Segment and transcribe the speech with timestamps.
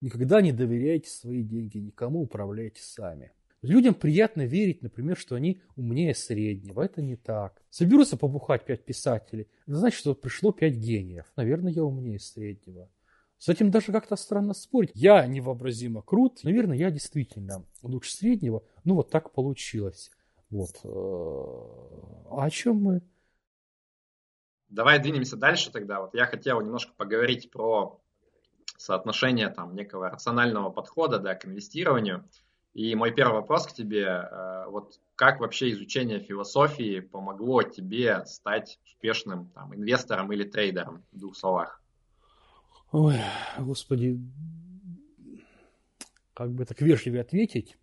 [0.00, 3.32] Никогда не доверяйте свои деньги, никому управляйте сами.
[3.62, 6.80] Людям приятно верить, например, что они умнее среднего.
[6.82, 7.60] Это не так.
[7.68, 11.30] Соберутся побухать пять писателей, это значит, что пришло пять гениев.
[11.36, 12.88] Наверное, я умнее среднего.
[13.36, 14.90] С этим даже как-то странно спорить.
[14.94, 16.44] Я невообразимо крут.
[16.44, 18.62] Наверное, я действительно лучше среднего.
[18.84, 20.10] Ну, вот так получилось.
[20.50, 20.78] Вот.
[20.84, 23.02] А о чем мы?
[24.68, 26.02] Давай двинемся дальше тогда.
[26.02, 28.02] Вот я хотел немножко поговорить про
[28.80, 32.24] соотношение там некого рационального подхода да, к инвестированию.
[32.72, 38.78] И мой первый вопрос к тебе, э, вот как вообще изучение философии помогло тебе стать
[38.86, 41.82] успешным там, инвестором или трейдером в двух словах?
[42.92, 43.16] Ой,
[43.58, 44.18] господи,
[46.32, 47.76] как бы так вежливо ответить.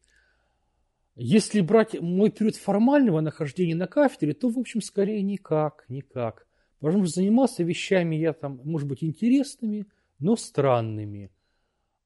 [1.16, 6.48] Если брать мой период формального нахождения на кафедре, то, в общем, скорее никак, никак.
[6.80, 9.88] Потому что занимался вещами я там, может быть, интересными,
[10.20, 11.32] но странными.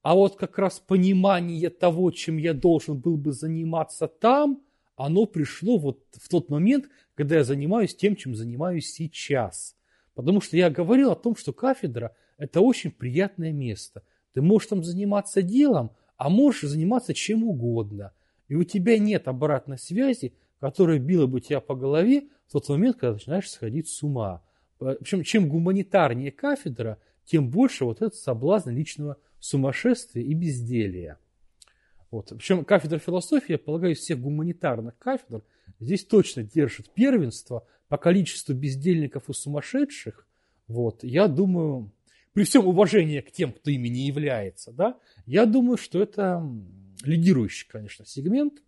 [0.02, 4.62] А вот как раз понимание того, чем я должен был бы заниматься там,
[4.96, 9.76] оно пришло вот в тот момент, когда я занимаюсь тем, чем занимаюсь сейчас.
[10.14, 14.04] Потому что я говорил о том, что кафедра– это очень приятное место.
[14.34, 18.14] Ты можешь там заниматься делом, а можешь заниматься чем угодно.
[18.48, 22.98] И у тебя нет обратной связи, которая била бы тебя по голове в тот момент,
[22.98, 24.44] когда начинаешь сходить с ума.
[24.78, 31.18] Причем, чем гуманитарнее кафедра, тем больше вот этот соблазн личного сумасшествия и безделия.
[32.12, 32.30] Вот.
[32.30, 35.44] Причем кафедра философии, я полагаю, из всех гуманитарных кафедр
[35.80, 40.28] здесь точно держит первенство по количеству бездельников и сумасшедших.
[40.68, 41.04] Вот.
[41.04, 41.92] Я думаю,
[42.34, 46.46] при всем уважении к тем, кто ими не является, да, я думаю, что это
[47.04, 48.62] лидирующий, конечно, сегмент.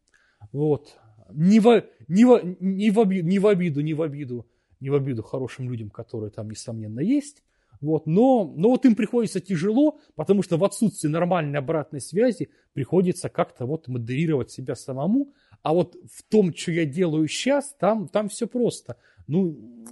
[0.51, 0.97] Вот.
[1.31, 4.47] Не, в, не, в, не, в обиду, не в обиду, не в обиду,
[4.79, 7.43] не в обиду хорошим людям, которые там, несомненно, есть.
[7.83, 13.27] Вот, но, но вот им приходится тяжело, потому что в отсутствии нормальной обратной связи приходится
[13.27, 15.33] как-то вот модерировать себя самому.
[15.63, 18.95] А вот в том, что я делаю сейчас, там, там все просто.
[19.27, 19.85] Ну,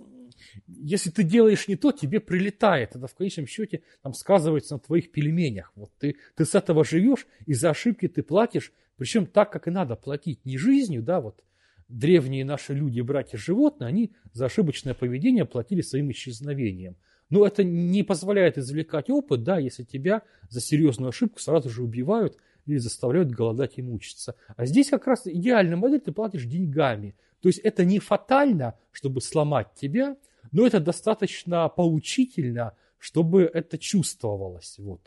[0.67, 2.95] если ты делаешь не то, тебе прилетает.
[2.95, 5.73] Это в конечном счете там сказывается на твоих пельменях.
[5.75, 9.71] Вот ты, ты с этого живешь, и за ошибки ты платишь, причем так, как и
[9.71, 10.45] надо платить.
[10.45, 11.43] Не жизнью, да, вот
[11.89, 16.95] древние наши люди, братья животные, они за ошибочное поведение платили своим исчезновением.
[17.31, 22.37] Но это не позволяет извлекать опыт, да, если тебя за серьезную ошибку сразу же убивают
[22.65, 24.35] или заставляют голодать и мучиться.
[24.55, 27.15] А здесь как раз идеальная модель, ты платишь деньгами.
[27.41, 30.17] То есть это не фатально, чтобы сломать тебя,
[30.51, 34.75] но это достаточно поучительно, чтобы это чувствовалось.
[34.77, 35.01] Вот.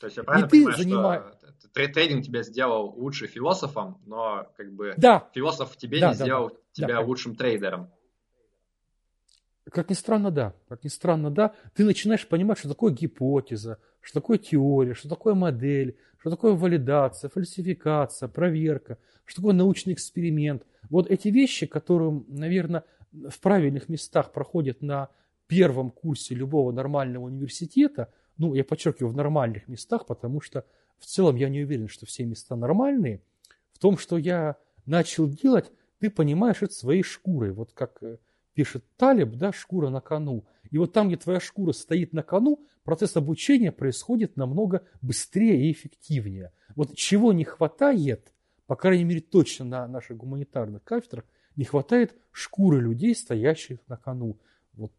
[0.00, 1.20] То есть я правильно и понимаю, занимай...
[1.58, 5.28] что трейдинг тебя сделал лучше философом, но как бы да.
[5.34, 6.56] философ тебе да, не да, сделал да.
[6.72, 7.00] тебя да.
[7.00, 7.90] лучшим трейдером.
[9.74, 10.54] Как ни странно, да.
[10.68, 11.52] Как ни странно, да.
[11.74, 17.28] Ты начинаешь понимать, что такое гипотеза, что такое теория, что такое модель, что такое валидация,
[17.28, 20.62] фальсификация, проверка, что такое научный эксперимент.
[20.90, 25.08] Вот эти вещи, которые, наверное, в правильных местах проходят на
[25.48, 30.64] первом курсе любого нормального университета, ну, я подчеркиваю, в нормальных местах, потому что
[31.00, 33.22] в целом я не уверен, что все места нормальные.
[33.72, 34.54] В том, что я
[34.86, 37.50] начал делать, ты понимаешь это своей шкурой.
[37.50, 38.18] Вот как э,
[38.54, 40.44] пишет Талиб, да, шкура на кону.
[40.70, 45.72] И вот там, где твоя шкура стоит на кону, процесс обучения происходит намного быстрее и
[45.72, 46.52] эффективнее.
[46.74, 48.32] Вот чего не хватает,
[48.66, 51.24] по крайней мере точно на наших гуманитарных кафедрах,
[51.56, 54.38] не хватает шкуры людей, стоящих на кону.
[54.72, 54.92] Вот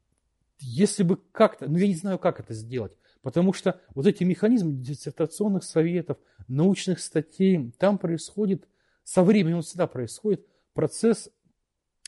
[0.60, 4.74] если бы как-то, ну я не знаю, как это сделать, потому что вот эти механизмы
[4.74, 6.18] диссертационных советов,
[6.48, 8.68] научных статей, там происходит,
[9.04, 11.30] со временем всегда происходит процесс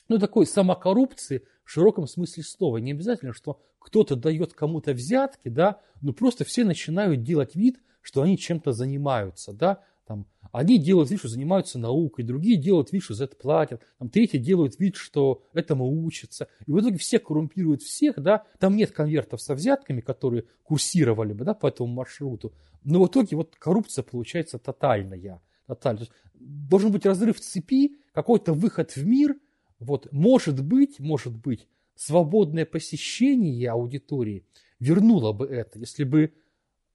[0.08, 2.78] ну, такой самокоррупции в широком смысле слова.
[2.78, 8.22] Не обязательно, что кто-то дает кому-то взятки, да, но просто все начинают делать вид, что
[8.22, 13.14] они чем-то занимаются, да, там, одни делают вид, что занимаются наукой, другие делают вид, что
[13.14, 16.48] за это платят, там, третьи делают вид, что этому учатся.
[16.66, 21.44] И в итоге все коррумпируют всех, да, там нет конвертов со взятками, которые курсировали бы,
[21.44, 22.54] да, по этому маршруту.
[22.86, 25.42] Но в итоге вот коррупция получается тотальная.
[25.66, 26.08] тотальная.
[26.34, 29.36] Должен быть разрыв цепи, какой-то выход в мир–
[29.80, 34.46] вот, может быть, может быть, свободное посещение аудитории
[34.80, 36.34] вернуло бы это, если бы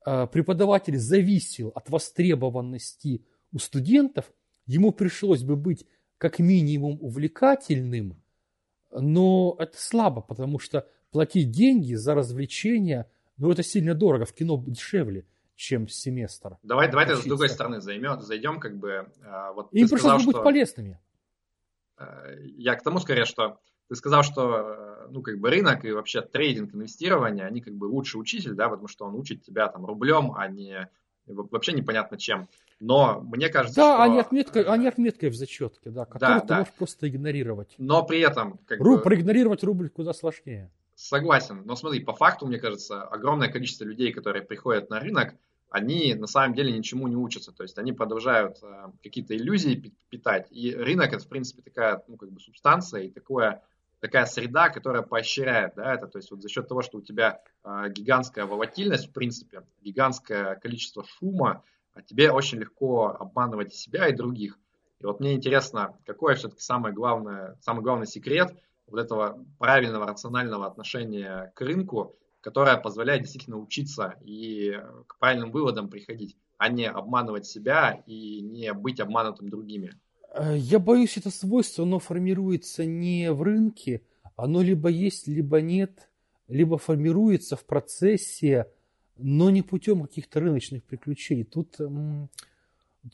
[0.07, 4.33] э, преподаватель зависел от востребованности у студентов,
[4.67, 5.87] ему пришлось бы быть
[6.19, 8.23] как минимум увлекательным,
[8.93, 14.63] но это слабо, потому что платить деньги за развлечения, ну это сильно дорого, в кино
[14.67, 15.27] дешевле,
[15.57, 16.59] чем семестр.
[16.63, 19.09] Давай, давай с другой стороны займем, зайдем, как бы.
[19.23, 20.45] Э, вот Им пришлось бы быть что...
[20.45, 20.99] полезными.
[21.99, 23.59] Э, я к тому скорее, что
[23.89, 27.87] ты сказал, что э, ну, как бы рынок и вообще трейдинг, инвестирование, они как бы
[27.87, 30.89] лучший учитель, да, потому что он учит тебя там рублем, а не
[31.27, 32.49] вообще непонятно чем.
[32.81, 34.03] Но мне кажется, да, что...
[34.03, 36.59] они отметкой, они отметкой в зачетке, да, которую да, ты да.
[36.59, 37.75] можешь просто игнорировать.
[37.79, 38.59] Но при этом...
[38.67, 39.03] Как Ру, бы...
[39.03, 40.71] Проигнорировать рубль куда сложнее.
[40.97, 41.63] Согласен.
[41.65, 45.35] Но смотри, по факту, мне кажется, огромное количество людей, которые приходят на рынок,
[45.73, 47.51] они на самом деле ничему не учатся.
[47.51, 50.47] То есть они продолжают э, какие-то иллюзии питать.
[50.51, 53.63] И рынок это, в принципе, такая ну, как бы субстанция и такое,
[54.01, 56.09] такая среда, которая поощряет да, это.
[56.09, 60.57] То есть вот за счет того, что у тебя э, гигантская волатильность, в принципе, гигантское
[60.57, 61.65] количество шума,
[61.95, 64.59] а тебе очень легко обманывать себя и других.
[65.01, 68.55] И вот мне интересно, какой все-таки самый главный, самый главный секрет
[68.87, 75.89] вот этого правильного, рационального отношения к рынку, которое позволяет действительно учиться и к правильным выводам
[75.89, 79.95] приходить, а не обманывать себя и не быть обманутым другими.
[80.35, 84.03] Э, я боюсь, это свойство, оно формируется не в рынке,
[84.37, 86.11] оно либо есть, либо нет,
[86.49, 88.67] либо формируется в процессе
[89.23, 91.45] но не путем каких-то рыночных приключений.
[91.45, 91.77] Тут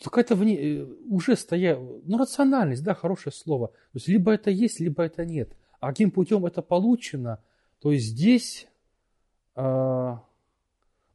[0.03, 3.69] какая-то вне, э, уже стоя, ну, рациональность, да, хорошее слово.
[3.69, 5.51] То есть, либо это есть, либо это нет.
[5.81, 7.43] А каким путем это получено,
[7.81, 8.68] то есть здесь,
[9.61, 10.25] а,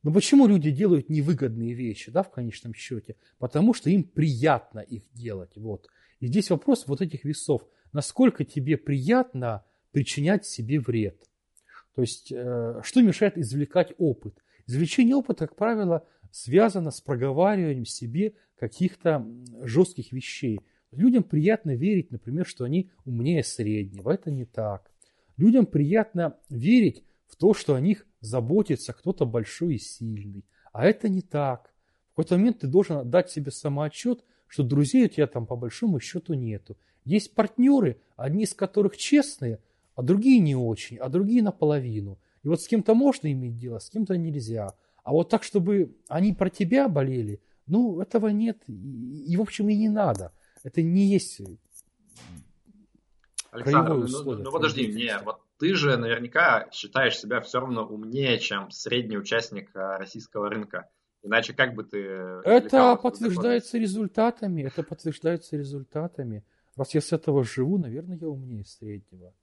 [0.03, 3.15] ну, почему люди делают невыгодные вещи, да, в конечном счете?
[3.39, 5.87] Потому что им приятно их делать, вот.
[6.19, 7.65] И здесь вопрос вот этих весов.
[7.93, 11.29] Насколько тебе приятно причинять себе вред?
[11.95, 14.43] То есть, э, что мешает извлекать опыт?
[14.67, 19.25] Извлечение опыта, как правило, связано с проговариванием себе каких-то
[19.61, 20.59] жестких вещей.
[20.91, 24.11] Людям приятно верить, например, что они умнее среднего.
[24.11, 24.91] Это не так.
[25.37, 30.45] Людям приятно верить в то, что о них заботится кто-то большой и сильный.
[30.71, 31.73] А это не так.
[32.11, 35.99] В какой-то момент ты должен отдать себе самоотчет, что друзей у тебя там по большому
[35.99, 36.77] счету нету.
[37.05, 39.59] Есть партнеры, одни из которых честные,
[39.95, 42.17] а другие не очень, а другие наполовину.
[42.43, 44.73] И вот с кем-то можно иметь дело, с кем-то нельзя.
[45.03, 48.61] А вот так, чтобы они про тебя болели, ну, этого нет.
[48.67, 50.31] И, в общем, и не надо.
[50.63, 51.41] Это не есть
[53.51, 58.38] Александр, ну, ну, ну подожди, не, вот ты же наверняка считаешь себя все равно умнее,
[58.38, 60.89] чем средний участник э, российского рынка.
[61.21, 62.00] Иначе как бы ты...
[62.44, 66.44] Это подтверждается результатами, это подтверждается результатами.
[66.75, 69.33] Раз я с этого живу, наверное, я умнее среднего.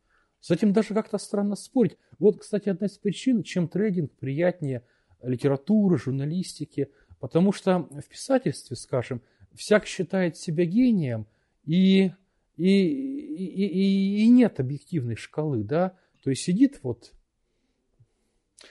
[0.40, 1.96] С этим даже как-то странно спорить.
[2.18, 4.84] Вот, кстати, одна из причин, чем трейдинг приятнее
[5.22, 9.22] литературы, журналистики, потому что в писательстве, скажем,
[9.54, 11.26] всяк считает себя гением,
[11.64, 12.12] и,
[12.58, 17.12] и, и, и, и нет объективной шкалы, да, то есть сидит вот,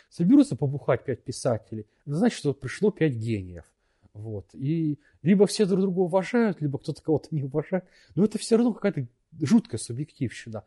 [0.09, 3.65] соберутся побухать пять писателей, значит, что пришло пять гениев.
[4.13, 4.47] Вот.
[4.53, 7.85] И либо все друг друга уважают, либо кто-то кого-то не уважает.
[8.15, 9.07] Но это все равно какая-то
[9.39, 10.63] жуткая субъективщина.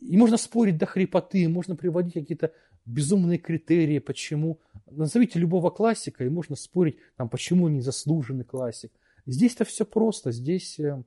[0.00, 2.52] И можно спорить до хрипоты, можно приводить какие-то
[2.86, 4.60] безумные критерии, почему.
[4.90, 8.92] Назовите любого классика, и можно спорить, там, почему не заслуженный классик.
[9.26, 11.02] Здесь-то все просто, здесь, э,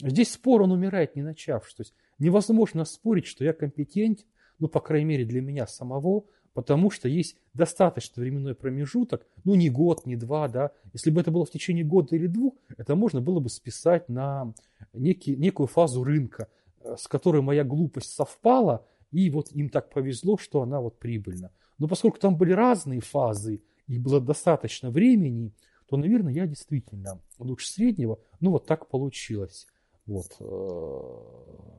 [0.00, 1.74] здесь спор, он умирает, не начавшись.
[1.74, 4.26] То есть невозможно спорить, что я компетентен,
[4.62, 6.24] ну, по крайней мере, для меня самого,
[6.54, 10.70] потому что есть достаточно временной промежуток, ну, не год, не два, да.
[10.92, 14.54] Если бы это было в течение года или двух, это можно было бы списать на
[14.92, 16.48] некий, некую фазу рынка–
[16.96, 21.50] с которой моя глупость совпала, и вот им так повезло, что она вот прибыльна.
[21.78, 25.52] Но поскольку там были разные фазы, и было достаточно времени,
[25.88, 28.18] то, наверное, я действительно лучше среднего.
[28.40, 29.66] Ну, вот так получилось.
[30.06, 30.26] Вот.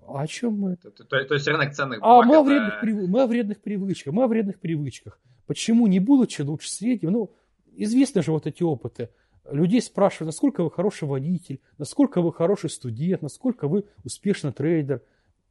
[0.07, 0.75] А о чем мы?
[0.77, 2.25] То, то, то есть рынок ценных бумаг.
[2.25, 2.39] А мы, это...
[2.39, 3.09] о вредных, прив...
[3.09, 4.13] мы о вредных привычках.
[4.13, 5.19] Мы о вредных привычках.
[5.45, 7.11] Почему не будучи лучше среднего?
[7.11, 7.31] Ну,
[7.75, 9.09] известны же вот эти опыты
[9.51, 15.01] людей спрашивают, насколько вы хороший водитель, насколько вы хороший студент, насколько вы успешный трейдер.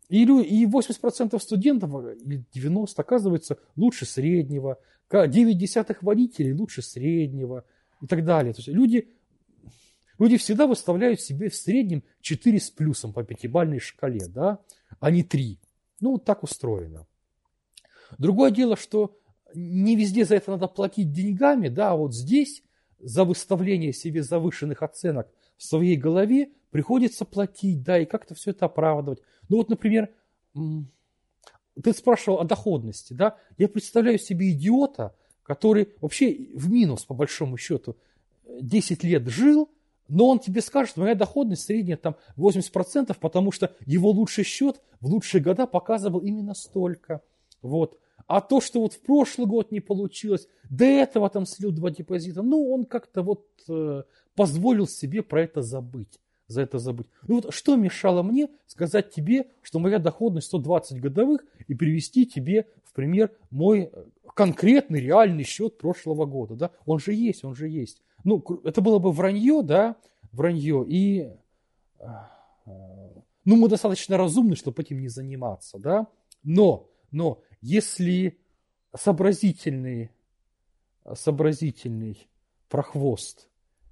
[0.08, 1.90] И, и 80% студентов,
[2.24, 4.78] или 90% оказывается лучше среднего,
[5.10, 7.64] 9 десятых водителей лучше среднего
[8.00, 8.52] и так далее.
[8.54, 9.08] То есть люди,
[10.22, 14.60] люди всегда выставляют себе в среднем 4 с плюсом по пятибалльной шкале, да,
[15.00, 15.58] а не 3.
[16.00, 17.06] Ну, вот так устроено.
[18.18, 19.18] Другое дело, что
[19.54, 22.62] не везде за это надо платить деньгами, да, а вот здесь
[23.00, 28.66] за выставление себе завышенных оценок в своей голове приходится платить, да, и как-то все это
[28.66, 29.20] оправдывать.
[29.48, 30.08] Ну вот, например,
[30.54, 37.56] ты спрашивал о доходности, да, я представляю себе идиота, который вообще в минус, по большому
[37.56, 37.96] счету,
[38.60, 39.70] 10 лет жил,
[40.08, 45.06] но он тебе скажет, моя доходность средняя там 80%, потому что его лучший счет в
[45.06, 47.22] лучшие года показывал именно столько.
[47.62, 47.98] Вот.
[48.26, 52.42] А то, что вот в прошлый год не получилось, до этого там слил два депозита,
[52.42, 54.02] ну, он как-то вот э,
[54.34, 56.18] позволил себе про это забыть.
[56.46, 57.06] За это забыть.
[57.26, 62.66] Ну вот что мешало мне сказать тебе, что моя доходность 120 годовых и привести тебе
[62.84, 63.90] в пример мой
[64.34, 66.54] конкретный реальный счет прошлого года.
[66.54, 66.70] Да?
[66.84, 68.02] Он же есть, он же есть.
[68.24, 69.96] Ну, это было бы вранье, да,
[70.32, 71.30] вранье, и,
[73.44, 76.06] ну, мы достаточно разумны, чтобы этим не заниматься, да,
[76.42, 78.38] но, но, если
[78.94, 80.10] сообразительный,
[81.14, 82.28] сообразительный
[82.68, 83.48] прохвост,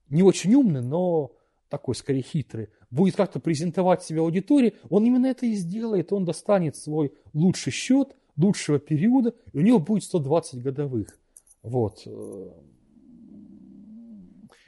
[0.09, 1.33] не очень умный, но
[1.71, 6.13] такой скорее хитрый, будет как-то презентовать себя аудитории, он именно это и сделает.
[6.13, 11.17] Он достанет свой лучший счет лучшего периода, и у него будет 120 годовых.
[11.63, 12.07] Вот.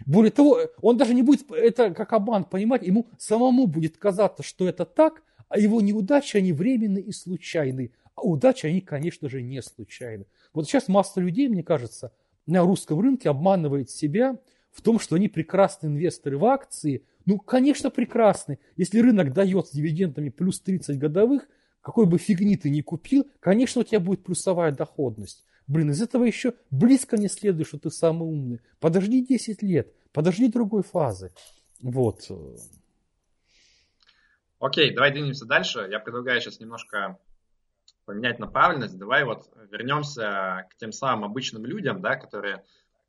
[0.06, 4.68] Более того, он даже не будет это как обман понимать, ему самому будет казаться, что
[4.68, 7.92] это так, а его неудачи, они временны и случайны.
[8.14, 10.26] А удачи, они, конечно же, не случайны.
[10.52, 12.12] Вот сейчас масса людей, мне кажется,
[12.46, 14.38] на русском рынке обманывает себя
[14.70, 17.04] в том, что они прекрасные инвесторы в акции.
[17.24, 18.58] Ну, конечно, прекрасны.
[18.76, 21.48] Если рынок дает с дивидендами плюс 30 годовых,
[21.80, 25.44] какой бы фигни ты ни купил, конечно, у тебя будет плюсовая доходность.
[25.66, 28.60] Блин, из этого еще близко не следует, что ты самый умный.
[28.80, 31.32] Подожди 10 лет, подожди другой фазы.
[31.80, 32.28] Вот.
[34.58, 35.88] Окей, давай двинемся дальше.
[35.90, 37.18] Я предлагаю сейчас немножко
[38.04, 38.98] поменять направленность.
[38.98, 42.64] Давай вот вернемся к тем самым обычным людям, да, которые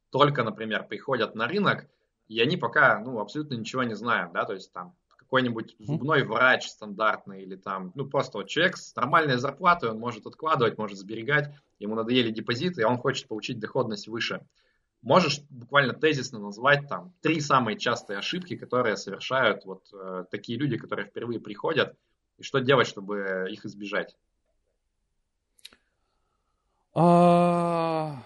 [0.09, 1.87] только, например, приходят на рынок,
[2.27, 4.95] и они пока ну, абсолютно ничего не знают, да, то есть там
[5.33, 10.27] какой-нибудь зубной врач стандартный или там, ну просто вот человек с нормальной зарплатой, он может
[10.27, 11.49] откладывать, может сберегать,
[11.79, 14.45] ему надоели депозиты, и он хочет получить доходность выше.
[15.01, 20.77] Можешь буквально тезисно назвать там три самые частые ошибки, которые совершают вот э, такие люди,
[20.77, 21.97] которые впервые приходят,
[22.37, 24.15] и что делать, чтобы их избежать?
[26.93, 28.21] А...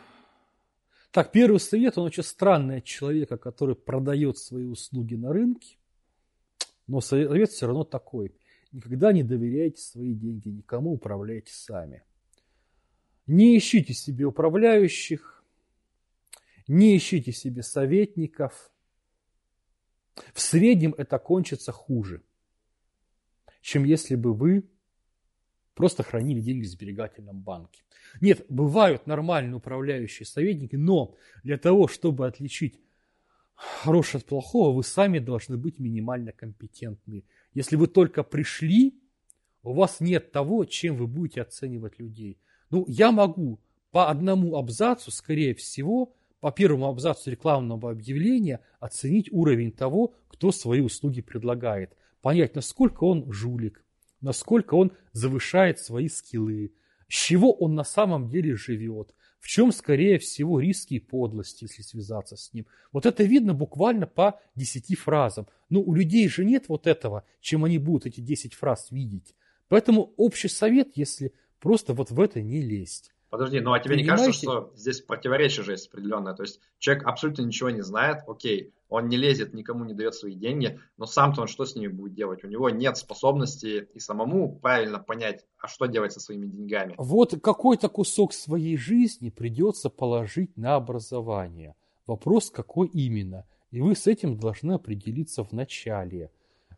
[1.11, 5.77] Так, первый совет, он очень странный от человека, который продает свои услуги на рынке.
[6.87, 8.33] Но совет все равно такой.
[8.71, 12.03] Никогда не доверяйте свои деньги никому, управляйте сами.
[13.25, 15.43] Не ищите себе управляющих,
[16.67, 18.71] не ищите себе советников.
[20.33, 22.23] В среднем это кончится хуже,
[23.61, 24.63] чем если бы вы
[25.75, 27.83] просто хранили деньги в сберегательном банке.
[28.21, 32.79] Нет, бывают нормальные управляющие советники, но для того, чтобы отличить
[33.57, 37.23] хорошее от плохого, вы сами должны быть минимально компетентны.
[37.53, 39.01] Если вы только пришли,
[39.63, 42.39] у вас нет того, чем вы будете оценивать людей.
[42.69, 43.59] Ну, я могу
[43.91, 50.81] по одному абзацу, скорее всего, по первому абзацу рекламного объявления оценить уровень того, кто свои
[50.81, 51.97] услуги предлагает.
[52.21, 53.83] Понять, насколько он жулик,
[54.21, 56.73] насколько он завышает свои скиллы,
[57.07, 59.15] с чего он на самом деле живет,
[59.47, 62.65] чем, скорее всего, риски и подлости, если связаться с ним.
[62.91, 65.47] Вот это видно буквально по десяти фразам.
[65.69, 69.35] Но у людей же нет вот этого, чем они будут эти десять фраз видеть.
[69.69, 73.13] Поэтому общий совет, если просто вот в это не лезть.
[73.29, 74.03] Подожди, ну а тебе Понимаете?
[74.03, 76.33] не кажется, что здесь противоречие же есть определенное?
[76.33, 80.33] То есть человек абсолютно ничего не знает, окей, он не лезет, никому не дает свои
[80.33, 82.43] деньги, но сам-то он что с ними будет делать?
[82.45, 86.95] У него нет способности и самому правильно понять, а что делать со своими деньгами.
[86.97, 91.75] Вот какой-то кусок своей жизни придется положить на образование.
[92.05, 93.45] Вопрос, какой именно.
[93.71, 96.31] И вы с этим должны определиться в начале.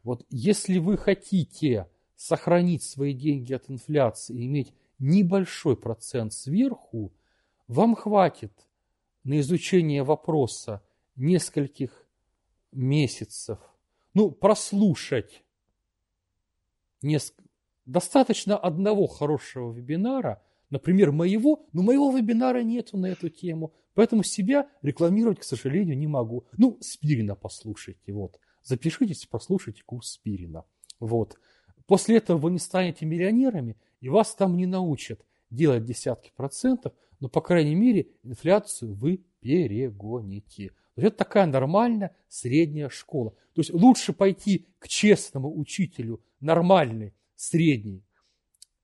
[0.04, 7.14] Вот если вы хотите сохранить свои деньги от инфляции и иметь небольшой процент сверху,
[7.68, 8.54] вам хватит
[9.24, 10.82] на изучение вопроса
[11.16, 12.08] нескольких
[12.72, 13.60] месяцев.
[14.14, 15.44] Ну, прослушать.
[17.02, 17.34] Неск...
[17.86, 24.70] Достаточно одного хорошего вебинара, например, моего, но моего вебинара нету на эту тему, поэтому себя
[24.84, 26.46] рекламировать, к сожалению, не могу.
[26.56, 28.40] Ну, Спирина послушайте, вот.
[28.62, 30.66] Запишитесь, послушайте курс Спирина.
[31.00, 31.40] Вот.
[31.88, 37.28] После этого вы не станете миллионерами, и вас там не научат делать десятки процентов, но,
[37.30, 40.72] по крайней мере, инфляцию вы перегоните.
[40.96, 43.32] Есть это такая нормальная средняя школа.
[43.54, 48.04] То есть лучше пойти к честному учителю нормальной, средней,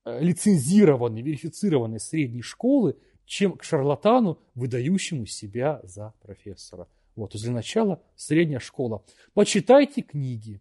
[0.04, 2.96] э, лицензированной, верифицированной средней школы,
[3.26, 6.88] чем к шарлатану, выдающему себя за профессора.
[7.16, 9.04] Вот, для начала средняя школа.
[9.34, 10.60] Почитайте книги,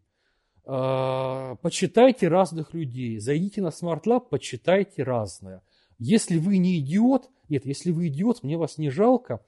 [0.66, 5.62] почитайте разных людей, зайдите на Smart почитайте разное.
[6.00, 9.46] Если вы не идиот, нет, если вы идиот, мне вас не жалко,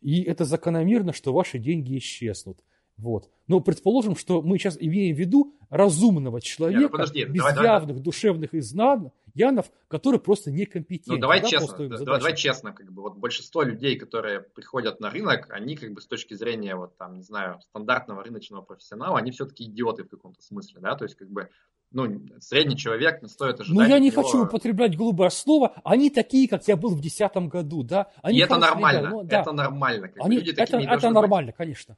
[0.00, 2.58] и это закономерно, что ваши деньги исчезнут.
[2.96, 3.28] Вот.
[3.48, 7.64] Но предположим, что мы сейчас имеем в виду разумного человека, Нет, ну подожди, без давай,
[7.64, 8.02] явных давай.
[8.02, 11.14] душевных изъянов, который просто некомпетентен.
[11.14, 15.10] Ну давай да, честно, давай, давай честно, как бы вот большинство людей, которые приходят на
[15.10, 19.32] рынок, они как бы с точки зрения вот там, не знаю, стандартного рыночного профессионала, они
[19.32, 21.48] все-таки идиоты в каком-то смысле, да, то есть как бы
[21.90, 23.88] ну, средний человек не стоит ожидать.
[23.88, 24.22] Ну, я не него...
[24.22, 25.74] хочу употреблять грубое слово.
[25.84, 28.10] Они такие, как я был в 2010 году, да.
[28.20, 29.40] Они и это нормально, ребята, ну, да.
[29.40, 30.08] это нормально.
[30.08, 31.56] Как Они, люди это это нормально, быть.
[31.56, 31.96] конечно.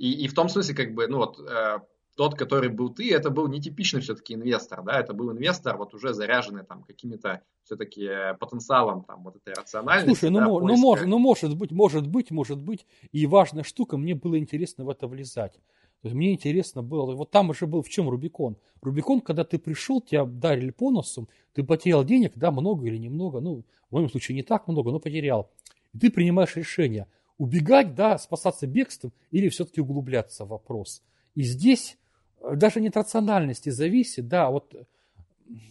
[0.00, 1.78] И, и в том смысле, как бы, ну вот, э,
[2.16, 6.14] тот, который был ты, это был нетипичный все-таки инвестор, да, это был инвестор, вот уже
[6.14, 8.08] заряженный там какими-то все-таки
[8.40, 10.20] потенциалом там вот этой рациональности.
[10.20, 13.98] Слушай, ну, да, ну, может, ну может быть, может быть, может быть, и важная штука,
[13.98, 15.52] мне было интересно в это влезать.
[15.52, 18.56] То есть мне интересно было, вот там уже был в чем Рубикон.
[18.80, 23.40] Рубикон, когда ты пришел, тебя дарили по носу, ты потерял денег, да, много или немного,
[23.40, 25.50] ну, в моем случае не так много, но потерял.
[25.92, 27.06] И ты принимаешь решение,
[27.40, 31.02] убегать, да, спасаться бегством или все-таки углубляться в вопрос.
[31.34, 31.96] И здесь
[32.40, 34.74] э, даже не от рациональности зависит, да, вот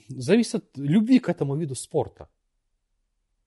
[0.09, 2.27] зависит от любви к этому виду спорта.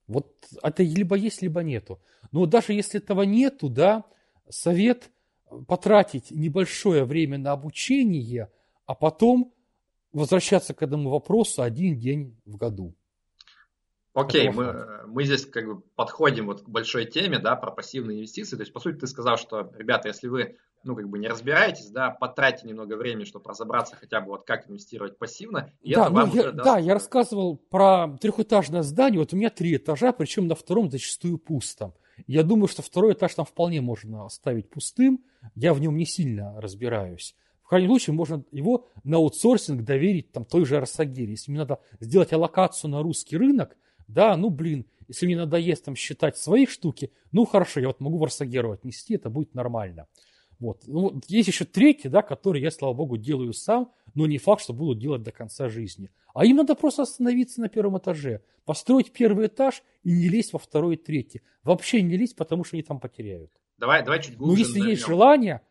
[0.07, 2.01] Вот это либо есть, либо нету.
[2.31, 4.05] Но даже если этого нету, да,
[4.49, 5.11] совет–
[5.67, 8.51] потратить небольшое время на обучение,
[8.87, 9.53] а потом
[10.13, 12.95] возвращаться к этому вопросу один день в году.
[14.15, 18.19] Окей, okay, мы, мы здесь как бы подходим вот к большой теме, да, про пассивные
[18.19, 18.57] инвестиции.
[18.57, 21.89] То есть, по сути, ты сказал, что, ребята, если вы, ну, как бы не разбираетесь,
[21.89, 25.73] да, потратьте немного времени, чтобы разобраться хотя бы вот как инвестировать пассивно.
[25.81, 26.65] И да, это вам ну, я, даст...
[26.65, 29.19] да, я рассказывал про трехэтажное здание.
[29.19, 31.95] Вот у меня три этажа, причем на втором зачастую пусто.
[32.27, 35.25] Я думаю, что второй этаж там вполне можно оставить пустым.
[35.55, 37.35] Я в нем не сильно разбираюсь.
[37.63, 41.31] В крайнем случае можно его на аутсорсинг доверить там той же Росагире.
[41.31, 43.77] Если мне надо сделать аллокацию на русский рынок,
[44.09, 48.19] да, ну блин, если мне надоест там считать свои штуки, ну хорошо, я вот могу
[48.19, 50.07] в Росагеру отнести, это будет нормально.
[50.63, 50.85] Вот.
[50.87, 54.63] Ну, вот есть еще третий, да, который я, слава богу, делаю сам, но не факт,
[54.63, 56.09] что буду делать до конца жизни.
[56.35, 60.61] А им надо просто остановиться на первом этаже, построить первый этаж и не лезть во
[60.61, 61.43] второй и третий.
[61.65, 63.51] Вообще не лезть, потому что они там потеряют.
[63.77, 64.63] Давай, давай чуть глубже.
[64.63, 65.63] Ну, если есть желание,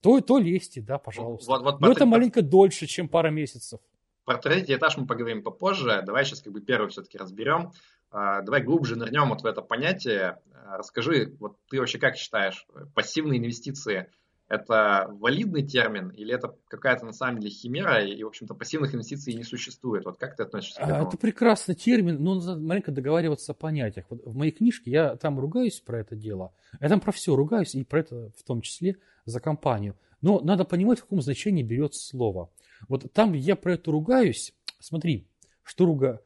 [0.00, 1.50] то, то лезьте, да, пожалуйста.
[1.50, 3.80] Вот, вот, Но это маленько дольше, чем пара месяцев.
[4.26, 6.02] Про третий этаж мы поговорим попозже.
[6.04, 7.72] Давай сейчас как бы первый все-таки разберем.
[8.10, 10.40] А, давай глубже нырнем вот в это понятие.
[10.52, 14.10] А, расскажи, вот ты вообще как считаешь, пассивные инвестиции–
[14.48, 19.34] это валидный термин или это какая-то на самом деле химера, и, в общем-то, пассивных инвестиций
[19.34, 20.04] не существует?
[20.04, 21.08] Вот как ты относишься к а, этому?
[21.08, 24.06] Это прекрасный термин, но надо маленько договариваться о понятиях.
[24.08, 27.74] Вот в моей книжке я там ругаюсь про это дело, я там про все ругаюсь,
[27.74, 29.96] и про это в том числе за компанию.
[30.20, 32.50] Но надо понимать, в каком значении берется слово.
[32.88, 34.54] Вот там я про это ругаюсь.
[34.78, 35.28] Смотри,
[35.62, 36.20] что ругаю.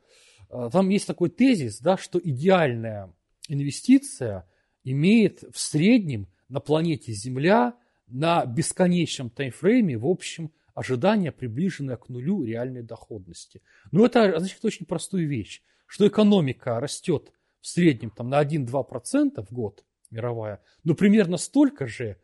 [0.49, 3.13] А, там есть такой тезис, да, что идеальная
[3.49, 4.49] инвестиция
[4.85, 7.75] имеет в среднем на планете Земля
[8.07, 13.63] на бесконечном таймфрейме, в общем, ожидание, приближенное к нулю реальной доходности.
[13.93, 19.53] Но это означает очень простую вещь, что экономика растет в среднем там, на 1-2% в
[19.53, 22.17] год мировая, но примерно столько же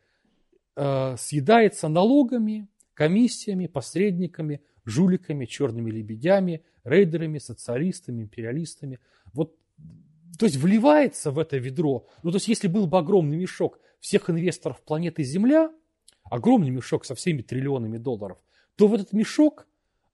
[0.74, 8.98] э, съедается налогами, комиссиями, посредниками, жуликами, черными лебедями, рейдерами, социалистами, империалистами.
[9.34, 9.54] Вот,
[10.38, 12.06] то есть вливается в это ведро.
[12.22, 15.70] Ну, то есть если был бы огромный мешок всех инвесторов планеты Земля,
[16.24, 18.38] огромный мешок со всеми триллионами долларов,
[18.76, 19.66] то в этот мешок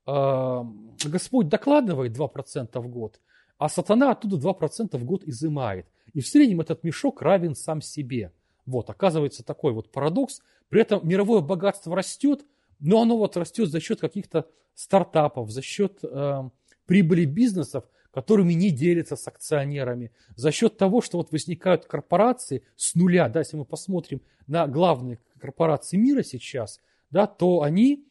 [0.07, 0.61] э,
[1.05, 3.21] Господь докладывает 2% в год,
[3.59, 5.87] а сатана оттуда 2% в год изымает.
[6.15, 8.33] И в среднем этот мешок равен сам себе.
[8.67, 10.41] Вот, оказывается такой вот парадокс.
[10.69, 12.45] При этом мировое богатство растет,
[12.83, 16.51] но оно вот растет за счет каких-то стартапов, за счет э,
[16.85, 22.95] прибыли бизнесов, которыми не делятся с акционерами, за счет того, что вот возникают корпорации с
[22.95, 28.05] нуля, да, если мы посмотрим на главные корпорации мира сейчас, да, то они,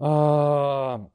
[0.00, 1.08] э, то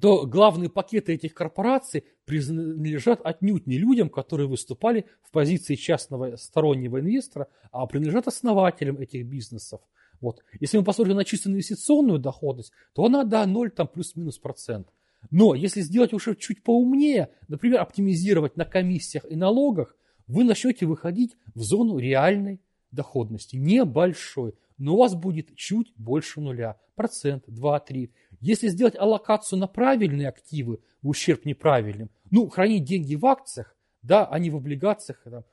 [0.00, 7.48] главные пакеты этих корпораций принадлежат отнюдь не людям, которые выступали в позиции частного стороннего инвестора,
[7.70, 9.82] а принадлежат основателям этих бизнесов.
[10.20, 10.42] Вот.
[10.60, 14.88] Если мы посмотрим на чисто инвестиционную доходность, то она, да, 0 там плюс-минус процент.
[15.30, 21.36] Но если сделать уже чуть поумнее, например, оптимизировать на комиссиях и налогах, вы начнете выходить
[21.54, 23.56] в зону реальной доходности.
[23.56, 26.76] Небольшой, но у вас будет чуть больше нуля.
[26.94, 28.10] Процент, 2-3.
[28.40, 34.26] Если сделать аллокацию на правильные активы в ущерб неправильным, ну, хранить деньги в акциях, да,
[34.26, 35.44] а не в облигациях, там,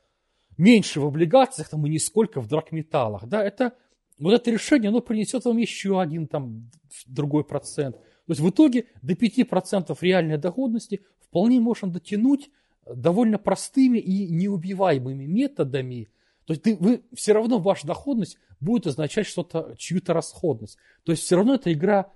[0.56, 3.74] меньше в облигациях там, и нисколько в драгметаллах, да, это
[4.18, 6.70] вот это решение, оно принесет вам еще один там
[7.06, 7.96] другой процент.
[7.96, 12.50] То есть в итоге до 5% реальной доходности вполне можно дотянуть
[12.86, 16.08] довольно простыми и неубиваемыми методами.
[16.46, 20.78] То есть ты, вы, все равно ваша доходность будет означать что-то, чью-то расходность.
[21.04, 22.10] То есть все равно эта игра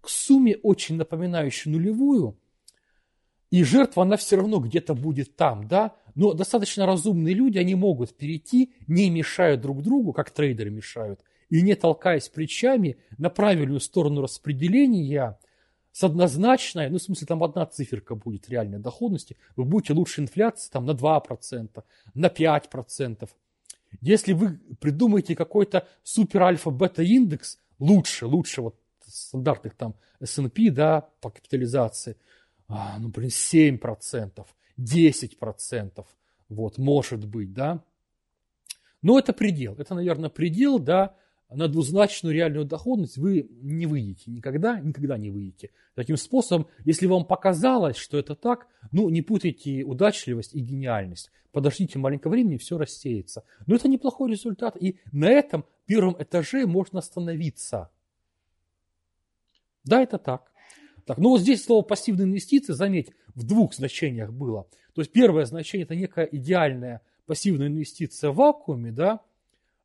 [0.00, 2.38] к сумме очень напоминающая нулевую,
[3.50, 8.14] и жертва, она все равно где-то будет там, да, но достаточно разумные люди, они могут
[8.14, 14.22] перейти, не мешая друг другу, как трейдеры мешают, и не толкаясь плечами на правильную сторону
[14.22, 15.38] распределения
[15.92, 20.70] с однозначной, ну, в смысле, там одна циферка будет реальной доходности, вы будете лучше инфляции
[20.70, 21.84] там на 2%,
[22.14, 23.28] на 5%.
[24.00, 31.30] Если вы придумаете какой-то супер альфа-бета индекс, лучше, лучше вот стандартных там S&P, да, по
[31.30, 32.16] капитализации,
[32.68, 36.06] а, ну, блин, 7%, 10%,
[36.48, 37.82] вот, может быть, да.
[39.00, 41.16] Но это предел, это, наверное, предел, да,
[41.50, 45.70] на двузначную реальную доходность вы не выйдете, никогда, никогда не выйдете.
[45.94, 51.30] Таким способом, если вам показалось, что это так, ну, не путайте удачливость и гениальность.
[51.50, 53.44] Подождите маленькое времени, все рассеется.
[53.66, 57.90] Но это неплохой результат, и на этом первом этаже можно остановиться.
[59.84, 60.52] Да, это так.
[61.06, 64.66] Так, ну вот здесь слово пассивные инвестиции, заметь, в двух значениях было.
[64.92, 69.20] То есть первое значение это некая идеальная пассивная инвестиция в вакууме, да,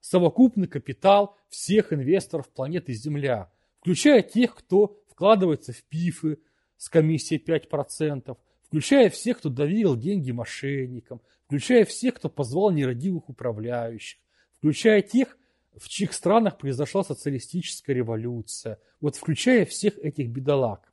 [0.03, 6.39] совокупный капитал всех инвесторов планеты Земля, включая тех, кто вкладывается в ПИФы
[6.75, 8.37] с комиссией 5%,
[8.67, 14.19] включая всех, кто доверил деньги мошенникам, включая всех, кто позвал нерадивых управляющих,
[14.57, 15.37] включая тех,
[15.73, 20.91] в чьих странах произошла социалистическая революция, вот включая всех этих бедолаг.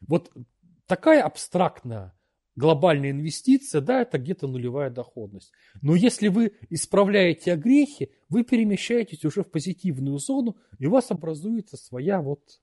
[0.00, 0.32] Вот
[0.86, 2.12] такая абстрактная
[2.56, 5.52] глобальная инвестиция, да, это где-то нулевая доходность.
[5.82, 11.76] Но если вы исправляете огрехи, вы перемещаетесь уже в позитивную зону, и у вас образуется
[11.76, 12.60] своя вот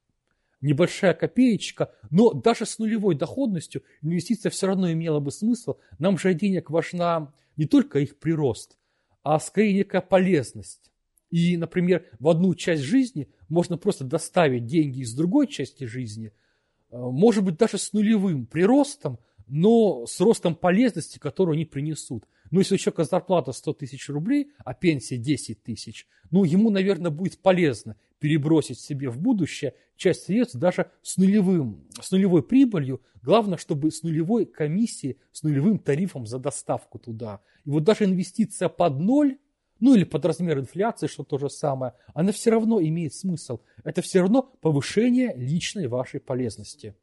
[0.61, 5.75] небольшая копеечка, но даже с нулевой доходностью инвестиция все равно имела бы смысл.
[5.99, 8.77] Нам же денег важна не только их прирост,
[9.23, 10.91] а скорее некая полезность.
[11.29, 16.33] И, например, в одну часть жизни можно просто доставить деньги из другой части жизни–
[16.89, 22.25] Э, может быть, даже с нулевым приростом, но с ростом полезности, которую они принесут.
[22.51, 27.11] Ну, если у человека зарплата 100 тысяч рублей, а пенсия 10 тысяч, ну, ему, наверное,
[27.11, 33.01] будет полезно перебросить себе в будущее часть средств даже с, нулевым, с нулевой прибылью.
[33.21, 37.41] Главное, чтобы с нулевой комиссией, с нулевым тарифом за доставку туда.
[37.65, 39.37] И вот даже инвестиция под ноль,
[39.79, 43.59] ну или под размер инфляции, что то же самое, она все равно имеет смысл.
[43.83, 46.95] Это все равно повышение личной вашей полезности.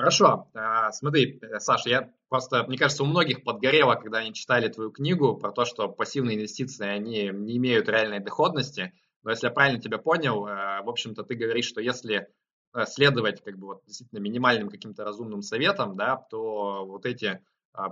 [0.00, 0.48] Хорошо.
[0.54, 5.36] А, смотри, Саша, я просто, мне кажется, у многих подгорело, когда они читали твою книгу
[5.36, 8.94] про то, что пассивные инвестиции, они не имеют реальной доходности.
[9.22, 12.28] Но если я правильно тебя понял, э, в общем-то, ты говоришь, что если
[12.74, 17.44] э, следовать как бы вот действительно минимальным каким-то разумным советам, да, то вот эти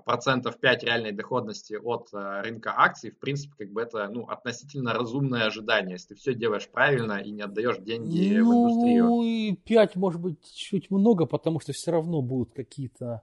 [0.04, 4.92] процентов 5 реальной доходности от а, рынка акций, в принципе, как бы это ну, относительно
[4.92, 9.04] разумное ожидание, если ты все делаешь правильно и не отдаешь деньги ну, в индустрию.
[9.04, 13.22] Ну и 5 может быть чуть много, потому что все равно будут какие-то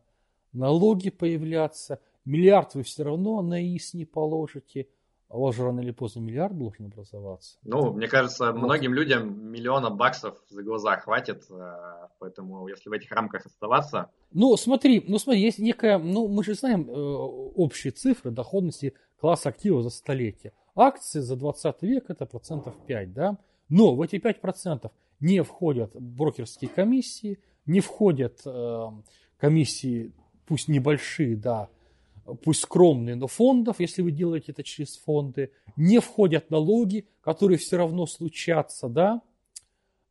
[0.54, 4.88] налоги появляться, миллиард вы все равно на ИС не положите,
[5.30, 7.58] а у вас же рано или поздно миллиард должен образоваться.
[7.64, 8.62] Ну, мне кажется, вот.
[8.62, 14.12] многим людям миллиона баксов за глаза хватит, э, поэтому если в этих рамках оставаться...
[14.32, 19.50] Ну, смотри, ну смотри, есть некая, ну мы же знаем э, общие цифры доходности класса
[19.50, 20.54] активов за столетие.
[20.76, 23.38] Акции за 20 век это процентов 5, да?
[23.70, 28.88] Но в эти 5% не входят брокерские комиссии, не входят э,
[29.38, 30.14] комиссии,
[30.46, 31.70] пусть небольшие, да,
[32.44, 37.78] пусть скромные, но фондов, если вы делаете это через фонды, не входят налоги, которые все
[37.78, 39.22] равно случатся, да.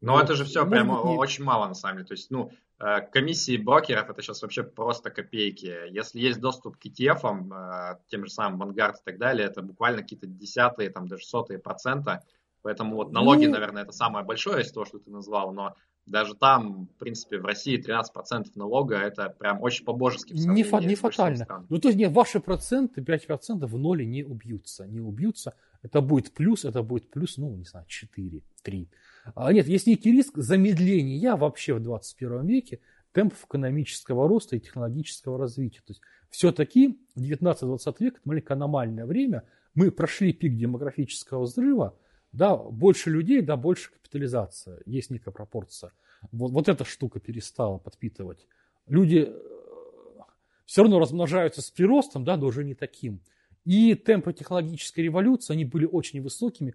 [0.00, 0.24] Но вот.
[0.24, 2.08] это же все прямо быть, очень мало на самом деле.
[2.08, 5.90] То есть, ну, э, комиссии брокеров это сейчас вообще просто копейки.
[5.90, 10.02] Если есть доступ к ETF, э, тем же самым Vanguard и так далее, это буквально
[10.02, 12.22] какие-то десятые, там даже сотые процента.
[12.62, 15.74] Поэтому вот налоги, ну, наверное, это самое большое из того, что ты назвал, но
[16.06, 20.32] даже там, в принципе, в России 13% налога, это прям очень по-божески.
[20.32, 21.44] Не, фа- не фатально.
[21.44, 21.66] Стран.
[21.68, 24.86] Ну, то есть, нет, ваши проценты, 5% в ноле не убьются.
[24.86, 25.54] Не убьются.
[25.82, 28.88] Это будет плюс, это будет плюс, ну, не знаю, 4, 3.
[29.34, 32.80] А нет, есть некий риск замедления вообще в 21 веке
[33.12, 35.80] темпов экономического роста и технологического развития.
[35.86, 39.44] То есть, все-таки 19-20 век– это маленькое аномальное время.
[39.74, 41.96] Мы прошли пик демографического взрыва,
[42.34, 45.92] да, больше людей, да, больше капитализация, есть некая пропорция.
[46.32, 48.46] Вот, вот эта штука перестала подпитывать.
[48.86, 50.20] Люди э,
[50.66, 53.20] все равно размножаются с приростом, да, но уже не таким.
[53.64, 56.74] И темпы технологической революции, они были очень высокими.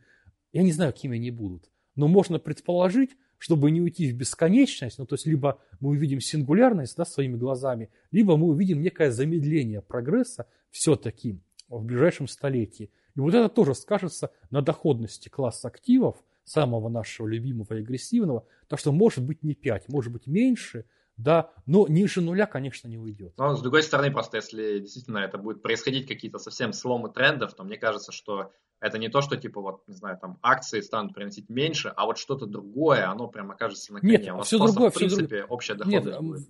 [0.54, 1.70] Я не знаю, какими они будут.
[1.96, 6.96] Но можно предположить, чтобы не уйти в бесконечность, ну, то есть либо мы увидим сингулярность
[6.98, 12.92] да, своими глазами, либо мы увидим некое замедление прогресса все-таки в ближайшем столетии.
[13.16, 18.46] И вот это тоже скажется на доходности класса активов, самого нашего любимого и агрессивного.
[18.68, 22.98] Так что может быть не 5, может быть меньше, да, но ниже нуля, конечно, не
[22.98, 23.34] уйдет.
[23.38, 27.64] Но с другой стороны, просто если действительно это будет происходить какие-то совсем сломы трендов, то
[27.64, 31.50] мне кажется, что это не то, что типа вот, не знаю, там акции станут приносить
[31.50, 34.14] меньше, а вот что-то другое, оно прям окажется на коне.
[34.18, 36.48] Нет, все просто, другое, в принципе, все общая доходность Нет, будет.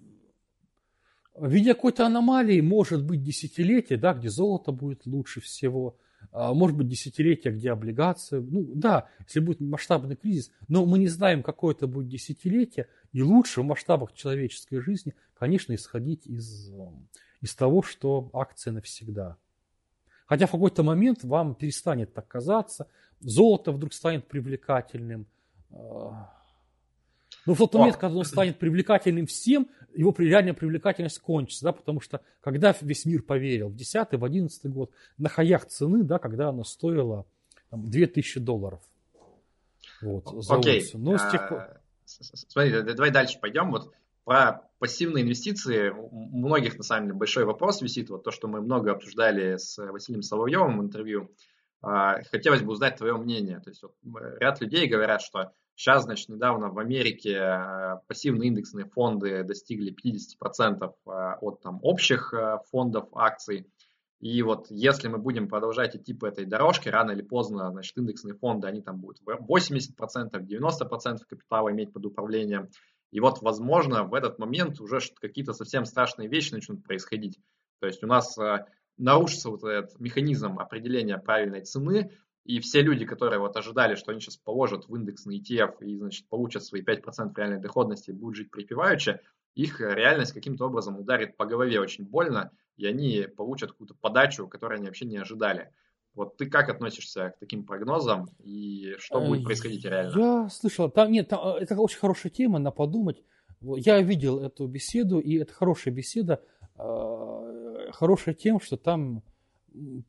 [1.34, 5.98] В виде какой-то аномалии может быть десятилетие, да, где золото будет лучше всего,
[6.32, 11.42] может быть десятилетие, где облигации, ну да, если будет масштабный кризис, но мы не знаем,
[11.42, 16.72] какое это будет десятилетие, и лучше в масштабах человеческой жизни, конечно, исходить из,
[17.42, 19.38] из того, что акции навсегда.
[20.28, 22.88] Хотя в какой-то момент вам перестанет так казаться,
[23.20, 25.26] золото вдруг станет привлекательным.
[27.50, 31.72] А, но в тот момент, когда он станет привлекательным всем, его реальная привлекательность кончится, да,
[31.72, 36.20] потому что когда весь мир поверил, в 10 в 11 год, на хаях цены, да,
[36.20, 37.26] когда она стоила
[37.70, 38.82] там, 2000 долларов.
[40.02, 40.88] Вот, за Окей.
[40.94, 41.60] Но с тех пор...
[41.60, 43.72] А, смотри, давай дальше пойдем.
[43.72, 43.92] Вот
[44.24, 48.10] про пассивные инвестиции у многих, на самом деле, большой вопрос висит.
[48.10, 51.32] Вот то, что мы много обсуждали с Василием Соловьевым в интервью.
[51.82, 53.60] А, хотелось бы узнать твое мнение.
[53.60, 53.96] То есть вот
[54.40, 60.94] ряд людей говорят, что сейчас, значит, недавно в Америке а, пассивные индексные фонды достигли 50%
[61.06, 62.34] а, от там, общих
[62.70, 63.66] фондов акций.
[64.20, 68.36] И вот если мы будем продолжать идти по этой дорожке, рано или поздно, значит, индексные
[68.36, 72.70] фонды, они там будут 80%, 90% капитала иметь под управлением.
[73.12, 77.40] И вот, возможно, в этот момент уже какие-то совсем страшные вещи начнут происходить.
[77.80, 78.66] То есть у нас э,
[78.98, 82.12] нарушится вот этот механизм определения правильной цены,
[82.46, 86.28] и все люди, которые вот ожидали, что они сейчас положат в индексный ETF и, значит,
[86.30, 89.20] получат свои 5% реальной доходности и будут жить припеваючи,
[89.56, 94.78] их реальность каким-то образом ударит по голове очень больно, и они получат какую-то подачу, которую
[94.78, 95.72] они вообще не ожидали.
[96.16, 100.20] Вот ты как относишься к таким прогнозам и что будет происходить реально?
[100.20, 103.22] Я слышал, там нет, там, э, это очень хорошая тема, на подумать.
[103.62, 106.42] Я видел эту беседу, и это хорошая беседа,
[106.78, 109.24] э, хорошая тем, что там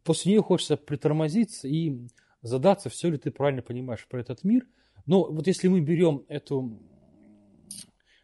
[0.05, 2.07] после нее хочется притормозиться и
[2.43, 4.67] задаться, все ли ты правильно понимаешь про этот мир.
[5.07, 6.79] Но вот если мы берем эту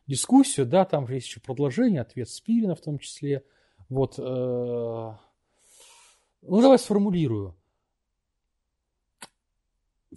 [0.06, 3.44] дискуссию, да, там же есть еще продолжение, ответ Спирина в том числе.
[3.88, 5.16] Вот, э, ну
[6.60, 7.56] давай сформулирую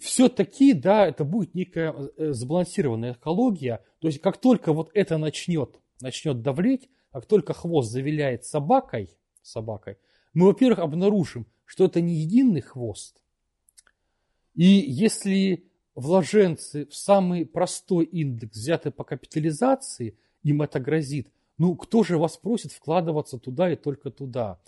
[0.00, 3.84] все-таки, да, это будет некая э, сбалансированная экология.
[4.00, 9.10] То есть, как только вот это начнет, начнет давлеть, как только хвост завиляет собакой,
[9.42, 9.98] собакой,
[10.34, 13.20] мы, во-первых, обнаружим, что это не единый хвост.
[14.54, 15.64] И если
[15.94, 22.36] вложенцы в самый простой индекс взяты по капитализации, им это грозит, ну кто же вас
[22.36, 24.60] просит вкладываться туда и только туда?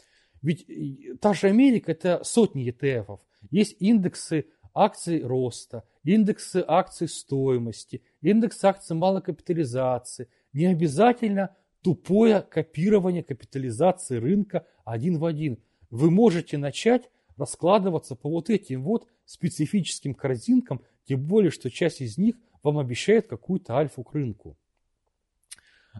[0.42, 3.18] Ведь э, та же Америка– это сотни ETF.
[3.50, 10.28] Есть индексы акций роста, индексы акций стоимости, индекс акций малой капитализации.
[10.52, 15.58] Не обязательно тупое копирование капитализации рынка один в один.
[15.90, 22.18] Вы можете начать раскладываться по вот этим вот специфическим корзинкам, тем более, что часть из
[22.18, 24.56] них вам обещает какую-то альфу к рынку.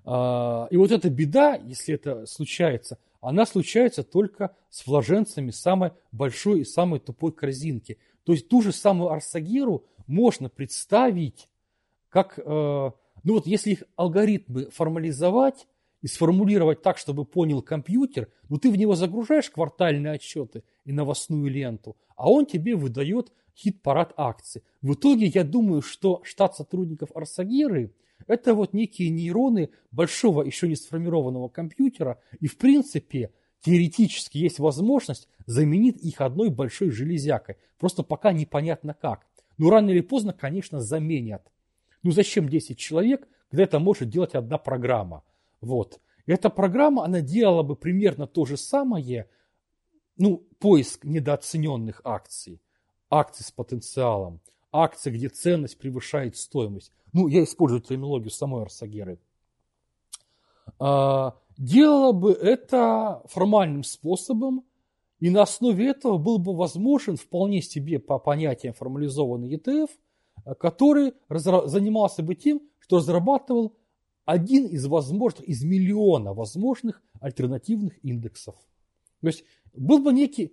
[0.05, 6.61] А, и вот эта беда, если это случается, она случается только с вложенцами самой большой
[6.61, 11.49] и самой тупой корзинки– то есть ту же самую Арсагиру можно представить
[12.09, 12.93] как, э, ну
[13.25, 15.67] вот если их алгоритмы формализовать
[16.03, 21.51] и сформулировать так, чтобы понял компьютер, ну ты в него загружаешь квартальные отчеты и новостную
[21.51, 24.63] ленту, а он тебе выдает хит-парад акций.
[24.83, 27.95] В итоге я думаю, что штат сотрудников Арсагиры
[28.27, 35.29] это вот некие нейроны большого еще не сформированного компьютера, и в принципе теоретически есть возможность
[35.47, 37.57] заменить их одной большой железякой.
[37.79, 39.27] Просто пока непонятно как.
[39.59, 41.51] Но рано или поздно, конечно, заменят.
[42.03, 45.23] Ну зачем 10 человек, когда это может делать одна программа?
[45.63, 46.01] Вот.
[46.27, 49.29] Эта программа, она делала бы примерно то же самое,
[50.17, 52.61] ну, поиск недооцененных акций,
[53.09, 56.93] акций с потенциалом, акций, где ценность превышает стоимость.
[57.13, 59.19] Ну, я использую терминологию самой Арсагеры.
[60.79, 64.65] А, делала бы это формальным способом,
[65.21, 69.91] и на основе этого был бы возможен вполне себе по понятиям формализованный ETF,
[70.59, 73.77] который занимался бы тем, что разрабатывал
[74.33, 78.57] один из возможных, из миллиона возможных альтернативных индексов.
[79.21, 80.53] То есть был бы некий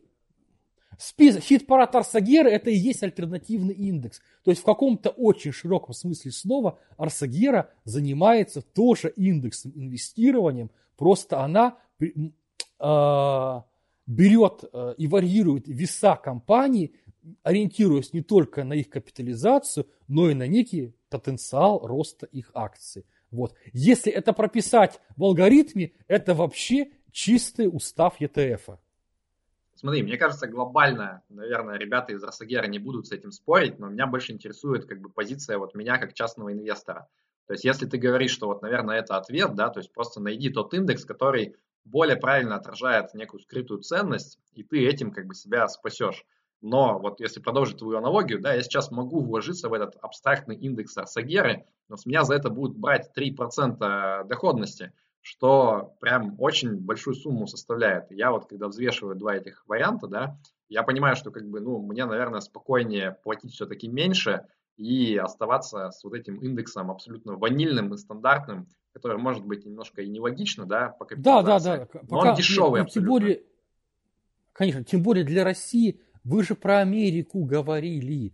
[0.97, 4.21] список, хит-парад Арсагера это и есть альтернативный индекс.
[4.43, 11.77] То есть в каком-то очень широком смысле слова Арсагера занимается тоже индексом инвестированием, Просто она
[12.01, 13.61] э,
[14.05, 16.93] берет э, и варьирует веса компаний,
[17.41, 23.05] ориентируясь не только на их капитализацию, но и на некий потенциал роста их акций.
[23.31, 23.53] Вот.
[23.73, 28.77] Если это прописать в алгоритме, это вообще чистый устав ETF.
[29.75, 34.07] Смотри, мне кажется, глобально, наверное, ребята из Росагера не будут с этим спорить, но меня
[34.07, 37.07] больше интересует как бы позиция вот меня как частного инвестора.
[37.47, 40.49] То есть если ты говоришь, что вот, наверное, это ответ, да, то есть просто найди
[40.49, 45.67] тот индекс, который более правильно отражает некую скрытую ценность, и ты этим как бы себя
[45.67, 46.25] спасешь.
[46.61, 50.97] Но вот если продолжить твою аналогию, да, я сейчас могу вложиться в этот абстрактный индекс
[50.97, 54.91] Арсагеры, но с меня за это будут брать 3% доходности,
[55.21, 58.11] что прям очень большую сумму составляет.
[58.11, 62.05] Я вот когда взвешиваю два этих варианта, да, я понимаю, что как бы, ну, мне,
[62.05, 64.45] наверное, спокойнее платить все-таки меньше
[64.77, 70.09] и оставаться с вот этим индексом абсолютно ванильным и стандартным, который может быть немножко и
[70.09, 71.87] нелогично, да, по Да, да, да.
[71.93, 73.43] Но Пока, он дешевый ну, Тем более,
[74.53, 78.33] конечно, тем более для России, вы же про Америку говорили.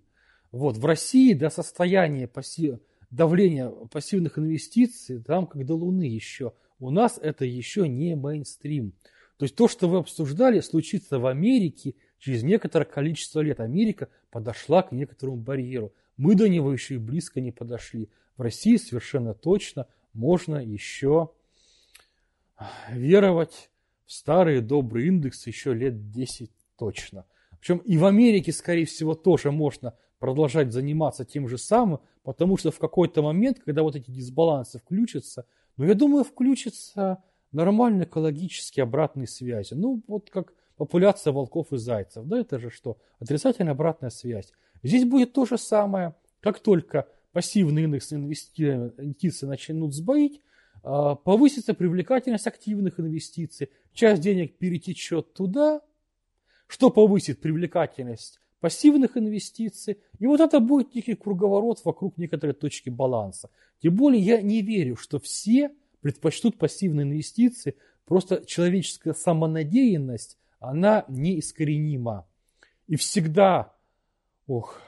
[0.52, 2.80] Вот, в России до состояния пассив...
[3.12, 6.54] давления пассивных инвестиций, там как до Луны еще.
[6.80, 8.94] У нас это еще не мейнстрим.
[9.38, 13.60] То есть то, что вы обсуждали, случится в Америке через некоторое количество лет.
[13.60, 15.94] Америка подошла к некоторому барьеру.
[16.18, 18.10] Мы до него еще и близко не подошли.
[18.38, 21.32] В России совершенно точно можно еще
[22.90, 23.70] веровать
[24.06, 27.26] в старые добрые индексы еще лет 10 точно.
[27.66, 32.70] Причем и в Америке, скорее всего, тоже можно продолжать заниматься тем же самым, потому что
[32.70, 39.26] в какой-то момент, когда вот эти дисбалансы включатся, ну, я думаю, включатся нормальные экологические обратные
[39.26, 39.74] связи.
[39.74, 42.26] Ну, вот как популяция волков и зайцев.
[42.26, 42.98] Да, это же что?
[43.18, 44.54] Отрицательная обратная связь.
[44.84, 46.14] Здесь будет то же самое.
[46.42, 50.40] Как только пассивный индекс инвестиций начнут сбоить,
[50.84, 55.82] а, повысится привлекательность активных инвестиций, часть денег перетечет туда,
[56.68, 63.50] что повысит привлекательность пассивных инвестиций, и вот это будет некий круговорот вокруг некоторой точки баланса.
[63.80, 67.76] Тем более я не верю, что все предпочтут пассивные инвестиции,
[68.06, 72.26] просто человеческая самонадеянность, она неискоренима.
[72.88, 73.74] И всегда,
[74.48, 74.82] ох,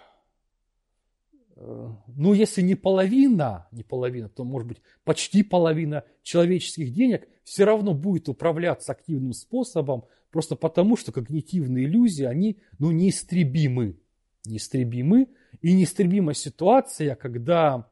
[1.60, 7.66] Э, ну, если не половина, не половина, то, может быть, почти половина человеческих денег все
[7.66, 13.98] равно будет управляться активным способом, просто потому, что когнитивные иллюзии, они, ну, неистребимы.
[14.46, 15.28] Неистребимы.
[15.62, 17.90] И неистребима ситуация, когда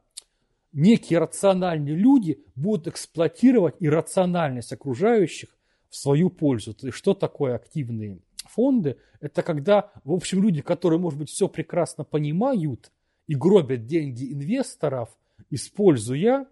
[0.72, 5.56] некие рациональные люди будут эксплуатировать иррациональность окружающих
[5.88, 6.74] в свою пользу.
[6.74, 8.96] То есть, что такое активные фонды?
[9.20, 12.90] Это когда, в общем, люди, которые, может быть, все прекрасно понимают–
[13.26, 15.16] и гробят деньги инвесторов,
[15.50, 16.46] используя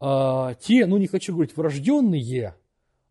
[0.00, 2.56] э, те, ну не хочу говорить врожденные,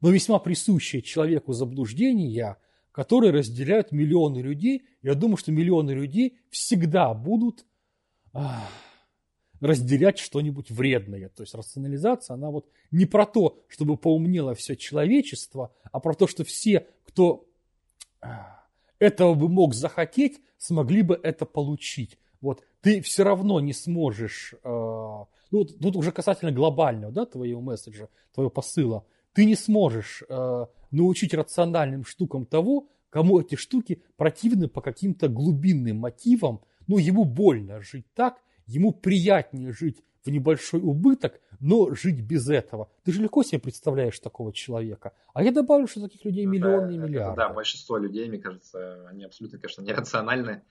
[0.01, 2.57] но весьма присущие человеку заблуждения,
[2.91, 4.83] которые разделяют миллионы людей.
[5.01, 7.65] Я думаю, что миллионы людей всегда будут
[8.33, 8.39] э,
[9.59, 11.29] разделять что-нибудь вредное.
[11.29, 16.27] То есть рационализация, она вот не про то, чтобы поумнело все человечество, а про то,
[16.27, 17.47] что все, кто
[18.99, 22.17] этого бы мог захотеть, смогли бы это получить.
[22.41, 28.09] Вот ты все равно не сможешь, э, ну тут уже касательно глобального, да, твоего месседжа,
[28.33, 29.05] твоего посыла,
[29.37, 35.97] ты не сможешь э, научить рациональным штукам того, кому эти штуки противны по каким-то глубинным
[35.97, 42.49] мотивам, ну ему больно жить так, ему приятнее жить в небольшой убыток, но жить без
[42.49, 42.89] этого.
[43.03, 45.13] Ты же легко себе представляешь такого человека.
[45.35, 47.37] А я добавлю, что таких людей миллионы и миллиарды.
[47.37, 50.63] да, большинство людей, мне кажется, они абсолютно, конечно, нерациональны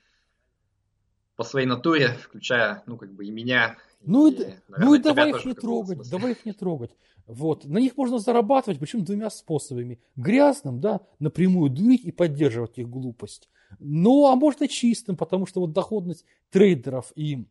[1.37, 3.76] по своей натуре, включая, ну, как бы и меня.
[4.06, 6.92] Ну, и, наверное, ну и давай их не трогать, давай их не трогать.
[7.26, 7.64] Вот.
[7.64, 9.98] На них можно зарабатывать, причем двумя способами.
[10.14, 13.48] Грязным, да, напрямую дурить и поддерживать их глупость.
[13.80, 17.46] Ну, а можно чистым, потому что вот доходность трейдеров и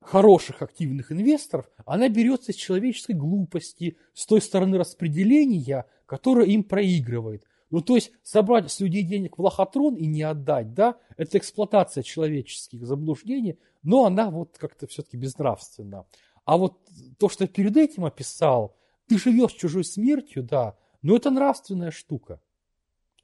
[0.00, 7.44] хороших активных инвесторов, она берется из человеческой глупости, с той стороны распределения, которое им проигрывает.
[7.70, 12.02] Ну, то есть собрать с людей денег в лохотрон и не отдать, да, это эксплуатация
[12.02, 16.06] человеческих заблуждений, но она вот как-то все-таки безнравственна.
[16.44, 16.78] А вот
[17.18, 18.76] то, что я перед этим описал,
[19.08, 22.40] ты живешь чужой смертью, да, но это нравственная штука.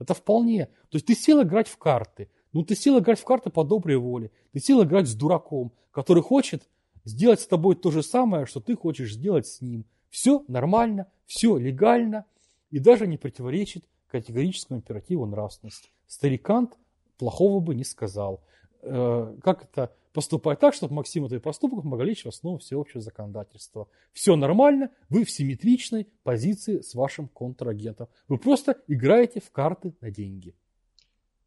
[0.01, 0.67] Это вполне.
[0.67, 3.97] То есть ты сел играть в карты, ну, ты сел играть в карты по доброй
[3.97, 4.31] воле.
[4.53, 6.69] Ты сел играть с дураком, который хочет
[7.05, 9.87] сделать с тобой то же самое, что ты хочешь сделать с ним.
[10.11, 12.27] Все нормально, все легально
[12.71, 15.91] и даже не противоречит категорическому императиву нравственности.
[16.07, 16.79] Старикант
[17.19, 18.43] плохого бы не сказал.
[18.83, 23.89] Э, как это поступать так, чтобы Максим твой поступок мог лечь в основу всеобщего законодательства.
[24.13, 28.09] Все нормально, вы в симметричной позиции с вашим контрагентом.
[28.29, 30.55] Вы просто играете в карты на деньги.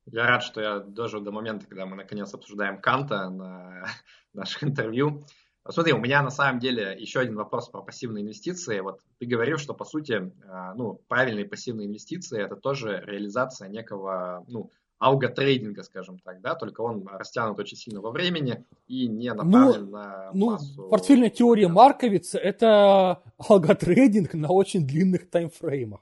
[0.07, 3.87] Я рад, что я дожил до момента, когда мы наконец обсуждаем Канта на
[4.33, 5.23] наших интервью.
[5.67, 8.79] Смотри, у меня на самом деле еще один вопрос про пассивные инвестиции.
[8.81, 10.31] Вот ты говорил, что по сути,
[10.75, 17.07] ну, правильные пассивные инвестиции это тоже реализация некого, ну, алготрейдинга, скажем так, да, только он
[17.07, 20.89] растянут очень сильно во времени и не ну, направлен ну, на ну, массу...
[20.89, 26.01] Портфельная теория Марковица– это алготрейдинг на очень длинных таймфреймах.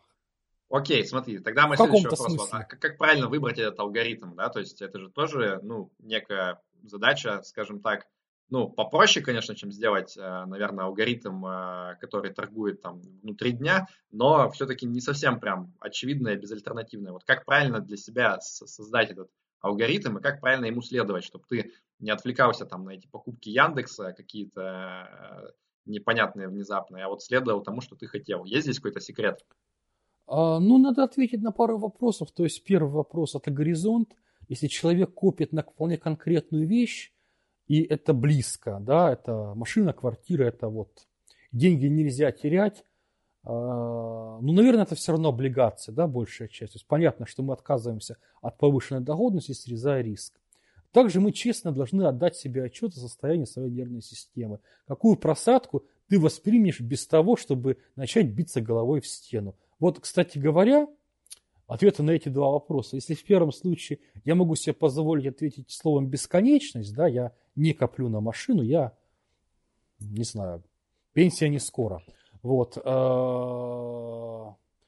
[0.69, 2.19] Окей, смотри, тогда мы следующий вопрос.
[2.19, 2.47] Смысле.
[2.51, 6.61] А как, как правильно выбрать этот алгоритм, да, то есть это же тоже, ну, некая
[6.83, 8.07] задача, скажем так,
[8.49, 14.49] ну, попроще, конечно, чем сделать, э, наверное, алгоритм, э, который торгует там внутри дня, но
[14.51, 17.13] все-таки не совсем прям очевидное, безальтернативное.
[17.13, 19.29] Вот как правильно для себя создать этот
[19.61, 24.13] алгоритм и как правильно ему следовать, чтобы ты не отвлекался там на эти покупки Яндекса
[24.13, 25.51] какие-то э,
[25.85, 28.43] непонятные, внезапные, а вот следовал тому, что ты хотел.
[28.43, 29.39] Есть здесь какой-то секрет?
[30.27, 32.31] А, ну, надо ответить на пару вопросов.
[32.31, 34.15] То есть первый вопрос– это горизонт.
[34.49, 37.12] Если человек копит на вполне конкретную вещь,
[37.67, 41.07] и это близко, да, это машина, квартира, это вот
[41.51, 42.83] деньги нельзя терять.
[43.43, 46.73] А, ну, наверное, это все равно облигации, да, большая часть.
[46.73, 50.39] То есть понятно, что мы отказываемся от повышенной доходности, срезая риск.
[50.91, 54.59] Также мы честно должны отдать себе отчет о состоянии своей нервной системы.
[54.87, 59.55] Какую просадку ты воспримешь без того, чтобы начать биться головой в стену.
[59.79, 60.87] Вот, кстати говоря,
[61.65, 62.95] ответы на эти два вопроса.
[62.95, 68.09] Если в первом случае я могу себе позволить ответить словом бесконечность, да, я не коплю
[68.09, 68.93] на машину, я,
[69.99, 70.63] не знаю,
[71.13, 72.03] пенсия не скоро.
[72.41, 72.77] Вот.
[72.77, 72.81] Э,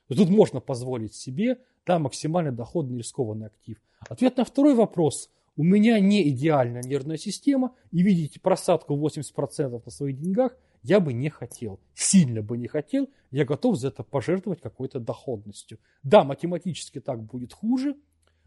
[0.09, 3.77] тут можно позволить себе, да, максимально доходный рискованный актив.
[4.09, 5.29] Ответ на второй вопрос.
[5.57, 11.13] У меня не идеальная нервная система, и видите просадку 80% на своих деньгах я бы
[11.13, 11.79] не хотел.
[11.95, 15.79] Сильно бы не хотел, я готов за это пожертвовать какой-то доходностью.
[16.03, 17.95] Да, математически так будет хуже,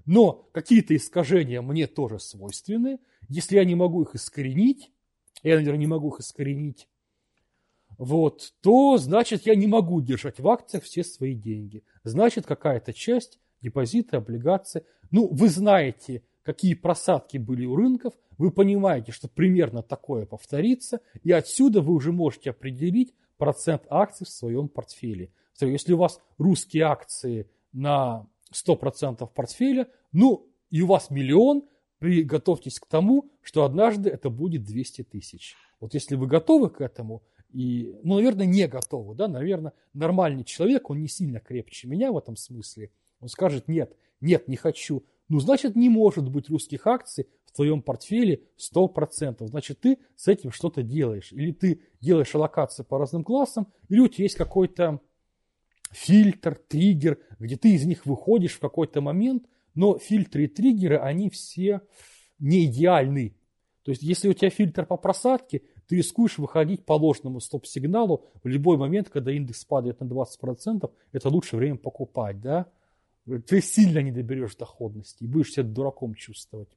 [0.08, 2.98] но какие-то искажения мне тоже свойственны.
[3.28, 4.90] Если я не могу их искоренить,
[5.42, 6.88] я, наверное, не могу их искоренить,
[7.98, 11.84] вот, то значит я не могу держать в акциях все свои деньги.
[12.04, 14.82] Значит, какая-то часть депозиты, облигации.
[15.10, 21.32] Ну, вы знаете, какие просадки были у рынков, вы понимаете, что примерно такое повторится, и
[21.32, 25.32] отсюда вы уже можете определить процент акций в своем портфеле.
[25.60, 31.64] Если у вас русские акции на 100% портфеля, ну и у вас миллион,
[31.98, 35.56] приготовьтесь к тому, что однажды это будет 200 тысяч.
[35.80, 40.90] Вот если вы готовы к этому, и, ну, наверное, не готовы, да, наверное, нормальный человек,
[40.90, 42.90] он не сильно крепче меня в этом смысле,
[43.20, 47.82] он скажет, нет, нет, не хочу, ну, значит, не может быть русских акций в твоем
[47.82, 49.46] портфеле 100%.
[49.46, 51.32] Значит, ты с этим что-то делаешь.
[51.32, 55.00] Или ты делаешь аллокации по разным классам, или у тебя есть какой-то
[55.90, 61.30] фильтр, триггер, где ты из них выходишь в какой-то момент, но фильтры и триггеры, они
[61.30, 61.82] все
[62.38, 63.34] не идеальны.
[63.84, 68.46] То есть, если у тебя фильтр по просадке, ты рискуешь выходить по ложному стоп-сигналу в
[68.46, 72.66] любой момент, когда индекс падает на 20%, это лучшее время покупать, да?
[73.46, 76.68] Ты сильно не доберешь доходности и будешь себя дураком чувствовать.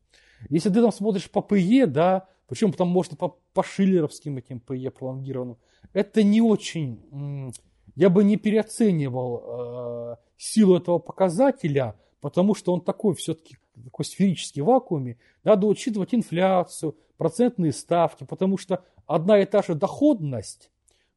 [0.49, 4.89] Если ты там смотришь по ПЕ, да, причем там можно по, по шиллеровским этим ПЕ
[4.91, 5.57] пролонгированным,
[5.93, 7.53] это не очень
[7.96, 14.62] я бы не переоценивал э, силу этого показателя, потому что он такой все-таки такой сферический
[14.62, 15.18] вакууме.
[15.44, 20.72] Надо учитывать инфляцию, процентные ставки, потому что одна и та же доходность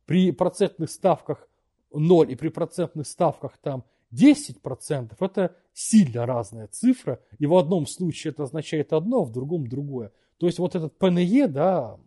[0.07, 1.49] при процентных ставках
[1.93, 8.33] 0 и при процентных ставках там 10% это сильно разная цифра, и в одном случае
[8.33, 10.13] это означает одно, в другом другое.
[10.39, 11.99] То есть вот этот ПНЕ, да,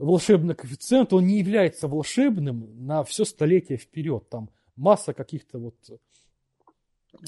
[0.00, 4.28] волшебный коэффициент, он не является волшебным на все столетие вперед.
[4.30, 5.76] Там масса каких-то вот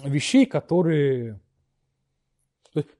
[0.02, 1.38] вещей, которые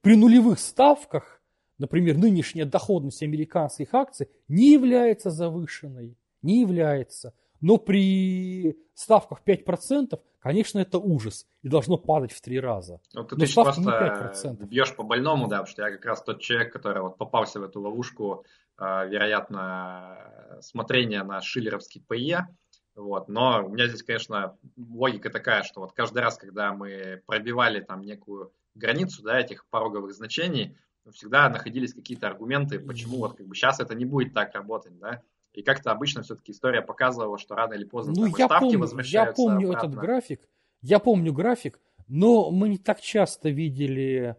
[0.02, 1.40] при нулевых ставках,
[1.78, 7.32] например, нынешняя доходность американских акций не является завышенной, не является.
[7.62, 11.46] Но при ставках 5%, конечно, это ужас.
[11.62, 13.00] И должно падать в три раза.
[13.14, 16.72] Ну, ты, ты просто бьешь по больному, да, потому что я как раз тот человек,
[16.72, 18.44] который вот попался в эту ловушку
[18.76, 22.48] а, вероятно, смотрение на шиллеровский ПЕ.
[22.96, 23.28] Вот.
[23.28, 28.02] Но у меня здесь, конечно, логика такая, что вот каждый раз, когда мы пробивали там
[28.02, 30.76] некую границу да, этих пороговых значений,
[31.12, 35.22] всегда находились какие-то аргументы, почему вот как бы сейчас это не будет так работать, да.
[35.54, 39.42] И как-то обычно все-таки история показывала, что рано или поздно ну, я ставки помню, возвращаются
[39.42, 39.86] Я помню обратно.
[39.86, 40.40] этот график,
[40.80, 44.36] я помню график, но мы не так часто видели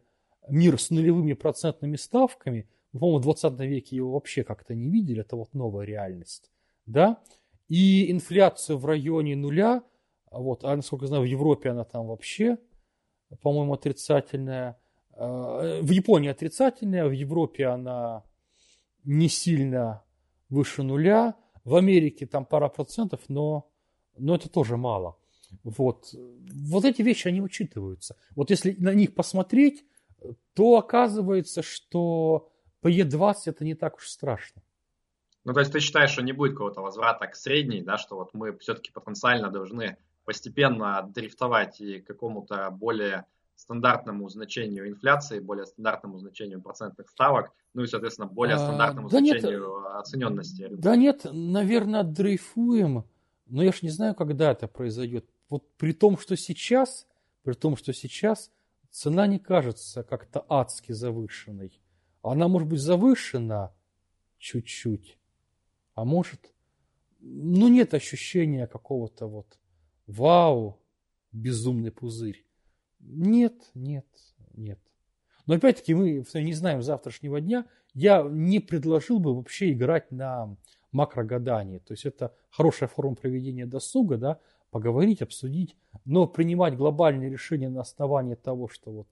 [0.50, 5.36] мир с нулевыми процентными ставками, по-моему, в 20 веке его вообще как-то не видели, это
[5.36, 6.52] вот новая реальность,
[6.86, 7.20] да,
[7.70, 9.84] и инфляция в районе нуля,
[10.32, 12.58] вот, а насколько я знаю, в Европе она там вообще,
[13.42, 14.78] по-моему, отрицательная,
[15.16, 18.24] э, в Японии отрицательная, в Европе она
[19.04, 20.04] не сильно
[20.54, 21.36] выше нуля.
[21.64, 23.70] В Америке там пара процентов, но,
[24.18, 25.18] но это тоже мало.
[25.64, 26.14] Вот.
[26.14, 28.16] вот эти вещи, они учитываются.
[28.36, 29.86] Вот если на них посмотреть,
[30.54, 32.50] то оказывается, что
[32.82, 34.62] по Е20 это не так уж страшно.
[35.46, 38.34] Ну, то есть ты считаешь, что не будет какого-то возврата к средней, да, что вот
[38.34, 43.26] мы все-таки потенциально должны постепенно дрифтовать и к какому-то более
[43.56, 49.12] стандартному значению инфляции, более стандартному значению процентных ставок, ну и, соответственно, более а, стандартному а,
[49.12, 50.68] да значению нет, оцененности.
[50.72, 53.06] Да нет, наверное, дрейфуем,
[53.46, 55.26] но я ж не знаю, когда это произойдет.
[55.50, 57.08] Вот при том, что сейчас,
[57.44, 58.52] при том, что сейчас
[58.94, 61.82] цена не кажется как-то адски завышенной.
[62.22, 63.74] Она может быть завышена
[64.38, 65.18] чуть-чуть,
[65.96, 66.54] а может,
[67.20, 69.60] ну нет ощущения какого-то вот
[70.08, 70.80] вау,
[71.32, 72.46] безумный пузырь.
[73.06, 74.06] Нет, нет,
[74.54, 74.80] нет.
[75.46, 77.66] Но опять-таки мы не знаем завтрашнего дня.
[77.94, 80.56] Я не предложил бы вообще играть на
[80.92, 81.80] макрогадание.
[81.80, 84.40] То есть это хорошая форма проведения досуга, да,
[84.72, 85.76] поговорить, обсудить,
[86.06, 89.08] но принимать глобальные решения на основании того, что вот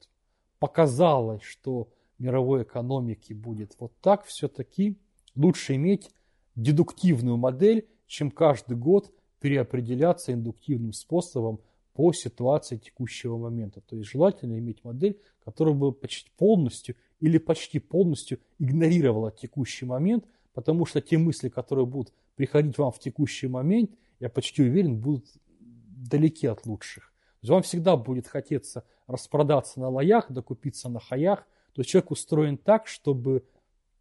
[0.59, 4.97] показалось, что мировой экономике будет вот так, все-таки
[5.35, 6.11] лучше иметь
[6.55, 11.59] дедуктивную модель, чем каждый год переопределяться индуктивным способом
[11.93, 13.81] по ситуации текущего момента.
[13.81, 20.25] То есть желательно иметь модель, которая бы почти полностью или почти полностью игнорировала текущий момент,
[20.53, 25.25] потому что те мысли, которые будут приходить вам в текущий момент, я почти уверен, будут
[25.59, 27.11] далеки от лучших.
[27.41, 31.47] То есть вам всегда будет хотеться распродаться на лоях, докупиться на хаях.
[31.73, 33.43] То есть человек устроен так, чтобы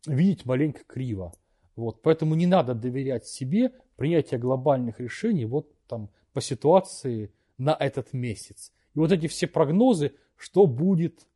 [0.07, 1.33] видеть маленько криво.
[1.77, 8.15] Вот, поэтому не надо доверять себе принятие глобальных решений вот там по ситуации на этот
[8.15, 8.73] месяц.
[8.95, 11.29] И вот эти все прогнозы, что будет,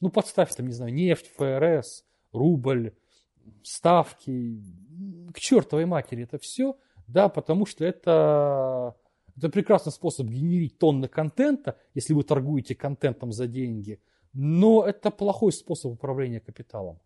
[0.00, 2.94] ну подставь там, не знаю, нефть, ФРС, рубль,
[3.62, 4.62] ставки,
[5.32, 8.96] к чертовой матери это все, да, потому что это,
[9.36, 14.00] это прекрасный способ генерить тонны контента, если вы торгуете контентом за деньги,
[14.32, 16.98] но это плохой способ управления капиталом.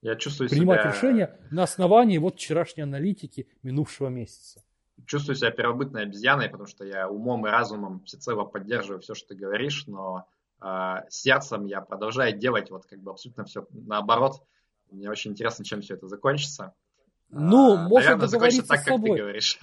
[0.00, 0.92] Я чувствую принимать себя...
[0.92, 4.62] решения на основании вот вчерашней аналитики минувшего месяца.
[5.06, 9.34] Чувствую себя первобытной обезьяной, потому что я умом и разумом всецело поддерживаю все, что ты
[9.34, 10.26] говоришь, но
[10.62, 14.42] э, сердцем я продолжаю делать вот как бы абсолютно все наоборот.
[14.90, 16.74] Мне очень интересно, чем все это закончится.
[17.30, 19.10] Ну, а, можно наверное, договориться так, с собой.
[19.10, 19.58] как ты говоришь.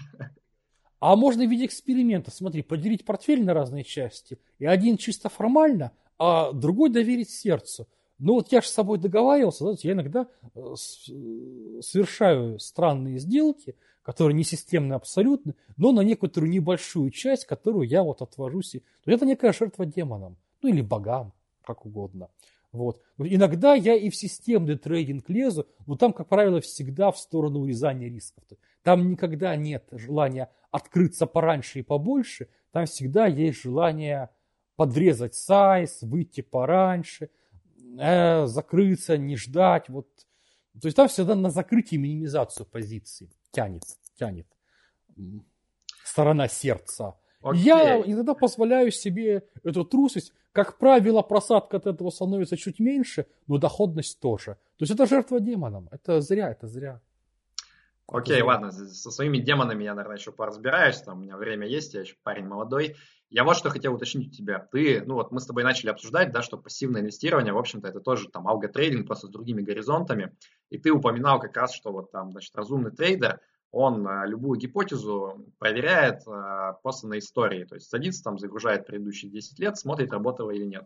[0.99, 5.93] А можно в виде эксперимента, смотри, поделить портфель на разные части, и один чисто формально,
[6.19, 7.87] а другой доверить сердцу.
[8.19, 10.75] Ну вот я же с собой договаривался, знаете, я иногда э,
[11.81, 18.21] совершаю странные сделки, которые не системны абсолютно, но на некоторую небольшую часть, которую я вот
[18.21, 18.83] отвожу себе.
[19.03, 21.33] То это некая жертва демонам, ну или богам,
[21.63, 22.29] как угодно.
[22.71, 23.01] Вот.
[23.17, 28.09] Иногда я и в системный трейдинг лезу, но там, как правило, всегда в сторону урезания
[28.09, 28.43] рисков.
[28.81, 34.29] Там никогда нет желания открыться пораньше и побольше, там всегда есть желание
[34.77, 37.29] подрезать сайз, выйти пораньше–
[37.99, 39.89] э, закрыться, не ждать.
[39.89, 40.07] Вот.
[40.79, 43.83] То есть там всегда на закрытие и минимизацию позиции тянет,
[44.15, 44.47] тянет
[46.11, 47.15] сторона сердца.
[47.41, 47.55] Okay.
[47.57, 50.33] Я иногда позволяю себе эту трусость.
[50.51, 54.57] Как правило, просадка от этого становится чуть меньше, но доходность тоже.
[54.77, 55.87] То есть это жертва демоном.
[55.91, 57.01] Это зря, это зря.
[58.11, 61.93] Окей, okay, ладно, со своими демонами я, наверное, еще поразбираюсь, там у меня время есть,
[61.93, 62.97] я еще парень молодой.
[63.29, 64.59] Я вот что хотел уточнить у тебя.
[64.59, 68.01] Ты, ну вот мы с тобой начали обсуждать, да, что пассивное инвестирование, в общем-то, это
[68.01, 70.35] тоже там алготрейдинг, просто с другими горизонтами.
[70.69, 73.39] И ты упоминал как раз, что вот там, значит, разумный трейдер,
[73.71, 77.63] он а, любую гипотезу проверяет а, просто на истории.
[77.63, 80.85] То есть садится там, загружает предыдущие 10 лет, смотрит, работало или нет.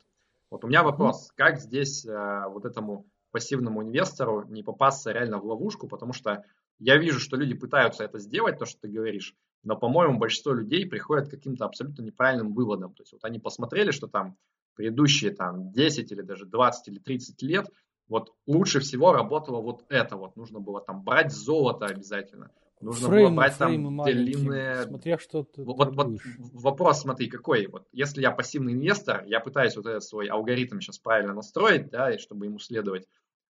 [0.52, 5.46] Вот у меня вопрос, как здесь а, вот этому пассивному инвестору не попасться реально в
[5.46, 6.46] ловушку, потому что
[6.80, 10.86] я вижу, что люди пытаются это сделать, то, что ты говоришь, но, по-моему, большинство людей
[10.86, 12.94] приходят к каким-то абсолютно неправильным выводам.
[12.94, 14.38] То есть вот они посмотрели, что там
[14.76, 17.70] предыдущие там 10 или даже 20 или 30 лет
[18.08, 20.36] вот лучше всего работало вот это вот.
[20.36, 22.52] Нужно было там брать золото обязательно.
[22.82, 24.84] Нужно фреймы, было брать там длинные...
[24.84, 26.20] Смотря что ты вот, вот
[26.54, 27.68] вопрос, смотри, какой.
[27.68, 32.14] Вот если я пассивный инвестор, я пытаюсь вот этот свой алгоритм сейчас правильно настроить, да,
[32.14, 33.08] и чтобы ему следовать.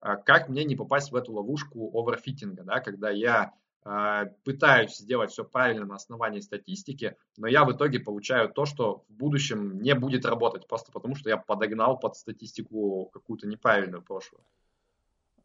[0.00, 3.52] А как мне не попасть в эту ловушку оверфитинга, да, когда я
[3.84, 9.04] э, пытаюсь сделать все правильно на основании статистики, но я в итоге получаю то, что
[9.08, 14.42] в будущем не будет работать, просто потому что я подогнал под статистику какую-то неправильную прошлую.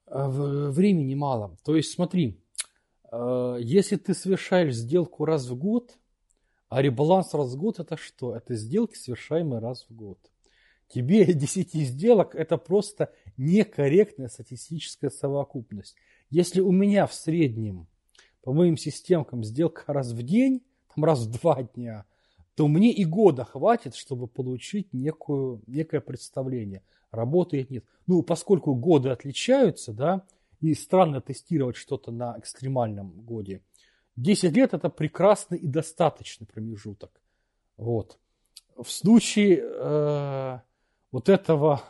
[0.05, 1.57] А, времени мало.
[1.63, 2.39] То есть смотри,
[3.59, 5.97] если ты совершаешь сделку раз в год,
[6.73, 8.35] а ребаланс раз в год это что?
[8.35, 10.17] Это сделки, совершаемые раз в год.
[10.93, 15.95] Тебе 10 сделок– это просто некорректная статистическая совокупность.
[16.29, 17.87] Если у меня в среднем
[18.43, 20.61] по моим системкам сделка раз в день,
[20.93, 22.05] там раз в два дня,
[22.55, 27.85] то мне и года хватит, чтобы получить некую, некое представление, работает нет.
[28.05, 30.23] Ну, поскольку годы отличаются, да,
[30.59, 33.61] и странно тестировать что-то на экстремальном годе,
[34.17, 37.09] 10 лет это прекрасный и достаточный промежуток.
[37.77, 38.19] Вот.
[38.77, 40.59] В случае э,
[41.13, 41.83] вот этого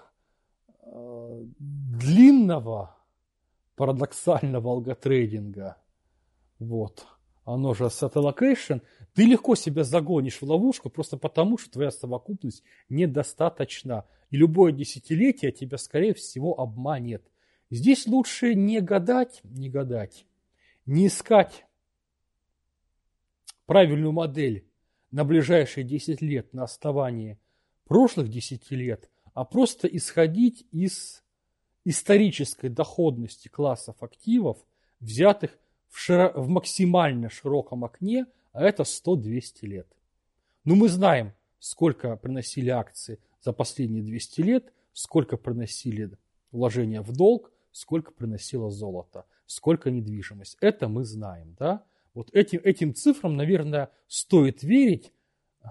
[0.81, 2.97] э, длинного
[3.75, 5.77] парадоксального алготрейдинга,
[6.59, 7.07] вот,
[7.45, 8.81] оно же asset allocation,
[9.13, 14.05] ты легко себя загонишь в ловушку просто потому, что твоя совокупность недостаточна.
[14.29, 17.23] И любое десятилетие тебя, скорее всего, обманет.
[17.69, 20.25] Здесь лучше не гадать, не гадать,
[20.85, 21.65] не искать
[23.67, 24.67] правильную модель
[25.11, 27.39] на ближайшие 10 лет на основании
[27.85, 31.23] прошлых 10 лет, а просто исходить из
[31.85, 34.57] исторической доходности классов активов,
[34.99, 35.57] взятых
[35.89, 36.31] в, широ...
[36.35, 39.87] в максимально широком окне, а это 100-200 лет.
[40.63, 46.11] Ну, мы знаем, сколько приносили акции за последние 200 лет, сколько приносили
[46.51, 50.57] вложения в долг, сколько приносило золото, сколько недвижимость.
[50.61, 51.83] Это мы знаем, да?
[52.13, 55.11] Вот этим, этим цифрам, наверное, стоит верить,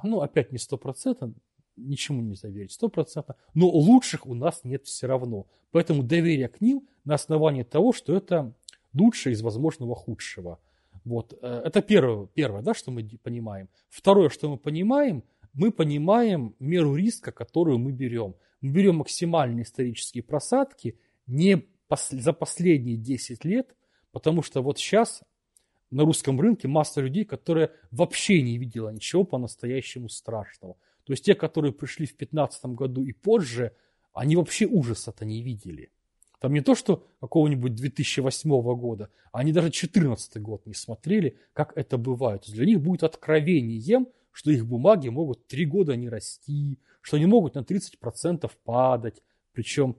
[0.03, 1.31] ну, опять не сто процентов,
[1.77, 5.47] ничему нельзя верить сто процентов, но лучших у нас нет все равно.
[5.70, 8.55] Поэтому доверие к ним на основании того, что это
[8.93, 10.61] лучшее из возможного худшего.
[11.05, 11.37] Вот.
[11.43, 13.68] Э, это первое, первое, да, что мы понимаем.
[13.89, 18.35] Второе, что мы понимаем, мы понимаем меру риска, которую мы берем.
[18.61, 21.66] Мы берем максимальные исторические просадки не
[22.11, 23.75] за последние 10 лет,
[24.12, 25.23] потому что вот сейчас
[25.91, 30.77] на русском рынке масса людей, которые вообще не видела ничего по-настоящему страшного.
[31.05, 33.73] То есть те, которые пришли в 2015 году и позже,
[34.13, 35.91] они вообще ужаса-то не видели.
[36.41, 41.99] Там не то, что какого-нибудь 2008 года, они даже 2014 год не смотрели, как это
[41.99, 42.45] бывает.
[42.49, 47.55] Для них будет откровением, что их бумаги могут три года не расти, что они могут
[47.55, 49.23] на 30% падать,
[49.53, 49.97] причем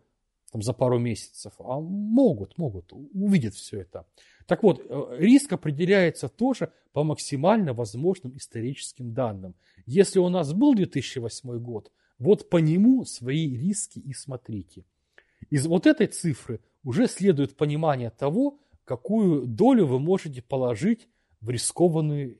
[0.51, 1.54] там, за пару месяцев.
[1.60, 4.06] А могут, могут, увидят все это.
[4.45, 9.55] Так вот, э, риск определяется тоже по максимально возможным историческим данным.
[9.85, 14.85] Если у нас был 2008 год, вот по нему свои риски и смотрите.
[15.49, 21.07] Из вот этой цифры уже следует понимание того, какую долю вы можете положить
[21.41, 22.37] в рискованные,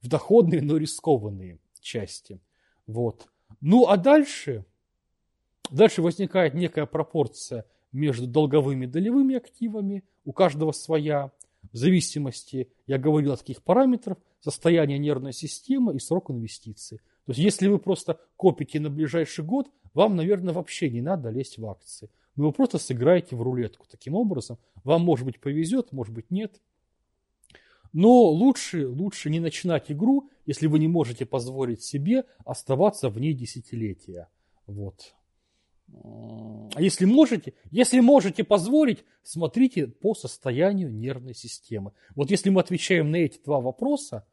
[0.00, 2.40] в доходные, но рискованные части.
[2.86, 3.28] Вот.
[3.60, 4.64] Ну а дальше,
[5.70, 11.30] дальше возникает некая пропорция между долговыми и долевыми активами, у каждого своя,
[11.72, 16.98] в зависимости, я говорил о таких параметрах, состояние нервной системы и срок инвестиций.
[17.24, 21.56] То есть, если вы просто копите на ближайший год, вам, наверное, вообще не надо лезть
[21.56, 22.10] в акции.
[22.36, 23.86] Но вы просто сыграете в рулетку.
[23.88, 26.60] Таким образом, вам, может быть, повезет, может быть, нет.
[27.92, 33.34] Но лучше, лучше не начинать игру, если вы не можете позволить себе оставаться в ней
[33.34, 34.28] десятилетия.
[34.66, 35.14] Вот.
[36.78, 41.92] Если можете, если можете позволить, смотрите по состоянию нервной системы.
[42.14, 44.26] Вот если мы отвечаем на эти два вопроса,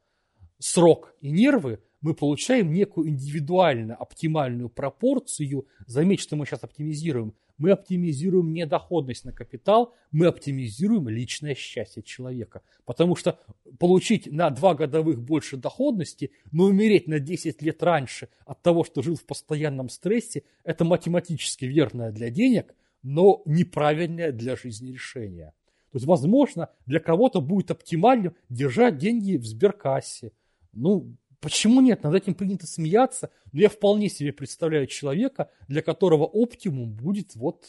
[0.58, 5.68] срок и нервы, мы получаем некую индивидуально оптимальную пропорцию.
[5.86, 7.36] Заметьте, что мы сейчас оптимизируем.
[7.62, 12.64] Мы оптимизируем не доходность на капитал, мы оптимизируем личное счастье человека.
[12.86, 13.40] Потому что
[13.78, 19.04] получить на два годовых больше доходности, но умереть на 10 лет раньше от того, что
[19.04, 25.54] жил в постоянном стрессе, это математически верное для денег, но неправильное для жизни решение.
[25.92, 30.32] То есть, возможно, для кого-то будет оптимальным держать деньги в сберкассе.
[30.74, 32.04] Ну, Почему нет?
[32.04, 33.32] Над этим принято смеяться.
[33.52, 37.66] Но я вполне себе представляю человека, для которого оптимум будет вот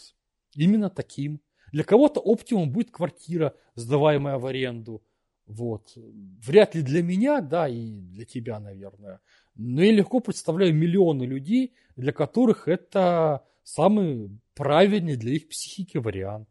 [0.54, 1.40] именно таким.
[1.72, 5.02] Для кого-то оптимум будет квартира, сдаваемая в аренду.
[5.46, 5.92] Вот.
[5.96, 9.20] Вряд ли для меня, да, и для тебя, наверное.
[9.54, 16.48] Но я легко представляю миллионы людей, для которых это самый правильный для их психики вариант.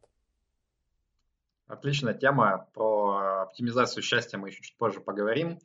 [1.67, 2.67] Отличная тема.
[2.74, 5.59] Про оптимизацию счастья мы еще чуть позже поговорим.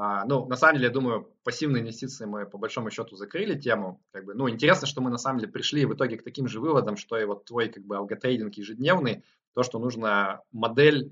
[0.00, 4.00] А, ну, на самом деле, я думаю, пассивные инвестиции мы по большому счету закрыли тему.
[4.12, 6.60] Как бы, ну, интересно, что мы на самом деле пришли в итоге к таким же
[6.60, 9.24] выводам, что и вот твой как бы алготрейдинг ежедневный,
[9.54, 11.10] то, что нужно модель,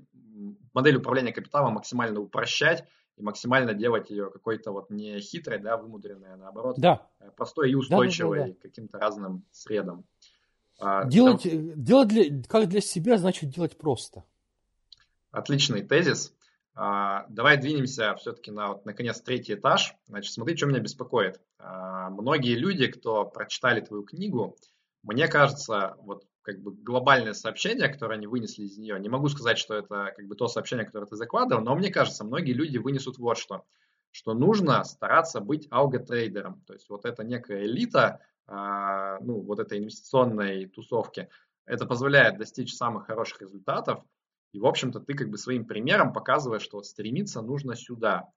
[0.73, 2.85] модель управления капиталом максимально упрощать
[3.17, 7.05] и максимально делать ее какой-то вот не хитрой, да, вымудренной, а наоборот, да.
[7.19, 8.69] Э, простой и устойчивой да, да, да, да.
[8.69, 10.05] каким-то разным средам.
[10.79, 11.83] А, делать, Сам...
[11.83, 14.23] делать для, как для себя, значит делать просто.
[15.31, 16.33] Отличный тезис.
[16.79, 19.95] А, давай двинемся все-таки на, вот, наконец, третий этаж.
[20.05, 21.41] Значит, смотри, что меня беспокоит.
[21.57, 24.55] А, многие люди, кто прочитали твою книгу,
[25.01, 28.99] мне кажется, вот как бы глобальное сообщение, которое они вынесли из нее.
[28.99, 32.23] Не могу сказать, что это как бы то сообщение, которое ты закладывал, но мне кажется,
[32.23, 33.65] многие люди вынесут вот что.
[34.11, 36.61] Что нужно стараться быть алготрейдером.
[36.67, 41.27] То есть вот это некая элита, а, ну, вот этой инвестиционной тусовки,
[41.65, 44.03] это позволяет достичь самых хороших результатов.
[44.53, 48.29] И, в общем-то, ты как бы своим примером показываешь, что стремиться нужно сюда.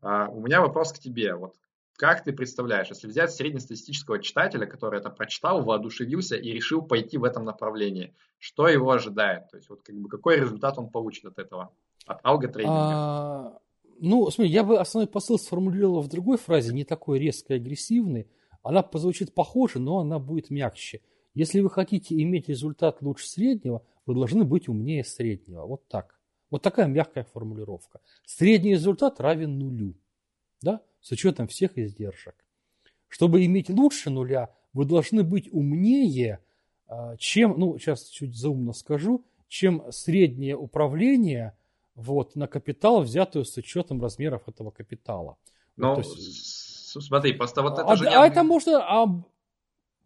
[0.00, 1.34] А, у меня вопрос к тебе.
[1.34, 1.54] Вот
[2.00, 7.24] как ты представляешь, если взять среднестатистического читателя, который это прочитал, воодушевился и решил пойти в
[7.24, 9.50] этом направлении, что его ожидает?
[9.50, 11.74] То есть вот как бы какой результат он получит от этого,
[12.06, 12.78] от алготрейдинга?
[12.80, 13.58] А,
[14.00, 18.28] ну, смотри, я бы основной посыл сформулировал в другой фразе, не такой резко агрессивный.
[18.62, 21.02] Она позвучит похоже, но она будет мягче.
[21.34, 25.66] Если вы хотите иметь результат лучше среднего, вы должны быть умнее среднего.
[25.66, 26.18] Вот так.
[26.50, 28.00] Вот такая мягкая формулировка.
[28.24, 29.94] Средний результат равен нулю.
[30.62, 30.82] Да?
[31.00, 32.34] с учетом всех издержек.
[33.08, 36.40] Чтобы иметь лучше нуля, вы должны быть умнее,
[36.86, 41.56] а, чем, ну, сейчас чуть заумно скажу, чем среднее управление
[41.94, 45.36] вот, на капитал, взятую с учетом размеров этого капитала.
[45.76, 47.02] Ну, вот, есть...
[47.02, 48.06] смотри, просто вот это а, же...
[48.06, 48.78] А это можно...
[48.78, 49.06] А,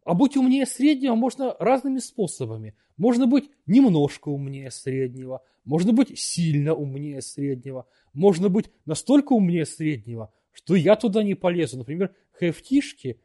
[0.05, 2.75] а быть умнее среднего можно разными способами.
[2.97, 10.33] Можно быть немножко умнее среднего, можно быть сильно умнее среднего, можно быть настолько умнее среднего,
[10.53, 11.79] что я туда не полезу.
[11.79, 13.19] Например, хефтишки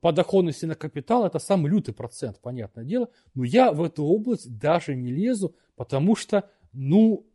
[0.00, 3.10] по доходности на капитал это самый лютый процент, понятное дело.
[3.34, 7.26] Но я в эту область даже не лезу, потому что, ну,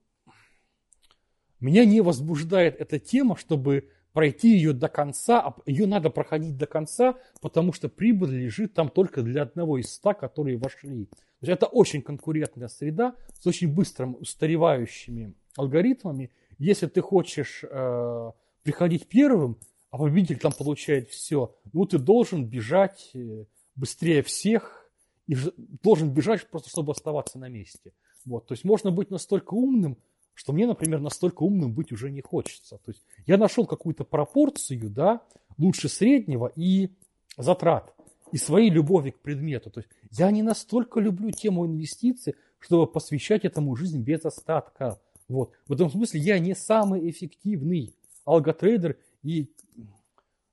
[1.60, 3.90] меня не возбуждает эта тема, чтобы
[4.20, 8.90] пройти ее до конца, а ее надо проходить до конца, потому что прибыль лежит там
[8.90, 11.06] только для одного из ста, которые вошли.
[11.06, 16.32] То есть это очень конкурентная среда с очень быстрым устаревающими алгоритмами.
[16.58, 18.32] Если ты хочешь э,
[18.64, 19.58] приходить первым,
[19.90, 23.46] а победитель там получает все, ну ты должен бежать э,
[23.78, 24.92] быстрее всех
[25.28, 25.38] и
[25.82, 27.94] должен бежать просто, чтобы оставаться на месте.
[28.26, 29.98] Вот, то есть можно быть настолько умным,
[30.40, 32.78] что мне, например, настолько умным быть уже не хочется.
[32.78, 35.22] То есть я нашел какую-то пропорцию, да,
[35.58, 36.92] лучше среднего и
[37.38, 37.94] затрат,
[38.32, 39.70] и своей любови к предмету.
[39.70, 45.02] То есть я не настолько люблю тему инвестиций, чтобы посвящать этому жизнь без остатка.
[45.28, 45.52] Вот.
[45.68, 49.52] В этом смысле я не самый эффективный алготрейдер и,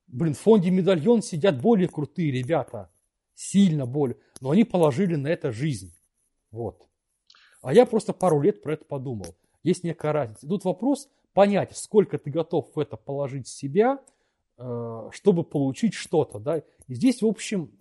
[0.09, 2.91] блин, в фонде медальон сидят более крутые ребята,
[3.37, 5.95] сильно более, но они положили на это жизнь.
[6.51, 6.89] Вот.
[7.63, 9.37] А я просто пару лет про это подумал.
[9.67, 10.47] Есть некая разница.
[10.47, 13.99] Тут вопрос понять, сколько ты готов в это положить себя,
[14.59, 16.39] э, чтобы получить что-то.
[16.39, 16.59] Да?
[16.59, 17.73] И здесь, в общем,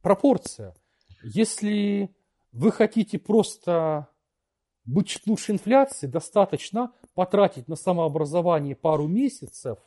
[0.00, 0.76] пропорция.
[1.24, 2.14] Если
[2.52, 4.10] вы хотите просто
[4.84, 9.80] быть чуть лучше инфляции, достаточно потратить на самообразование пару месяцев,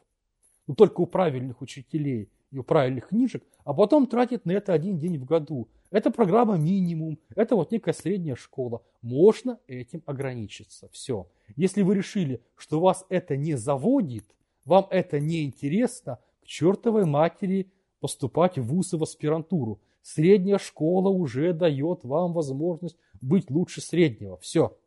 [0.68, 2.30] ну, только у правильных учителей
[2.60, 5.68] у правильных книжек, а потом тратить на это один день в году.
[5.92, 8.84] Это программа минимум, это вот некая средняя школа.
[9.02, 10.90] Можно этим ограничиться.
[10.92, 11.28] Все.
[11.56, 14.26] Если вы решили, что вас это не заводит,
[14.66, 19.80] вам это не интересно, к чертовой матери поступать в вуз и в аспирантуру.
[20.02, 24.38] Средняя школа уже дает вам возможность быть лучше среднего.
[24.38, 24.78] Все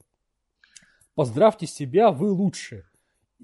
[1.18, 2.84] поздравьте себя, вы лучше.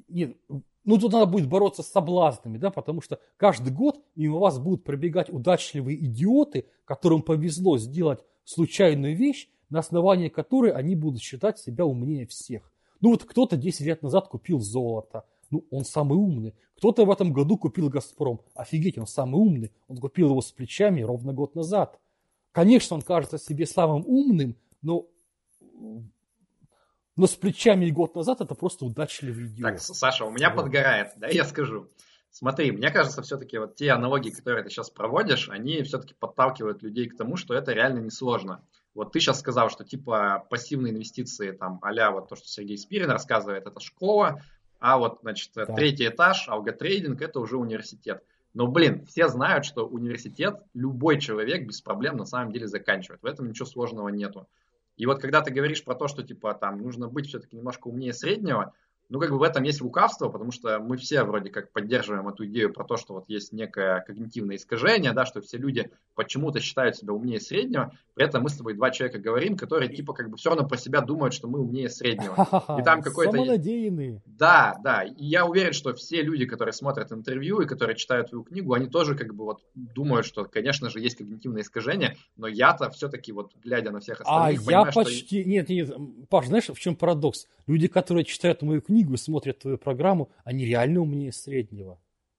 [0.06, 0.36] Нет,
[0.84, 4.84] ну тут надо будет бороться с соблазнами, да, потому что каждый год мимо вас будут
[4.84, 11.86] пробегать удачливые идиоты, которым повезло сделать случайную вещь, на основании которой они будут считать себя
[11.86, 12.70] умнее всех.
[13.00, 16.54] Ну вот кто-то 10 лет назад купил золото, ну он самый умный.
[16.76, 21.02] Кто-то в этом году купил Газпром, офигеть, он самый умный, он купил его с плечами
[21.02, 21.98] ровно год назад.
[22.52, 25.06] Конечно, он кажется себе самым умным, но
[27.16, 29.70] но с плечами год назад это просто удачливый идиот.
[29.70, 30.64] Так, Саша, у меня вот.
[30.64, 31.88] подгорает, да, я скажу.
[32.30, 37.08] Смотри, мне кажется, все-таки вот те аналогии, которые ты сейчас проводишь, они все-таки подталкивают людей
[37.08, 38.60] к тому, что это реально несложно.
[38.92, 43.10] Вот ты сейчас сказал, что типа пассивные инвестиции, там, а вот то, что Сергей Спирин
[43.10, 44.42] рассказывает, это школа,
[44.80, 45.66] а вот, значит, да.
[45.66, 48.24] третий этаж, алготрейдинг, это уже университет.
[48.52, 53.22] Но, блин, все знают, что университет любой человек без проблем на самом деле заканчивает.
[53.22, 54.48] В этом ничего сложного нету.
[54.96, 58.12] И вот когда ты говоришь про то, что типа там нужно быть все-таки немножко умнее
[58.12, 58.74] среднего,
[59.08, 62.46] ну, как бы в этом есть лукавство, потому что мы все вроде как поддерживаем эту
[62.46, 66.96] идею про то, что вот есть некое когнитивное искажение, да, что все люди почему-то считают
[66.96, 70.36] себя умнее среднего, при этом мы с тобой два человека говорим, которые типа как бы
[70.36, 72.34] все равно про себя думают, что мы умнее среднего.
[72.78, 73.32] И там какой-то...
[73.32, 74.22] Самонадеянные.
[74.24, 75.02] Да, да.
[75.02, 78.86] И я уверен, что все люди, которые смотрят интервью и которые читают твою книгу, они
[78.86, 83.52] тоже как бы вот думают, что, конечно же, есть когнитивное искажение, но я-то все-таки вот
[83.62, 85.40] глядя на всех а остальных, А я почти...
[85.40, 85.48] Что...
[85.48, 85.92] Нет, нет,
[86.30, 87.48] Паш, знаешь, в чем парадокс?
[87.66, 91.98] Люди, которые читают мою книгу, книгу, смотрят твою программу, они реально умнее среднего.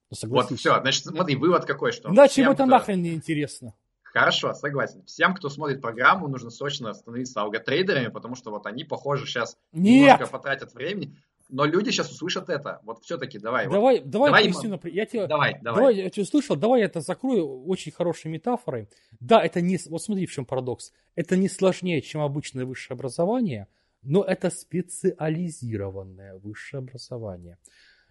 [0.10, 2.10] Ну, вот, все, значит, смотри, вывод какой, что...
[2.10, 2.66] Иначе им это кто...
[2.66, 3.74] нахрен не интересно.
[4.04, 5.04] Хорошо, согласен.
[5.06, 10.14] Всем, кто смотрит программу, нужно срочно становиться алготрейдерами, потому что вот они, похоже, сейчас Нет.
[10.14, 11.18] немножко потратят времени.
[11.50, 12.80] Но люди сейчас услышат это.
[12.84, 13.68] Вот все-таки давай.
[13.68, 14.10] Давай, вот.
[14.10, 14.96] давай, давай например.
[14.96, 15.80] Я тебе, давай, давай.
[15.80, 15.96] давай.
[15.96, 18.88] Я тебя услышал, давай я это закрою очень хорошей метафорой.
[19.20, 19.78] Да, это не...
[19.90, 20.94] Вот смотри, в чем парадокс.
[21.16, 23.68] Это не сложнее, чем обычное высшее образование,
[24.06, 27.58] но это специализированное высшее образование.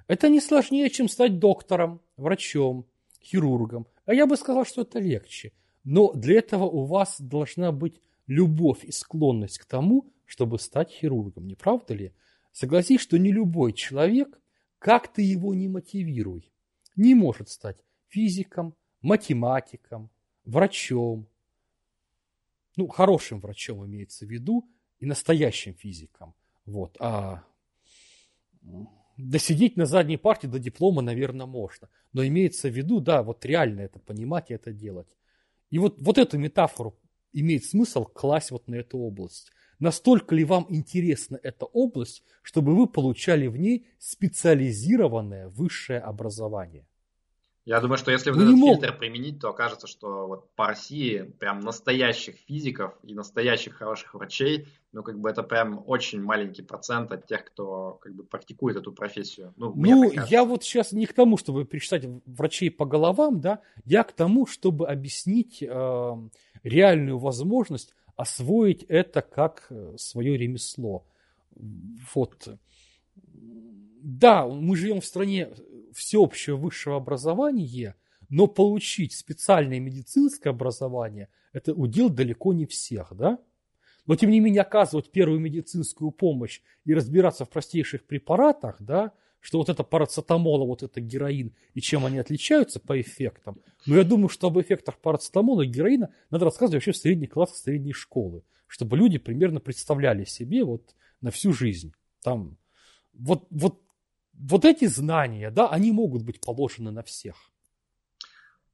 [0.06, 2.86] Это не сложнее, чем стать доктором, врачом,
[3.22, 3.86] хирургом.
[4.04, 5.52] А я бы сказал, что это легче.
[5.84, 11.46] Но для этого у вас должна быть любовь и склонность к тому, чтобы стать хирургом.
[11.46, 12.12] Не правда ли?
[12.52, 14.38] Согласись, что не любой человек,
[14.78, 16.52] как ты его не мотивируй,
[16.96, 17.78] не может стать
[18.08, 20.10] физиком, математиком,
[20.44, 21.28] врачом.
[22.76, 24.68] Ну, хорошим врачом имеется в виду
[25.04, 26.34] и настоящим физиком.
[26.64, 26.96] Вот.
[26.98, 27.44] А
[29.18, 31.90] досидеть на задней парте до диплома, наверное, можно.
[32.14, 35.08] Но имеется в виду, да, вот реально это понимать и это делать.
[35.70, 36.98] И вот, вот эту метафору
[37.34, 39.50] имеет смысл класть вот на эту область.
[39.78, 46.86] Настолько ли вам интересна эта область, чтобы вы получали в ней специализированное высшее образование?
[47.64, 48.78] Я думаю, что если вот этот мог...
[48.78, 54.68] фильтр применить, то окажется, что вот по России прям настоящих физиков и настоящих хороших врачей,
[54.92, 58.92] ну, как бы это прям очень маленький процент от тех, кто как бы практикует эту
[58.92, 59.54] профессию.
[59.56, 64.04] Ну, ну я вот сейчас не к тому, чтобы перечислять врачей по головам, да, я
[64.04, 66.16] к тому, чтобы объяснить э,
[66.62, 71.06] реальную возможность освоить это как э, свое ремесло.
[72.14, 72.48] Вот.
[74.02, 75.48] Да, мы живем в стране
[75.94, 77.96] всеобщего высшего образования,
[78.28, 83.38] но получить специальное медицинское образование– это удел далеко не всех, да?
[84.06, 89.58] Но, тем не менее, оказывать первую медицинскую помощь и разбираться в простейших препаратах, да, что
[89.58, 93.60] вот это парацетамол, а вот это героин, и чем они отличаются по эффектам.
[93.86, 97.56] Но я думаю, что об эффектах парацетамола и героина надо рассказывать вообще в средних классах
[97.56, 101.94] средней школы, чтобы люди примерно представляли себе вот на всю жизнь.
[102.22, 102.56] Там,
[103.12, 103.80] вот, вот
[104.38, 107.36] вот эти знания, да, они могут быть положены на всех.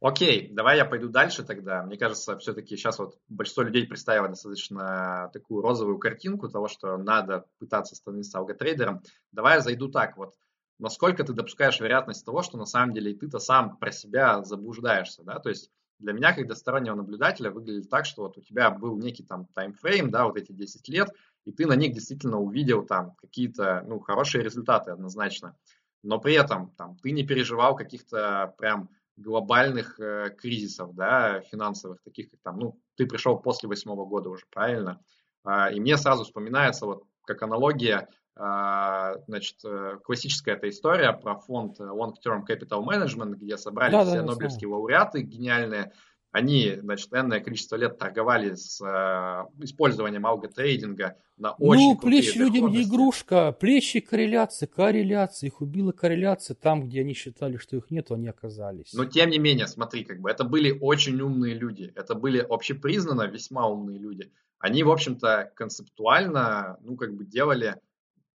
[0.00, 1.82] Окей, давай я пойду дальше тогда.
[1.82, 7.44] Мне кажется, все-таки сейчас вот большинство людей представило достаточно такую розовую картинку того, что надо
[7.58, 9.02] пытаться становиться алготрейдером.
[9.30, 10.34] Давай я зайду так вот.
[10.78, 15.38] Насколько ты допускаешь вероятность того, что на самом деле ты-то сам про себя заблуждаешься, да?
[15.38, 18.96] То есть для меня, как для стороннего наблюдателя, выглядит так, что вот у тебя был
[18.96, 21.10] некий там таймфрейм, да, вот эти 10 лет,
[21.44, 25.56] и ты на них действительно увидел там какие-то, ну, хорошие результаты однозначно.
[26.02, 32.30] Но при этом там ты не переживал каких-то прям глобальных э, кризисов, да, финансовых, таких
[32.30, 35.00] как там, ну, ты пришел после восьмого года уже, правильно?
[35.44, 41.36] А, и мне сразу вспоминается вот как аналогия, а, значит, э, классическая эта история про
[41.36, 45.92] фонд Long Term Capital Management, где собрали да, все да, нобелевские лауреаты гениальные,
[46.32, 52.38] они, значит, энное количество лет торговали с э, использованием алготрейдинга на ну, очень Ну, плечи
[52.38, 53.50] людям не игрушка.
[53.50, 55.48] Плечи корреляции, корреляции.
[55.48, 56.54] Их убила корреляция.
[56.54, 58.92] Там, где они считали, что их нет, они оказались.
[58.92, 61.92] Но, тем не менее, смотри, как бы это были очень умные люди.
[61.96, 64.30] Это были общепризнанно весьма умные люди.
[64.60, 67.80] Они, в общем-то, концептуально, ну, как бы делали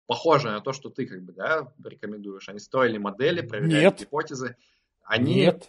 [0.07, 2.49] похожее на то, что ты, как бы, да, рекомендуешь.
[2.49, 4.01] Они строили модели, проверяли нет.
[4.01, 4.57] гипотезы.
[5.05, 5.34] Они...
[5.34, 5.68] Нет.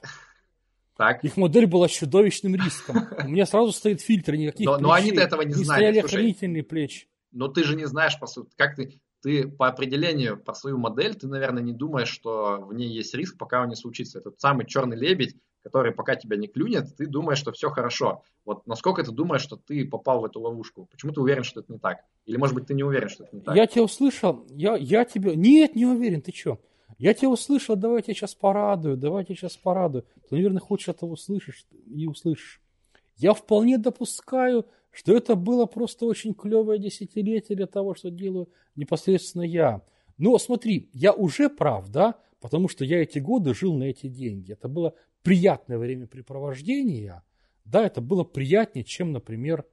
[0.96, 1.24] Так.
[1.24, 3.08] Их модель была чудовищным риском.
[3.24, 5.80] У меня сразу стоит фильтр, никаких Но, но они-то этого не, не знали.
[5.80, 7.08] стояли Слушай, охранительные плечи.
[7.32, 11.16] Но ты же не знаешь, по сути, как ты, ты по определению про свою модель,
[11.16, 14.20] ты, наверное, не думаешь, что в ней есть риск, пока он не случится.
[14.20, 18.22] Этот самый черный лебедь, который пока тебя не клюнет, ты думаешь, что все хорошо.
[18.46, 20.88] Вот насколько ты думаешь, что ты попал в эту ловушку?
[20.92, 22.02] Почему ты уверен, что это не так?
[22.26, 23.56] Или, может быть, ты не уверен, что это не так?
[23.56, 24.46] Я тебя услышал.
[24.50, 25.36] Я, я тебе...
[25.36, 26.60] Нет, не уверен, ты что?
[27.04, 30.06] Я тебя услышал, давай я тебя сейчас порадую, давай я тебя сейчас порадую.
[30.30, 32.62] Ты, наверное, хочешь это услышать и услышишь.
[33.18, 38.48] Я вполне допускаю, что это было просто очень клевое десятилетие для того, что делаю
[38.78, 39.82] непосредственно я.
[40.18, 44.54] Но смотри, я уже прав, да, потому что я эти годы жил на эти деньги.
[44.54, 44.94] Это было
[45.24, 47.22] приятное времяпрепровождение,
[47.66, 49.66] да, это было приятнее, чем, например,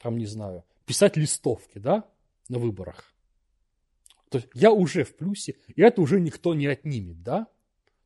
[0.00, 2.04] там, не знаю, писать листовки, да,
[2.48, 3.09] на выборах.
[4.30, 7.44] То есть я уже в плюсе, и это уже никто не отнимет, да?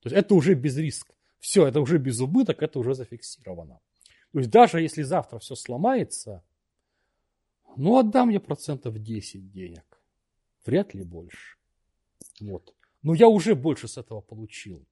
[0.00, 1.14] То есть это уже без риска.
[1.38, 3.80] Все, это уже без убыток, это уже зафиксировано.
[4.32, 6.42] То есть даже если завтра все сломается,
[7.76, 9.84] ну отдам я процентов 10 денег.
[10.64, 11.58] Вряд ли больше.
[12.40, 12.74] Вот.
[13.02, 14.84] Но я уже больше с этого получил.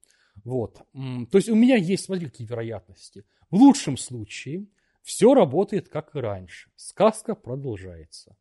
[0.43, 0.81] Вот.
[0.93, 3.25] То есть у меня есть, смотри, какие вероятности.
[3.49, 4.67] В лучшем случае
[5.01, 6.71] все работает как и раньше.
[6.75, 8.37] Сказка продолжается.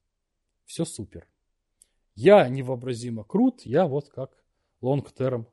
[0.66, 1.26] Все супер.
[2.14, 4.30] Я невообразимо крут, я вот как
[4.82, 5.46] term.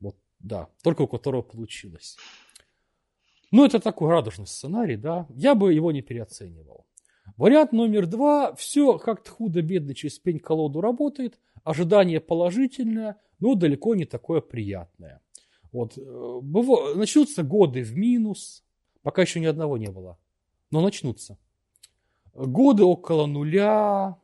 [0.00, 2.16] Вот, да, только у которого получилось.
[3.50, 5.26] Ну, это такой радужный сценарий, да.
[5.30, 6.86] Я бы его не переоценивал.
[7.36, 8.54] Вариант номер два.
[8.54, 11.38] Все как-то худо-бедно через пень-колоду работает.
[11.62, 15.20] Ожидание положительное, но далеко не такое приятное.
[15.72, 15.96] Вот.
[15.96, 18.64] Э, начнутся годы в минус.
[19.02, 20.18] Пока еще ни одного не было.
[20.70, 21.38] Но начнутся.
[22.34, 24.18] Годы около нуля.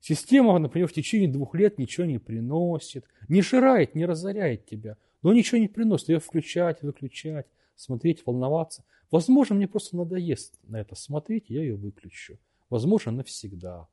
[0.00, 3.04] Система, например, в течение двух лет ничего не приносит.
[3.28, 4.96] Не жирает, не разоряет тебя.
[5.22, 6.08] Но ничего не приносит.
[6.08, 7.46] Ее включать, выключать,
[7.76, 8.84] смотреть, волноваться.
[9.10, 12.38] Возможно, мне просто надоест на это смотреть, я ее выключу.
[12.70, 13.88] Возможно, навсегда.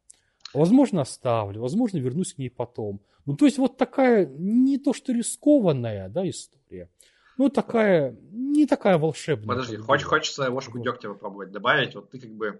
[0.53, 3.01] Возможно, оставлю, возможно, вернусь к ней потом.
[3.25, 6.89] Ну, то есть, вот такая, не то что рискованная, да, история.
[7.37, 9.47] Ну, такая, не такая волшебная.
[9.47, 11.95] Подожди, хоч, хочется ложку дегтя попробовать добавить.
[11.95, 12.59] Вот ты как бы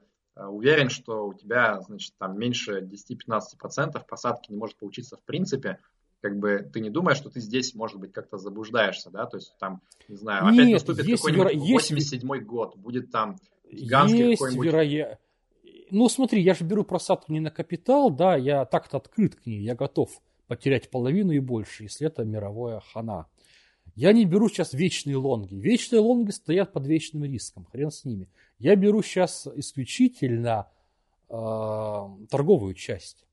[0.50, 5.80] уверен, что у тебя, значит, там меньше 10-15% просадки не может получиться в принципе,
[6.22, 9.54] как бы ты не думаешь, что ты здесь, может быть, как-то заблуждаешься, да, то есть
[9.60, 11.80] там, не знаю, опять Нет, наступит какой-нибудь веро...
[11.80, 13.38] 87-й год, будет там
[13.72, 14.66] гигантский есть какой-нибудь...
[14.66, 15.20] Вероя...
[15.90, 19.62] Ну, смотри, я же беру просадку не на капитал, да, я так-то открыт к ней,
[19.62, 20.10] я готов
[20.48, 23.28] потерять половину и больше, если это мировая хана.
[23.98, 25.56] Я не беру сейчас вечные лонги.
[25.56, 28.30] Вечные лонги стоят под вечным риском, хрен с ними.
[28.60, 30.68] Я беру сейчас исключительно
[31.30, 31.34] э,
[32.30, 33.26] торговую часть.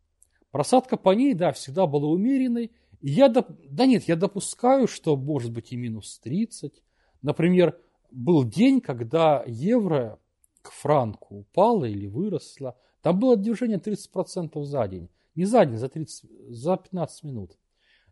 [0.51, 2.73] Просадка по ней, да, всегда была умеренной.
[3.03, 3.51] И я, доп...
[3.69, 6.73] да нет, я допускаю, что может быть и минус 30.
[7.21, 7.79] Например,
[8.11, 10.19] был день, когда евро
[10.63, 12.75] к франку упало или выросло.
[13.03, 15.11] Там было движение 30% за день.
[15.35, 17.59] Не за день, за, 30, за 15 минут.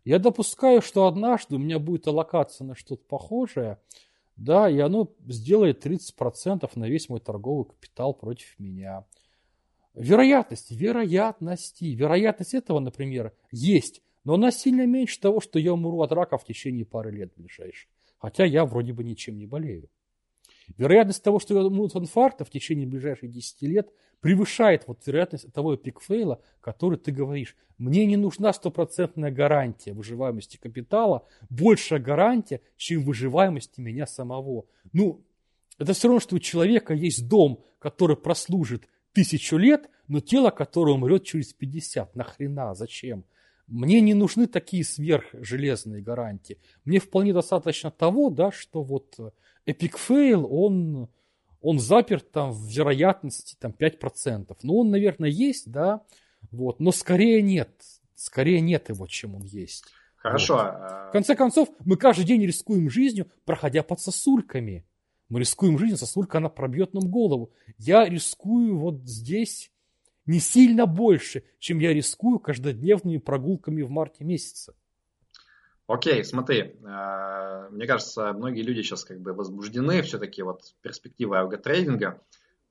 [0.03, 3.79] Я допускаю, что однажды у меня будет аллокация на что-то похожее,
[4.35, 9.05] да, и оно сделает 30% на весь мой торговый капитал против меня.
[9.93, 11.85] Вероятность, вероятности.
[11.85, 16.45] Вероятность этого, например, есть, но она сильно меньше того, что я умру от рака в
[16.45, 17.89] течение пары лет ближайших.
[18.17, 19.89] Хотя я вроде бы ничем не болею.
[20.77, 23.93] Вероятность того, что я умру от инфаркта в течение ближайших 10 лет,
[24.23, 27.57] превышает вот вероятность того пикфейла, который ты говоришь.
[27.77, 34.65] Мне не нужна стопроцентная гарантия выживаемости капитала, большая гарантия, чем выживаемости меня самого.
[34.93, 35.21] Ну,
[35.77, 40.93] это все равно, что у человека есть дом, который прослужит тысячу лет, но тело, которое
[40.93, 42.15] умрет через 50.
[42.15, 42.75] Нахрена?
[42.75, 43.25] Зачем?
[43.67, 46.59] Мне не нужны такие сверхжелезные гарантии.
[46.85, 49.19] Мне вполне достаточно того, да, что вот
[49.67, 51.09] Fail, он,
[51.63, 54.55] он заперт там в вероятности там 5%.
[54.61, 56.01] Ну, он, наверное, есть, да,
[56.51, 57.69] вот, но скорее нет.
[58.15, 59.85] Скорее нет его, чем он есть.
[60.17, 60.55] Хорошо.
[60.55, 60.65] Вот.
[60.65, 64.85] А в конце концов, мы каждый день рискуем жизнью, проходя под сосульками.
[65.29, 67.51] Мы рискуем жизнь, сосулька, она пробьет нам голову.
[67.77, 69.71] Я рискую вот здесь
[70.25, 74.73] не сильно больше, чем я рискую каждодневными прогулками в марте месяце.
[75.87, 82.21] Окей, смотри, э, мне кажется, многие люди сейчас как бы возбуждены все-таки вот перспективой алготрейдинга.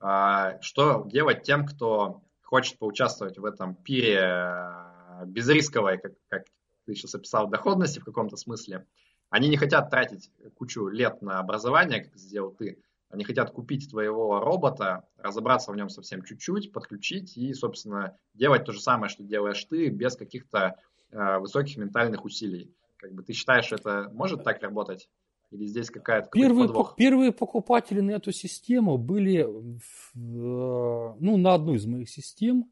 [0.01, 6.45] Э, что делать тем, кто хочет поучаствовать в этом пире э, безрисковой, как, как
[6.85, 8.87] ты сейчас описал, доходности в каком-то смысле?
[9.29, 12.79] Они не хотят тратить кучу лет на образование, как сделал ты.
[13.09, 18.71] Они хотят купить твоего робота, разобраться в нем совсем чуть-чуть, подключить и, собственно, делать то
[18.71, 20.79] же самое, что делаешь ты, без каких-то
[21.11, 22.73] высоких ментальных усилий.
[23.03, 25.09] Как бы ты считаешь, это может так работать?
[25.51, 26.95] Или здесь какая-то первые, подвох?
[26.95, 32.71] первые покупатели на эту систему были в, ну, на одну из моих систем,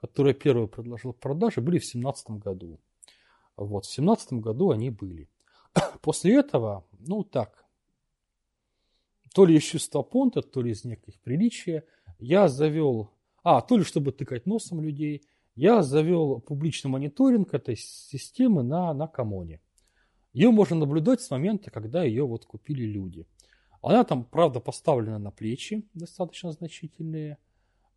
[0.00, 2.80] которая первая предложила в продаже, были в 2017 году.
[3.54, 5.28] Вот, в 2017 году они были.
[6.00, 7.66] После этого, ну так,
[9.34, 11.84] то ли из чувства понта, то ли из неких приличия,
[12.18, 13.10] я завел,
[13.42, 15.22] а, то ли чтобы тыкать носом людей,
[15.54, 19.60] я завел публичный мониторинг этой системы на, на Камоне.
[20.36, 23.26] Ее можно наблюдать с момента, когда ее вот купили люди.
[23.80, 27.38] Она там, правда, поставлена на плечи, достаточно значительные,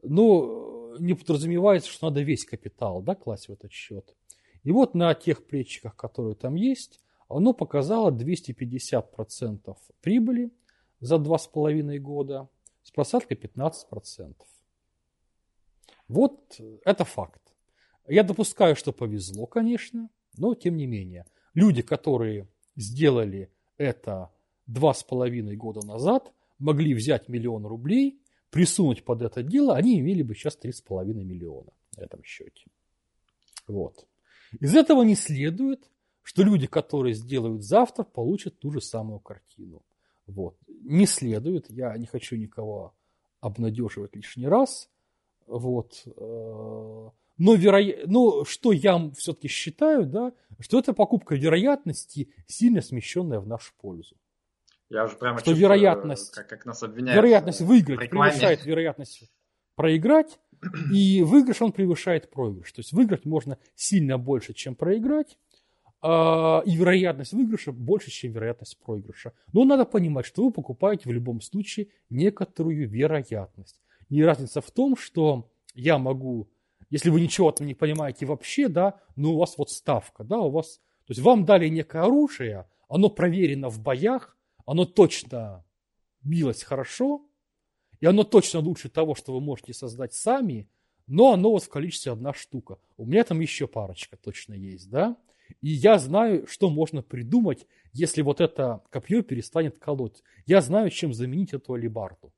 [0.03, 4.15] но не подразумевается, что надо весь капитал да, класть в этот счет.
[4.63, 10.53] И вот на тех плечиках, которые там есть, оно показало 250% прибыли
[11.01, 12.47] за 2,5 года
[12.83, 14.33] с просадкой 15%.
[16.07, 17.41] Вот это факт.
[18.07, 21.25] Я допускаю, что повезло, конечно, но тем не менее.
[21.53, 24.31] Люди, которые сделали это
[24.67, 30.21] два с половиной года назад, могли взять миллион рублей, присунуть под это дело, они имели
[30.23, 32.65] бы сейчас 3,5 миллиона на этом счете.
[33.67, 34.07] Вот.
[34.59, 35.89] Из этого не следует,
[36.23, 39.83] что люди, которые сделают завтра, получат ту же самую картину.
[40.27, 40.57] Вот.
[40.67, 42.93] Не следует, я не хочу никого
[43.41, 44.89] обнадеживать лишний раз.
[45.47, 46.03] Вот.
[47.39, 47.79] Э, но, веро...
[48.05, 54.15] Но что я все-таки считаю, да, что это покупка вероятности, сильно смещенная в нашу пользу.
[54.89, 59.31] Я уже прямо что вероятность, как, как нас обвиняют вероятность выиграть превышает вероятность
[59.75, 60.39] проиграть,
[60.91, 62.71] и выигрыш он превышает проигрыш.
[62.73, 65.37] То есть выиграть можно сильно больше, чем проиграть,
[66.01, 69.33] а, и вероятность выигрыша больше, чем вероятность проигрыша.
[69.53, 73.79] Но надо понимать, что вы покупаете в любом случае некоторую вероятность.
[74.09, 76.49] И разница в том, что я могу,
[76.89, 80.49] если вы ничего там не понимаете вообще, да, но у вас вот ставка, да, у
[80.49, 85.65] вас, то есть вам дали некое оружие, оно проверено в боях, оно точно
[86.23, 87.25] билось хорошо,
[87.99, 90.69] и оно точно лучше того, что вы можете создать сами,
[91.07, 92.77] но оно вот в количестве одна штука.
[92.97, 95.17] У меня там еще парочка точно есть, да?
[95.61, 100.21] И я знаю, что можно придумать, если вот это копье перестанет колоть.
[100.45, 102.31] Я знаю, чем заменить эту алибарду.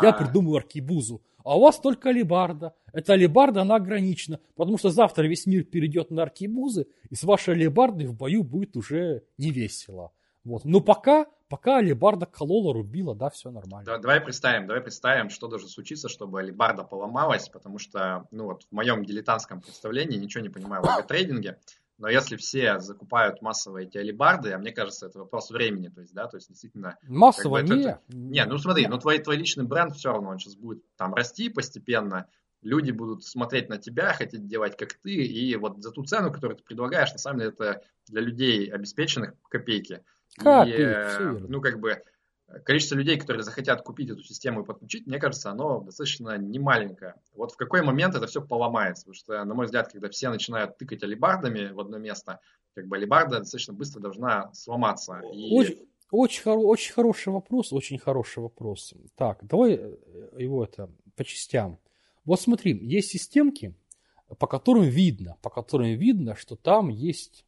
[0.00, 0.12] Я а.
[0.12, 1.22] придумаю аркибузу.
[1.44, 2.74] А у вас только алибарда.
[2.92, 7.54] Эта алибарда, она ограничена, потому что завтра весь мир перейдет на аркибузы, и с вашей
[7.54, 10.12] алибардой в бою будет уже не весело.
[10.44, 10.64] Вот.
[10.64, 13.86] Но пока, пока алибарда колола, рубила, да, все нормально.
[13.86, 18.64] Да, давай представим, давай представим, что должно случиться, чтобы алибарда поломалась, потому что, ну вот
[18.64, 21.58] в моем дилетантском представлении, ничего не понимаю в лого-трейдинге,
[21.98, 26.12] но если все закупают массово эти алибарды, а мне кажется, это вопрос времени, то есть,
[26.14, 26.98] да, то есть действительно...
[27.02, 27.82] Массово как бы, не.
[27.82, 31.14] Это, не, ну смотри, ну твой, твой личный бренд все равно, он сейчас будет там
[31.14, 32.26] расти постепенно,
[32.62, 36.56] люди будут смотреть на тебя, хотеть делать как ты, и вот за ту цену, которую
[36.56, 40.02] ты предлагаешь, на самом деле это для людей обеспеченных копейки.
[40.36, 42.02] Копейки, и, э, ну как бы
[42.64, 47.14] количество людей, которые захотят купить эту систему и подключить, мне кажется, оно достаточно немаленькое.
[47.34, 49.04] Вот в какой момент это все поломается?
[49.04, 52.40] Потому что, на мой взгляд, когда все начинают тыкать алибардами в одно место,
[52.74, 55.20] как бы алибарда достаточно быстро должна сломаться.
[55.32, 55.54] И...
[55.54, 58.94] Очень, очень, очень хороший вопрос, очень хороший вопрос.
[59.16, 59.96] Так, давай э,
[60.38, 61.78] его это по частям.
[62.24, 63.74] Вот смотри, есть системки,
[64.38, 67.44] по которым видно, по которым видно, что там есть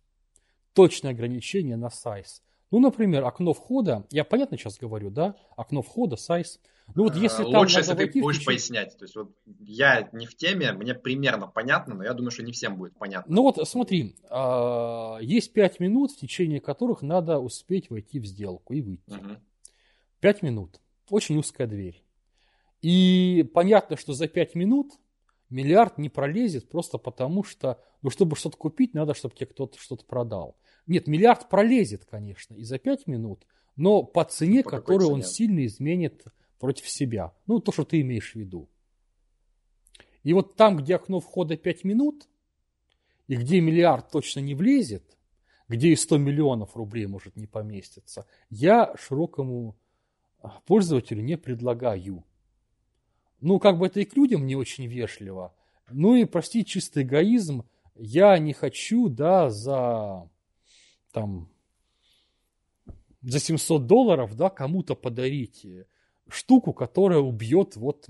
[0.73, 2.43] точное ограничение на сайз.
[2.75, 5.37] Ну, например, окно входа, я понятно сейчас говорю, да?
[5.57, 6.59] Окно входа, сайз.
[6.97, 8.47] Ну вот если там Лучше, если ты будешь течение...
[8.47, 8.99] пояснять.
[8.99, 12.51] То есть вот я не в теме, мне примерно понятно, но я думаю, что не
[12.51, 13.33] всем будет понятно.
[13.33, 18.73] Ну вот смотри, а, есть 5 минут, в течение которых надо успеть войти в сделку
[18.75, 19.09] и выйти.
[19.09, 19.37] Угу.
[20.19, 20.81] 5 минут.
[21.11, 22.03] Очень узкая дверь.
[22.83, 24.95] И понятно, что за 5 минут
[25.49, 30.05] миллиард не пролезет просто потому, что, ну, чтобы что-то купить, надо, чтобы тебе кто-то что-то
[30.05, 30.57] продал.
[30.87, 35.15] Нет, миллиард пролезет, конечно, и за 5 минут, но по цене, по которую цене?
[35.15, 36.25] он сильно изменит
[36.59, 37.33] против себя.
[37.47, 38.69] Ну, то, что ты имеешь в виду.
[40.23, 42.29] И вот там, где окно входа 5 минут,
[43.27, 45.17] и где миллиард точно не влезет,
[45.69, 49.77] где и 100 миллионов рублей может не поместиться, я широкому
[50.41, 52.25] а, пользователю не предлагаю.
[53.41, 55.55] Ну, как бы это и к людям не очень вежливо.
[55.91, 57.65] Ну и, прости, чистый эгоизм,
[57.95, 60.29] я не хочу, да, за
[61.15, 61.49] там
[63.23, 65.67] за 700 долларов, да, кому-то подарить
[66.29, 68.07] штуку, которая убьет вот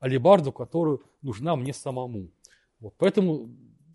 [0.00, 2.30] алибарду, которую нужна мне самому.
[2.80, 3.50] Вот, поэтому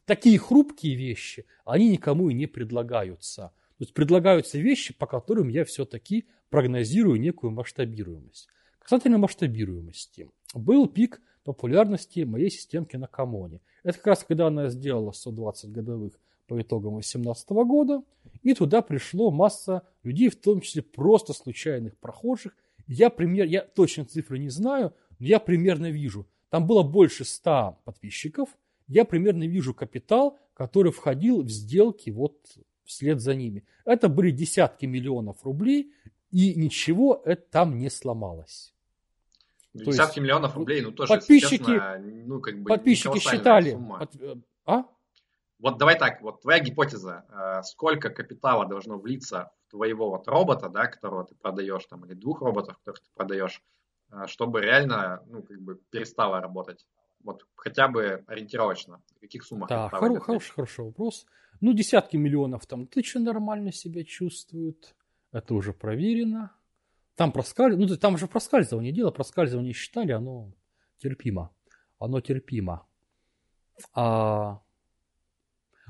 [0.05, 3.51] такие хрупкие вещи, они никому и не предлагаются.
[3.77, 8.47] То есть предлагаются вещи, по которым я все-таки прогнозирую некую масштабируемость.
[8.79, 10.29] Касательно масштабируемости.
[10.53, 13.59] Был пик популярности моей системки на Камоне.
[13.83, 16.19] Это как раз когда она сделала 120 годовых
[16.51, 18.03] по итогам 2018 года,
[18.43, 22.53] и туда пришло масса людей, в том числе просто случайных прохожих.
[22.87, 26.27] Я, пример, я точно цифры не знаю, но я примерно вижу.
[26.49, 28.49] Там было больше 100 подписчиков.
[28.89, 32.35] Я примерно вижу капитал, который входил в сделки вот
[32.83, 33.63] вслед за ними.
[33.85, 35.93] Это были десятки миллионов рублей,
[36.31, 38.73] и ничего это там не сломалось.
[39.73, 44.09] Десятки есть, миллионов рублей, ну тоже, подписчики, честно, ну как бы подписчики считали, сумма.
[44.19, 44.35] Э,
[44.65, 44.83] а?
[45.61, 50.69] Вот давай так, вот твоя гипотеза, э, сколько капитала должно влиться в твоего вот робота,
[50.69, 53.61] да, которого ты продаешь, там, или двух роботов, которых ты продаешь,
[54.11, 56.87] э, чтобы реально, ну, как бы перестало работать?
[57.23, 59.69] Вот хотя бы ориентировочно, в каких суммах?
[59.69, 61.27] Да, хоро- хороший, хороший вопрос.
[61.59, 64.95] Ну, десятки миллионов там тысячи нормально себя чувствуют,
[65.31, 66.51] это уже проверено.
[67.15, 70.51] Там проскальзывание, ну, там же проскальзывание дело, проскальзывание считали, оно
[70.97, 71.51] терпимо.
[71.99, 72.87] Оно терпимо.
[73.93, 74.59] А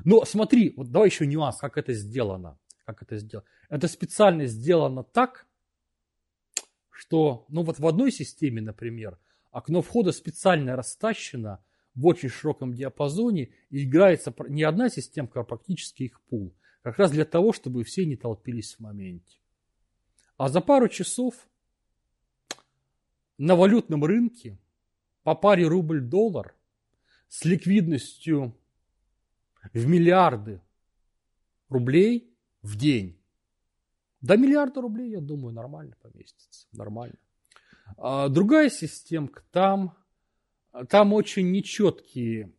[0.06, 2.58] но смотри, вот давай еще нюанс, как это сделано.
[2.86, 3.48] Как это сделано.
[3.70, 5.48] Это специально сделано так,
[6.90, 9.20] что, ну вот в одной системе, например,
[9.52, 11.64] окно входа специально растащено
[11.96, 16.56] в очень широком диапазоне и играется не одна системка, а практически их пул.
[16.84, 19.40] Как раз для того, чтобы все не толпились в моменте.
[20.38, 21.48] А за пару часов
[23.38, 24.58] на валютном рынке
[25.24, 26.56] по паре рубль-доллар
[27.28, 28.58] с ликвидностью
[29.74, 30.62] в миллиарды
[31.70, 33.18] рублей в день.
[34.22, 36.68] До миллиарда рублей, я думаю, нормально поместится.
[36.74, 37.16] Нормально.
[37.98, 39.98] А другая системка, там,
[40.90, 42.54] там очень нечеткие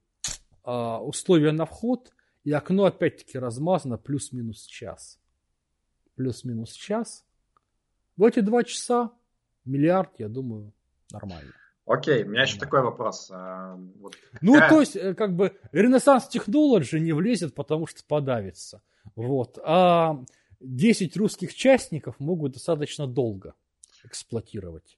[0.65, 2.13] а, условия на вход,
[2.45, 5.21] и окно опять-таки размазано плюс-минус час.
[6.17, 7.25] Плюс-минус час.
[8.17, 9.13] В эти два часа
[9.65, 10.73] миллиард, я думаю,
[11.11, 11.53] нормально.
[11.87, 13.29] Окей, у меня еще такой вопрос.
[13.33, 18.83] А, вот ну, то есть, э, как бы, Renaissance Technology не влезет, потому что подавится.
[19.17, 19.59] Вот.
[19.65, 20.23] А
[20.61, 23.55] 10 русских частников могут достаточно долго
[24.05, 24.97] эксплуатировать.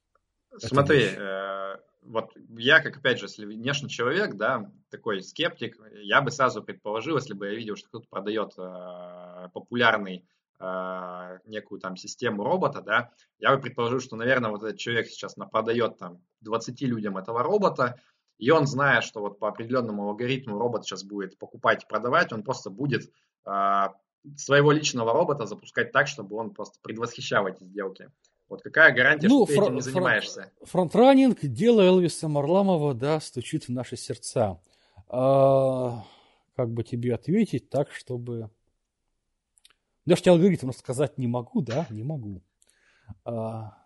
[0.58, 6.30] Смотри, э, вот я, как опять же, если внешний человек, да, такой скептик, я бы
[6.30, 10.24] сразу предположил, если бы я видел, что кто-то продает э, популярный
[10.60, 15.98] некую там систему робота, да, я бы предположил, что, наверное, вот этот человек сейчас продает
[15.98, 18.00] там 20 людям этого робота,
[18.38, 22.42] и он, зная, что вот по определенному алгоритму робот сейчас будет покупать и продавать, он
[22.42, 23.10] просто будет
[23.46, 23.88] э,
[24.36, 28.10] своего личного робота запускать так, чтобы он просто предвосхищал эти сделки.
[28.48, 30.52] Вот какая гарантия, ну, что ты этим не занимаешься?
[30.62, 34.60] Фронтранинг, дело Элвиса Марламова, да, стучит в наши сердца.
[35.08, 36.04] А,
[36.56, 38.50] как бы тебе ответить так, чтобы...
[40.06, 42.42] Даже тебе алгоритм сказать не могу, да, не могу.
[43.24, 43.78] А,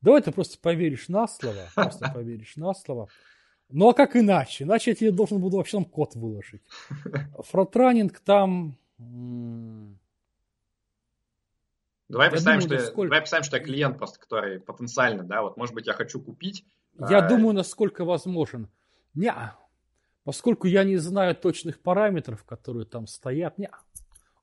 [0.00, 3.08] давай ты просто поверишь на слово, просто поверишь на слово.
[3.68, 4.64] Ну а как иначе?
[4.64, 6.62] Иначе я тебе должен буду вообще там код выложить.
[7.38, 8.78] Фронтранинг там
[12.08, 13.02] Давай представим, думаю, что насколько...
[13.02, 16.20] я, давай представим, что я клиент просто, который потенциально, да, вот, может быть, я хочу
[16.20, 16.64] купить.
[16.98, 17.28] Я а...
[17.28, 18.70] думаю, насколько возможен.
[19.14, 19.34] Не,
[20.24, 23.70] поскольку я не знаю точных параметров, которые там стоят, не.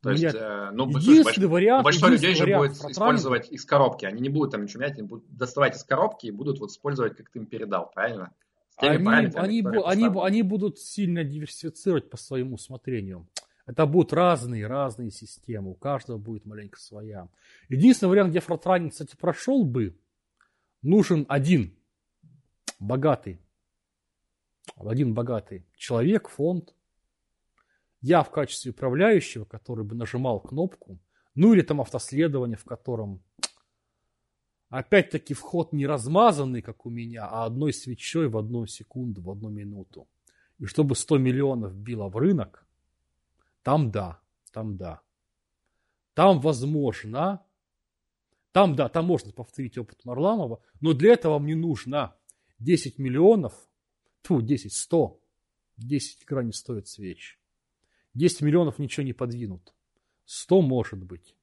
[0.06, 4.06] То есть, э, ну, единственный вариант, большинство людей же будет использовать из коробки.
[4.06, 7.18] Они не будут там ничего менять, они будут доставать из коробки и будут вот использовать,
[7.18, 8.32] как ты им передал, правильно?
[8.78, 9.04] Они,
[9.34, 13.28] они, они, они будут сильно диверсифицировать по своему усмотрению.
[13.66, 17.28] Это будут разные, разные системы, у каждого будет маленько своя.
[17.68, 19.98] Единственный вариант, где фронтранинг, кстати, прошел бы,
[20.84, 21.76] нужен один
[22.78, 23.40] богатый,
[24.78, 26.76] один богатый человек, фонд,
[28.02, 31.00] я в качестве управляющего, который бы нажимал кнопку,
[31.34, 33.22] ну или там автоследование, в котором
[34.70, 39.50] опять-таки вход не размазанный, как у меня, а одной свечой в одну секунду, в одну
[39.50, 40.08] минуту.
[40.60, 42.66] И чтобы 100 миллионов било в рынок,
[43.64, 44.20] там да,
[44.52, 45.02] там да.
[46.14, 47.46] Там возможно,
[48.52, 52.16] там да, там можно повторить опыт Марламова, но для этого мне нужно
[52.60, 53.54] 10 миллионов,
[54.22, 55.20] тьфу, 10, 100,
[55.78, 57.38] 10 игра не стоит свеч.
[58.16, 59.74] 10 миллионов ничего не подвинут.
[60.26, 61.36] 100 может быть.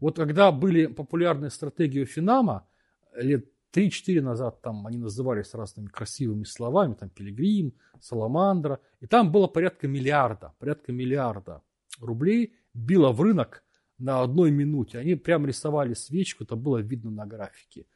[0.00, 2.66] Вот когда были популярные стратегии Финама,
[3.14, 9.46] лет 3-4 назад там они назывались разными красивыми словами, там Пилигрим, Саламандра, и там было
[9.46, 11.62] порядка миллиарда, порядка миллиарда
[12.00, 13.64] рублей било в рынок
[13.98, 14.98] на одной минуте.
[14.98, 17.86] Они прям рисовали свечку, это было видно на графике.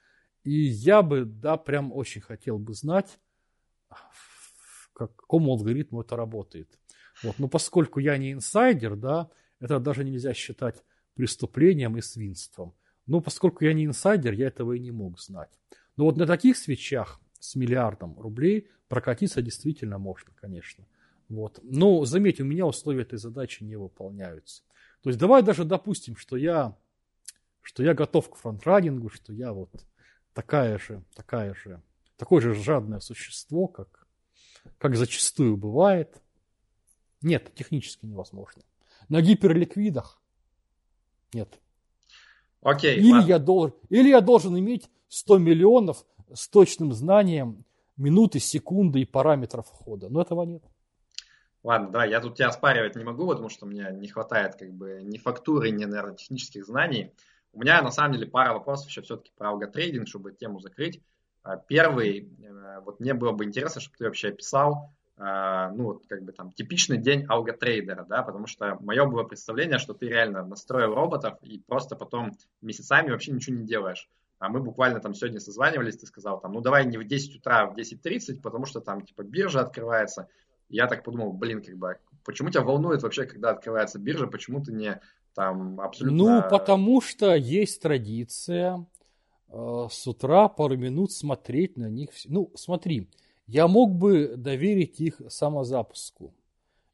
[0.44, 3.18] И я бы, да, прям очень хотел бы знать,
[3.88, 6.78] в какому алгоритму это работает.
[7.22, 7.38] Вот.
[7.38, 9.30] Но поскольку я не инсайдер, да,
[9.60, 10.82] это даже нельзя считать
[11.14, 12.74] преступлением и свинством.
[13.06, 15.50] Но поскольку я не инсайдер, я этого и не мог знать.
[15.96, 20.84] Но вот на таких свечах с миллиардом рублей прокатиться действительно можно, конечно.
[21.28, 21.60] Вот.
[21.62, 24.62] Но заметь, у меня условия этой задачи не выполняются.
[25.02, 26.76] То есть давай даже допустим, что я,
[27.62, 29.70] что я готов к фронтранингу, что я вот
[30.32, 31.82] такая же, такая же,
[32.16, 34.06] такое же жадное существо, как,
[34.78, 36.20] как зачастую бывает.
[37.26, 38.62] Нет, технически невозможно.
[39.08, 40.22] На гиперликвидах
[41.32, 41.58] нет.
[42.62, 42.98] Окей.
[42.98, 47.64] Или, я должен, или я должен иметь 100 миллионов с точным знанием
[47.96, 50.08] минуты, секунды и параметров входа.
[50.08, 50.62] Но этого нет.
[51.64, 55.00] Ладно, да, я тут тебя оспаривать не могу, потому что мне не хватает как бы
[55.02, 57.12] ни фактуры, ни, наверное, технических знаний.
[57.52, 61.02] У меня на самом деле пара вопросов еще все-таки про алготрейдинг, чтобы тему закрыть.
[61.42, 66.22] А, первый, э, вот мне было бы интересно, чтобы ты вообще описал, ну, вот как
[66.24, 70.94] бы там типичный день алготрейдера, да, потому что мое было представление, что ты реально настроил
[70.94, 74.10] роботов и просто потом месяцами вообще ничего не делаешь.
[74.38, 77.62] А мы буквально там сегодня созванивались, ты сказал там, ну давай не в 10 утра,
[77.62, 80.28] а в 10.30, потому что там типа биржа открывается.
[80.68, 84.72] Я так подумал, блин, как бы, почему тебя волнует вообще, когда открывается биржа, почему ты
[84.72, 85.00] не
[85.34, 86.18] там абсолютно...
[86.18, 88.84] Ну, потому что есть традиция
[89.48, 92.10] э, с утра пару минут смотреть на них.
[92.26, 93.08] Ну, смотри,
[93.46, 96.34] я мог бы доверить их самозапуску.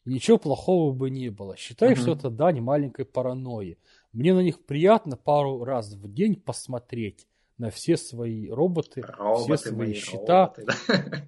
[0.05, 1.57] ничего плохого бы не было.
[1.57, 1.97] Считай, uh-huh.
[1.97, 3.79] что это дань маленькой паранойи.
[4.13, 7.27] Мне на них приятно пару раз в день посмотреть
[7.57, 10.53] на все свои роботы, роботы все свои счета.
[10.57, 11.27] Роботы, да?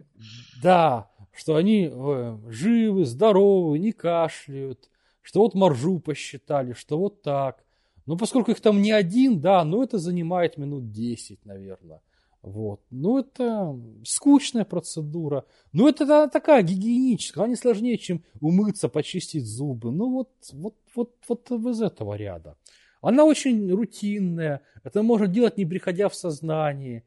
[0.63, 4.91] да, что они э, живы, здоровы, не кашляют,
[5.23, 7.65] что вот маржу посчитали, что вот так.
[8.07, 12.03] Ну, поскольку их там не один, да, но это занимает минут 10, наверное.
[12.45, 12.83] Вот.
[12.91, 15.47] Ну, это скучная процедура.
[15.73, 17.43] Ну, это да, такая гигиеническая.
[17.43, 19.91] Она не сложнее, чем умыться, почистить зубы.
[19.91, 22.59] Ну, вот, вот, вот, вот из этого ряда.
[23.01, 24.61] Она очень рутинная.
[24.83, 27.05] Это можно делать, не приходя в сознание.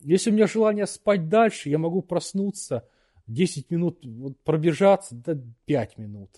[0.00, 2.84] Если у меня желание спать дальше, я могу проснуться,
[3.28, 6.30] 10 минут вот, пробежаться, да 5 минут.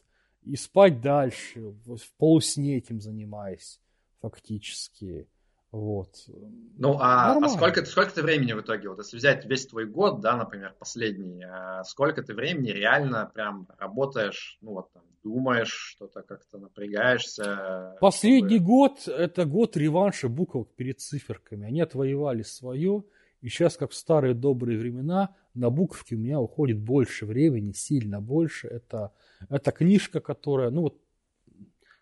[0.43, 3.81] И спать дальше, в полусне этим занимаясь
[4.21, 5.27] фактически.
[5.73, 6.29] Вот.
[6.77, 10.21] Ну, а, а сколько, сколько ты времени в итоге, вот если взять весь твой год,
[10.21, 16.21] да, например, последний, а сколько ты времени реально прям работаешь, ну, вот там, думаешь, что-то
[16.21, 17.97] как-то напрягаешься?
[18.01, 18.67] Последний чтобы...
[18.67, 21.67] год– это год реванша буквок перед циферками.
[21.67, 23.05] Они отвоевали свое,
[23.41, 28.21] и сейчас, как в старые добрые времена, на буковки у меня уходит больше времени, сильно
[28.21, 28.69] больше.
[28.69, 29.13] Это,
[29.49, 30.99] это книжка, которая, ну вот,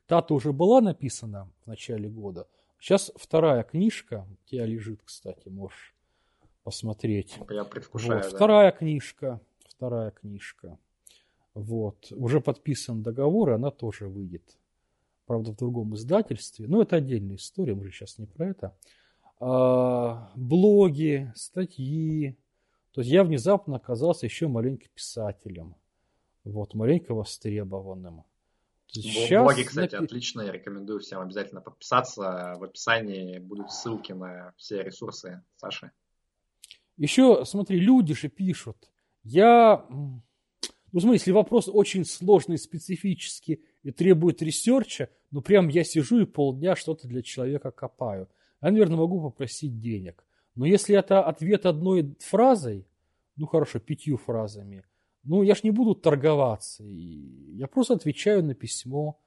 [0.07, 2.49] та-то уже была написана в начале года–
[2.81, 5.95] Сейчас вторая книжка, у тебя лежит, кстати, можешь
[6.65, 7.39] посмотреть.
[7.51, 8.37] Я предвкушаю, вот, да.
[8.37, 10.79] Вторая книжка, вторая книжка.
[11.53, 14.57] Вот, уже подписан договор, и она тоже выйдет.
[15.27, 16.67] Правда, в другом издательстве.
[16.69, 18.77] Но это отдельная история, мы же сейчас не про это.
[19.41, 22.37] А, блоги, статьи.
[22.93, 25.77] То есть я внезапно оказался еще маленьким писателем.
[26.45, 28.25] Вот, маленько востребованным.
[28.93, 30.05] Сейчас Блоги, кстати, напи...
[30.05, 30.41] отлично.
[30.43, 32.55] Я рекомендую всем обязательно подписаться.
[32.59, 35.93] В описании будут ссылки на все ресурсы Саши.
[36.97, 38.91] Еще, смотри, люди же пишут.
[39.23, 39.87] Я...
[39.91, 46.21] Ну, смотри, если вопрос очень сложный, специфический и требует research а, ну, прям я сижу
[46.21, 48.29] и полдня что-то для человека копаю.
[48.61, 50.25] Я, наверное, могу попросить денег.
[50.57, 52.87] Но если это ответ одной фразой,
[53.37, 54.85] ну, хорошо, пятью фразами,
[55.25, 56.83] ну, я ж не буду торговаться.
[56.85, 59.21] Я просто отвечаю на письмо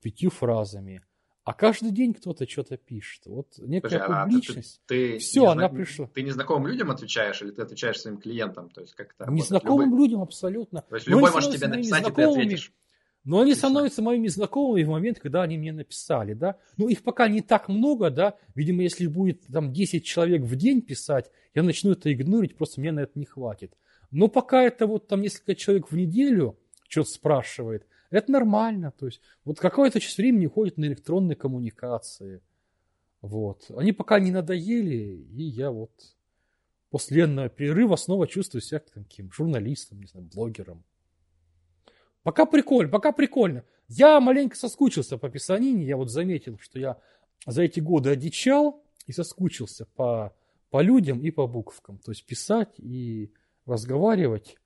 [0.00, 1.02] пятью фразами.
[1.44, 3.22] А каждый день кто-то что-то пишет.
[3.26, 4.80] Вот некая Слушай, публичность.
[4.84, 5.68] А ты, ты, Все, она зна...
[5.68, 6.06] пришла.
[6.06, 8.68] Ты незнакомым людям отвечаешь или ты отвечаешь своим клиентам?
[8.70, 10.06] То есть как это Незнакомым любой...
[10.06, 10.82] людям абсолютно.
[10.82, 12.72] То есть Но любой может тебе написать, и ты ответишь.
[13.24, 13.68] Но они Отлично.
[13.68, 16.56] становятся моими знакомыми в момент, когда они мне написали, да.
[16.78, 18.34] Ну, их пока не так много, да.
[18.54, 22.92] Видимо, если будет там 10 человек в день писать, я начну это игнорить, просто мне
[22.92, 23.74] на это не хватит.
[24.10, 26.58] Но пока это вот там несколько человек в неделю
[26.88, 28.92] что-то спрашивает, это нормально.
[28.98, 32.42] То есть вот какое-то часть времени уходит на электронные коммуникации.
[33.22, 33.70] Вот.
[33.76, 35.92] Они пока не надоели, и я вот
[36.90, 40.84] после длинного перерыва снова чувствую себя таким журналистом, не знаю, блогером.
[42.22, 43.64] Пока прикольно, пока прикольно.
[43.88, 46.98] Я маленько соскучился по писанине, я вот заметил, что я
[47.46, 50.34] за эти годы одичал и соскучился по,
[50.70, 51.98] по людям и по буквам.
[51.98, 53.32] То есть писать и
[53.70, 54.56] разговаривать,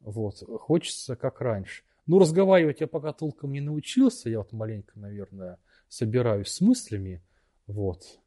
[0.00, 1.84] вот, хочется как раньше.
[2.06, 5.58] Ну, разговаривать я пока толком не научился, я вот маленько, наверное,
[5.88, 7.22] собираюсь с мыслями,
[7.66, 8.20] вот.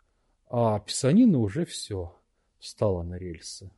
[0.49, 2.15] А писанина уже все,
[2.59, 3.71] встала на рельсы.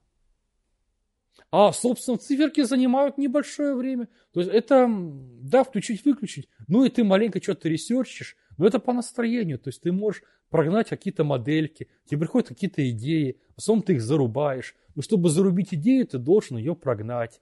[1.52, 4.08] А, собственно, циферки занимают небольшое время.
[4.34, 6.48] То есть это, да, включить-выключить.
[6.68, 9.60] Ну и ты маленько что-то ресерчишь, но это по настроению.
[9.60, 14.76] То есть ты можешь прогнать какие-то модельки, тебе приходят какие-то идеи, потом ты их зарубаешь.
[14.96, 17.42] Но чтобы зарубить идею, ты должен ее прогнать.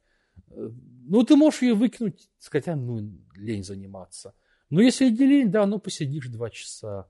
[0.50, 0.70] Э,
[1.08, 3.00] ну, ты можешь ее выкинуть, сказать, а, ну,
[3.36, 4.34] лень заниматься.
[4.70, 7.08] Но если не лень, да, ну, посидишь два часа.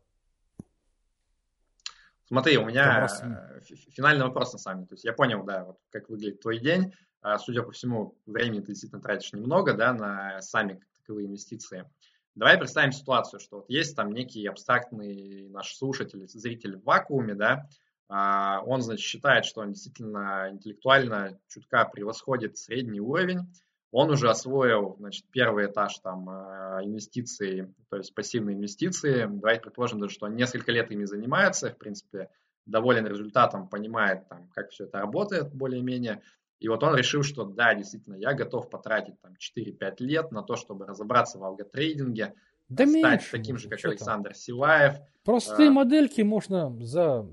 [2.28, 3.62] Смотри, у меня э,
[3.92, 4.88] финальный вопрос на самом деле.
[4.90, 6.94] То есть я понял, да, вот как выглядит твой день.
[7.22, 11.90] А, судя по всему, времени ты действительно тратишь немного, да, на сами таковые инвестиции.
[12.36, 17.68] Давай представим ситуацию, что вот есть там некий абстрактный наш слушатель, зритель в вакууме, да,
[18.10, 23.48] он, значит, считает, что он действительно интеллектуально чутка превосходит средний уровень,
[23.92, 29.26] он уже освоил, значит, первый этаж там а, инвестиций, то есть пассивные инвестиции.
[29.28, 32.30] Давайте предположим даже, что он несколько лет ими занимается, в принципе,
[32.66, 36.22] доволен результатом, понимает, там, как все это работает более-менее.
[36.60, 40.56] И вот он решил, что да, действительно, я готов потратить там 4-5 лет на то,
[40.56, 42.36] чтобы разобраться в алготрейдинге,
[42.68, 44.40] да стать меньше, таким же, как Александр там.
[44.40, 44.98] Силаев.
[45.24, 47.28] Простые а, модельки можно за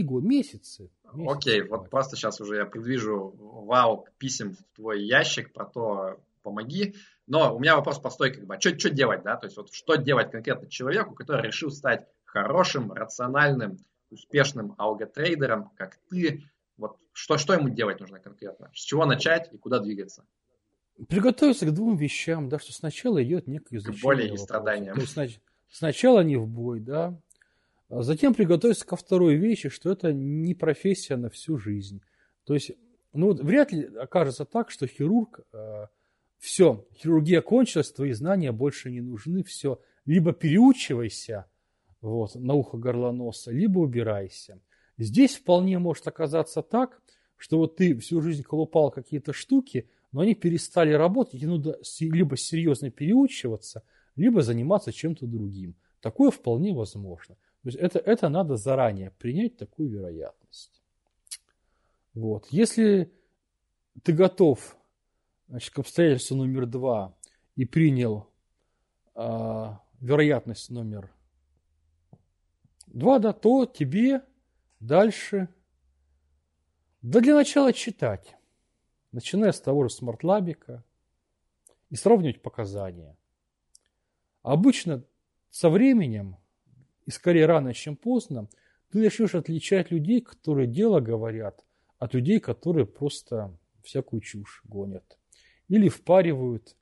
[0.00, 0.90] годы, месяцы.
[1.12, 6.18] месяцы Окей, вот просто сейчас уже я предвижу вау писем в твой ящик про то,
[6.42, 6.94] помоги.
[7.26, 9.36] Но у меня вопрос простой, как бы, а что, что делать, да?
[9.36, 13.78] То есть вот что делать конкретно человеку, который решил стать хорошим, рациональным,
[14.10, 16.44] успешным алготрейдером, как ты,
[16.76, 18.70] вот что, что ему делать нужно конкретно?
[18.74, 20.24] С чего начать и куда двигаться?
[21.08, 24.00] Приготовиться к двум вещам, да, что сначала идет некое изучение.
[24.00, 24.94] К боли и страданиям.
[24.94, 25.40] То есть
[25.70, 27.18] сначала не в бой, да,
[28.00, 32.00] затем приготовиться ко второй вещи, что это не профессия на всю жизнь.
[32.44, 32.72] То есть,
[33.12, 35.86] ну, вряд ли окажется так, что хирург, э,
[36.38, 41.46] все, хирургия кончилась, твои знания больше не нужны, все, либо переучивайся,
[42.00, 44.58] вот, на ухо горлоноса, либо убирайся.
[44.96, 47.00] Здесь вполне может оказаться так,
[47.36, 52.36] что вот ты всю жизнь колупал какие-то штуки, но они перестали работать, и надо либо
[52.36, 53.82] серьезно переучиваться,
[54.16, 55.74] либо заниматься чем-то другим.
[56.00, 57.36] Такое вполне возможно.
[57.62, 60.82] То есть это, это надо заранее принять такую вероятность.
[62.14, 62.46] Вот.
[62.50, 63.12] Если
[64.02, 64.76] ты готов
[65.48, 67.16] значит, к обстоятельству номер два
[67.54, 68.28] и принял
[69.14, 69.68] э,
[70.00, 71.12] вероятность номер
[72.88, 74.22] два, да, то тебе
[74.80, 75.48] дальше,
[77.00, 78.36] да для начала читать,
[79.12, 80.82] начиная с того же смартлабика
[81.90, 83.16] и сравнивать показания.
[84.42, 85.04] Обычно
[85.50, 86.36] со временем,
[87.06, 88.48] и скорее рано, чем поздно,
[88.90, 91.64] ты начнешь отличать людей, которые дело говорят,
[91.98, 95.18] от людей, которые просто всякую чушь гонят.
[95.68, 96.76] Или впаривают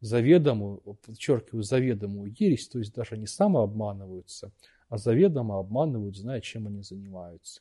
[0.00, 4.52] заведомую, подчеркиваю, заведомую ересь, то есть даже не самообманываются,
[4.88, 7.60] а заведомо обманывают, зная, чем они занимаются.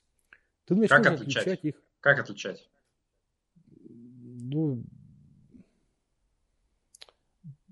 [0.65, 1.41] Ты начнешь как отличать?
[1.43, 1.75] отличать их.
[1.99, 2.69] Как отличать?
[3.81, 4.83] Ну,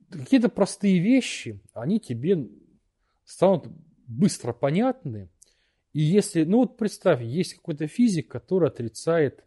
[0.09, 2.49] какие-то простые вещи, они тебе
[3.23, 3.68] станут
[4.07, 5.29] быстро понятны.
[5.93, 9.43] И если, ну вот представь, есть какой-то физик, который отрицает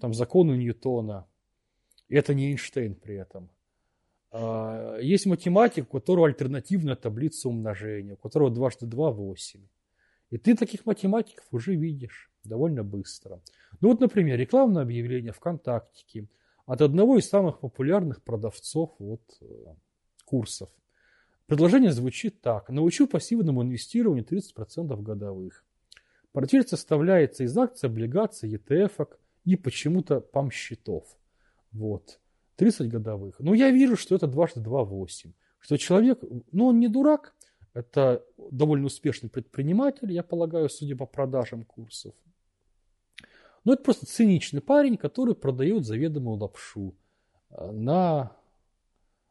[0.00, 1.26] там законы Ньютона,
[2.08, 3.50] это не Эйнштейн при этом.
[4.30, 9.66] А, есть математик, у которого альтернативная таблица умножения, у которого дважды два– восемь.
[10.30, 13.40] И ты таких математиков уже видишь довольно быстро.
[13.80, 16.28] Ну вот, например, рекламное объявление ВКонтакте
[16.66, 19.74] от одного из самых популярных продавцов вот, э,
[20.26, 20.68] курсов.
[21.48, 22.68] Предложение звучит так.
[22.68, 25.64] Научу пассивному инвестированию 30% годовых.
[26.32, 29.08] Портфель составляется из акций, облигаций, ETF
[29.44, 31.06] и почему-то пам-счетов.
[31.72, 32.20] Вот.
[32.56, 33.40] 30 годовых.
[33.40, 35.32] Но я вижу, что это дважды 2 8.
[35.58, 36.18] Что человек,
[36.52, 37.34] ну он не дурак,
[37.72, 42.14] это довольно успешный предприниматель, я полагаю, судя по продажам курсов.
[43.64, 46.94] Но это просто циничный парень, который продает заведомую лапшу
[47.48, 48.36] э, на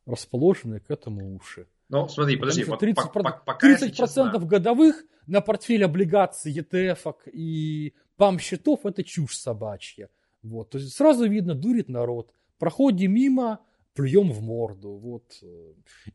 [0.08, 1.68] расположенные к этому уши.
[1.90, 4.40] Ну, смотри, подожди, 30%, по, по, пока 30% честно...
[4.40, 10.10] годовых на портфель облигаций, ETF и пам-счетов– это чушь собачья.
[10.44, 10.72] Вот.
[10.72, 12.34] То есть сразу видно, дурит народ.
[12.60, 13.60] Проходим мимо,
[13.94, 14.98] плюем в морду.
[14.98, 15.24] Вот.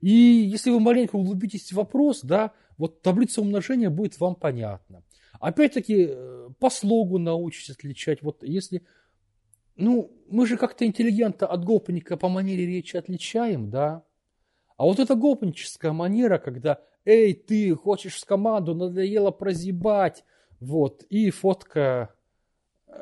[0.01, 5.03] И если вы маленько углубитесь в вопрос, да, вот таблица умножения будет вам понятна.
[5.41, 8.23] Опять-таки, э, по слогу научитесь отличать.
[8.23, 8.83] Вот если,
[9.77, 14.05] ну, мы же как-то интеллигента от гопника по манере речи отличаем, да.
[14.83, 20.25] А вот эта гопническая манера, когда, эй, ты хочешь с команду, надоело прозябать,
[20.59, 22.13] вот, и фотка
[22.89, 22.93] э,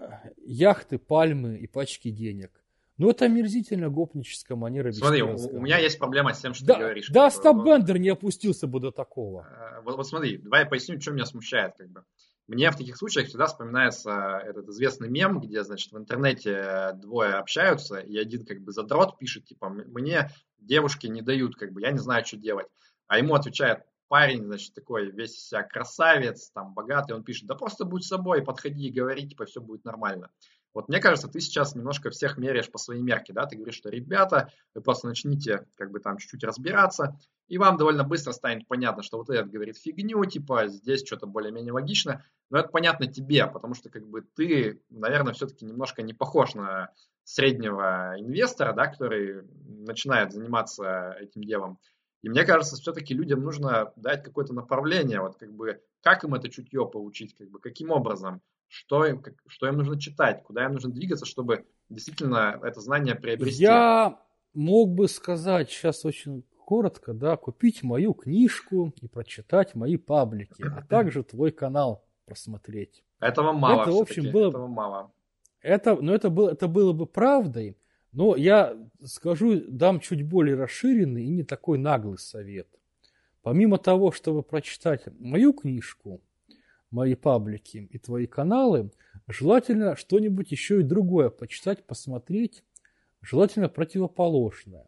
[0.45, 2.51] яхты, пальмы и пачки денег.
[2.99, 6.75] Ну, это омерзительно гопническая манера Смотри, у, у меня есть проблема с тем, что да,
[6.75, 7.09] ты говоришь.
[7.09, 9.49] Да, Остап Бендер не опустился бы до такого.
[9.49, 11.77] Э, вот, вот смотри, давай я поясню, что меня смущает.
[11.79, 12.05] Как бы.
[12.51, 17.99] Мне в таких случаях всегда вспоминается этот известный мем, где, значит, в интернете двое общаются,
[17.99, 21.99] и один как бы задрот пишет, типа, мне девушки не дают, как бы, я не
[21.99, 22.67] знаю, что делать.
[23.07, 27.85] А ему отвечает парень, значит, такой весь себя красавец, там, богатый, он пишет, да просто
[27.85, 30.29] будь собой, подходи и говори, типа, все будет нормально.
[30.73, 33.91] Вот мне кажется, ты сейчас немножко всех меряешь по своей мерке, да, ты говоришь, что
[33.91, 37.19] ребята, вы просто начните как бы там чуть-чуть разбираться,
[37.49, 41.73] и вам довольно быстро станет понятно, что вот этот говорит фигню, типа здесь что-то более-менее
[41.73, 46.55] логично, но это понятно тебе, потому что как бы ты, наверное, все-таки немножко не похож
[46.55, 46.93] на
[47.25, 51.79] среднего инвестора, да, который начинает заниматься этим делом.
[52.23, 56.49] И мне кажется, все-таки людям нужно дать какое-то направление, вот как бы как им это
[56.49, 60.91] чутье получить, как бы каким образом что им, что им нужно читать, куда им нужно
[60.93, 63.63] двигаться, чтобы действительно это знание приобрести.
[63.63, 64.21] Я
[64.55, 70.83] мог бы сказать сейчас очень коротко, да, купить мою книжку и прочитать мои паблики, а
[70.89, 73.03] также твой канал просмотреть.
[73.19, 73.83] Этого мало.
[73.83, 74.51] Это, в общем, было...
[74.51, 75.13] Этого мало.
[75.63, 77.77] Это, ну, это, было, это было бы правдой,
[78.13, 82.69] но я скажу, дам чуть более расширенный и не такой наглый совет.
[83.43, 86.23] Помимо того, чтобы прочитать мою книжку,
[86.91, 88.91] мои паблики и твои каналы,
[89.29, 92.63] желательно что-нибудь еще и другое почитать, посмотреть,
[93.23, 94.87] желательно противоположное,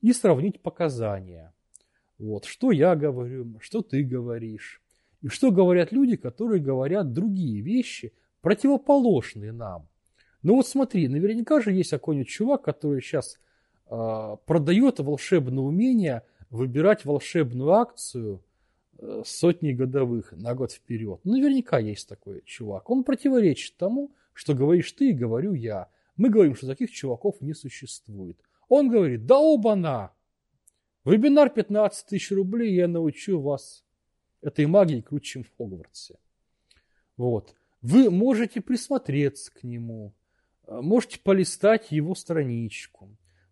[0.00, 1.54] и сравнить показания.
[2.18, 4.82] Вот, что я говорю, что ты говоришь,
[5.22, 9.88] и что говорят люди, которые говорят другие вещи, противоположные нам.
[10.42, 13.38] Ну вот смотри, наверняка же есть какой-нибудь чувак, который сейчас
[13.90, 18.42] э, продает волшебное умение выбирать волшебную акцию–
[19.24, 21.20] сотни годовых на год вперед.
[21.24, 22.90] Ну, наверняка есть такой чувак.
[22.90, 25.88] Он противоречит тому, что говоришь ты и говорю я.
[26.16, 28.38] Мы говорим, что таких чуваков не существует.
[28.68, 30.12] Он говорит, да оба-на!
[31.04, 33.84] Вебинар 15 тысяч рублей, я научу вас
[34.40, 36.16] этой магией круче, чем в Хогвартсе.
[37.16, 37.54] Вот.
[37.82, 40.14] Вы можете присмотреться к нему,
[40.66, 43.10] э, можете полистать его страничку,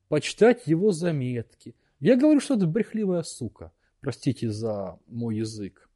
[0.09, 1.75] почитать его заметки.
[2.01, 3.73] Я говорю, что это брехливая сука.
[4.03, 5.89] Простите за мой язык.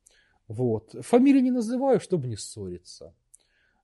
[0.48, 0.94] Вот.
[1.00, 3.12] Фамилии не называю, чтобы не ссориться.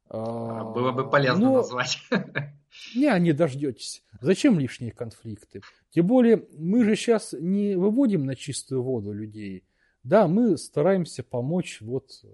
[0.08, 1.56] А, было бы полезно Но...
[1.56, 1.98] назвать.
[2.94, 4.02] Не, не дождетесь.
[4.22, 5.60] Зачем лишние конфликты?
[5.90, 9.64] Тем более, мы же сейчас не выводим на чистую воду людей.
[10.04, 12.24] Да, мы стараемся помочь вот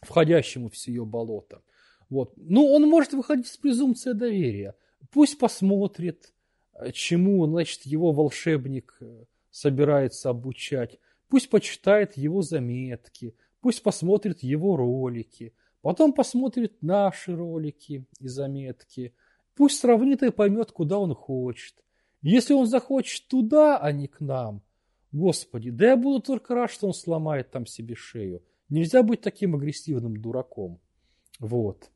[0.00, 1.60] входящему в сие болото.
[2.08, 2.32] Вот.
[2.36, 4.74] Ну, он может выходить с презумпцией доверия.
[5.10, 6.32] Пусть посмотрит,
[6.92, 10.98] чему, значит, его волшебник э, собирается обучать.
[11.28, 19.14] Пусть почитает его заметки, пусть посмотрит его ролики, потом посмотрит наши ролики и заметки.
[19.54, 21.74] Пусть сравнит и поймет, куда он хочет.
[22.22, 24.62] Если он захочет туда, а не к нам,
[25.12, 28.42] господи, да я буду только рад, что он сломает там себе шею.
[28.68, 30.80] Нельзя быть таким агрессивным дураком.
[31.38, 31.90] Вот.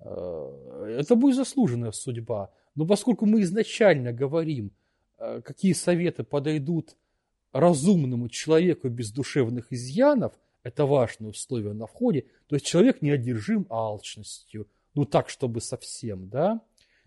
[0.00, 2.50] Э, это будет заслуженная судьба.
[2.74, 4.72] Но поскольку мы изначально говорим,
[5.18, 6.96] какие советы подойдут
[7.52, 10.32] разумному человеку без душевных изъянов,
[10.62, 16.28] это важное условие на входе, то есть человек не одержим алчностью, ну так, чтобы совсем,
[16.28, 16.60] да,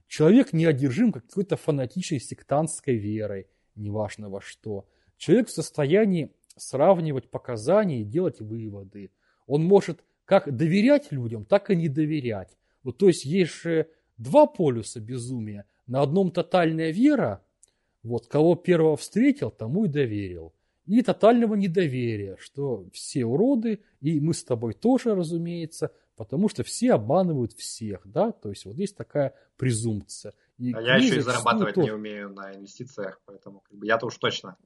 [0.08, 4.86] человек не одержим какой-то фанатичной сектантской верой, неважно во что.
[5.18, 9.12] Человек в состоянии сравнивать показания и делать выводы.
[9.48, 12.58] Он может как доверять людям, так и не доверять.
[12.84, 15.66] Вот, то есть есть же два полюса безумия.
[15.88, 17.44] На одном тотальная вера,
[18.04, 20.54] вот кого первого встретил, тому и доверил.
[20.88, 26.94] И тотального недоверия, что все уроды, и мы с тобой тоже, разумеется, потому что все
[26.94, 30.34] обманывают всех, да, то есть вот есть такая презумпция.
[30.58, 31.88] И а я еще и зарабатывать тоже...
[31.88, 34.58] не умею на инвестициях, поэтому как бы я-то уж точно.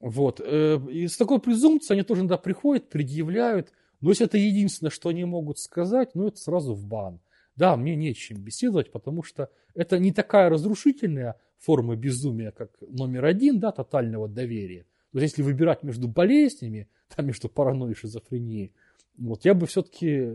[0.00, 4.90] Вот, э, и с такой презумпцией они тоже иногда приходят, предъявляют, но если это единственное,
[4.90, 7.20] что они могут сказать, ну это сразу в бан.
[7.56, 13.60] Да, мне нечем беседовать, потому что это не такая разрушительная форма безумия, как номер один,
[13.60, 14.86] да, тотального доверия.
[15.12, 18.72] То есть, если выбирать между болезнями, там, между паранойей и шизофренией,
[19.18, 20.32] вот, я бы все-таки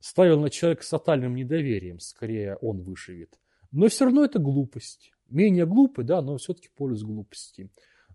[0.00, 3.38] ставил на человека с тотальным недоверием, скорее он выживет.
[3.72, 5.12] Но все равно это глупость.
[5.28, 7.68] Менее глупый, да, но все-таки полюс глупости.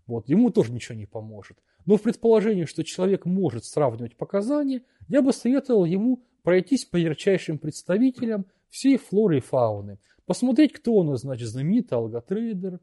[0.06, 1.58] Вот, ему тоже ничего не поможет.
[1.84, 7.58] Но в предположении, что человек может сравнивать показания, я бы советовал ему пройтись по ярчайшим
[7.58, 12.80] представителям всей флоры и фауны, посмотреть, кто у нас, значит, знаменитый алготрейдер,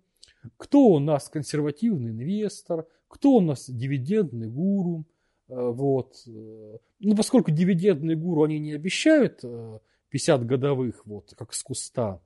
[0.58, 5.06] кто у нас консервативный инвестор, кто у нас дивидендный гуру.
[5.48, 6.16] Э, вот.
[6.26, 9.42] Ну, поскольку дивидендные гуру, они не обещают
[10.10, 12.22] 50 э, годовых, вот, как с куста,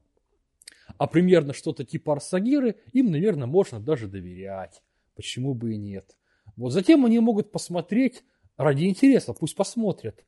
[0.98, 4.82] а примерно что-то типа Арсагиры, им, наверное, можно даже доверять.
[5.16, 6.18] Почему бы и нет.
[6.56, 8.24] Вот затем они могут посмотреть
[8.58, 10.24] ради интереса, пусть посмотрят,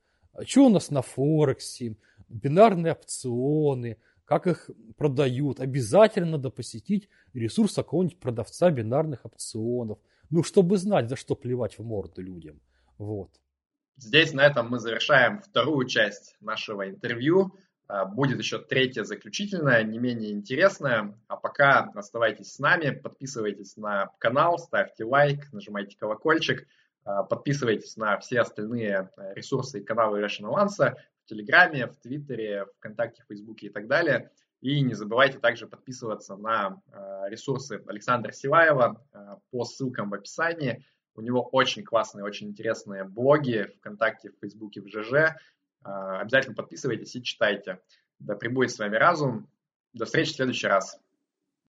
[0.46, 1.96] что у нас на Форексе,
[2.30, 5.60] бинарные опционы, как их продают.
[5.60, 10.00] Обязательно надо посетить ресурс какого-нибудь продавца бинарных опционов.
[10.30, 12.60] Ну, чтобы знать, за что плевать в морду людям.
[12.98, 13.30] Вот.
[13.98, 17.56] Здесь на этом мы завершаем вторую часть нашего интервью.
[17.88, 21.18] А, будет еще третья заключительная, не менее интересная.
[21.28, 26.68] А пока оставайтесь с нами, подписывайтесь на канал, ставьте лайк, нажимайте колокольчик.
[27.06, 32.66] А, подписывайтесь на все остальные э, ресурсы и каналы Rational Answer в Телеграме, в Твиттере,
[32.78, 34.32] ВКонтакте, Фейсбуке и так далее.
[34.62, 40.84] И не забывайте также подписываться на э, ресурсы Александра Силаева э, по ссылкам в описании.
[41.14, 45.38] У него очень классные, очень интересные блоги ВКонтакте, в Фейсбуке, в ЖЖ.
[45.82, 47.80] Обязательно подписывайтесь и читайте.
[48.20, 49.48] Да пребудет с вами разум.
[49.94, 51.00] До встречи в следующий раз.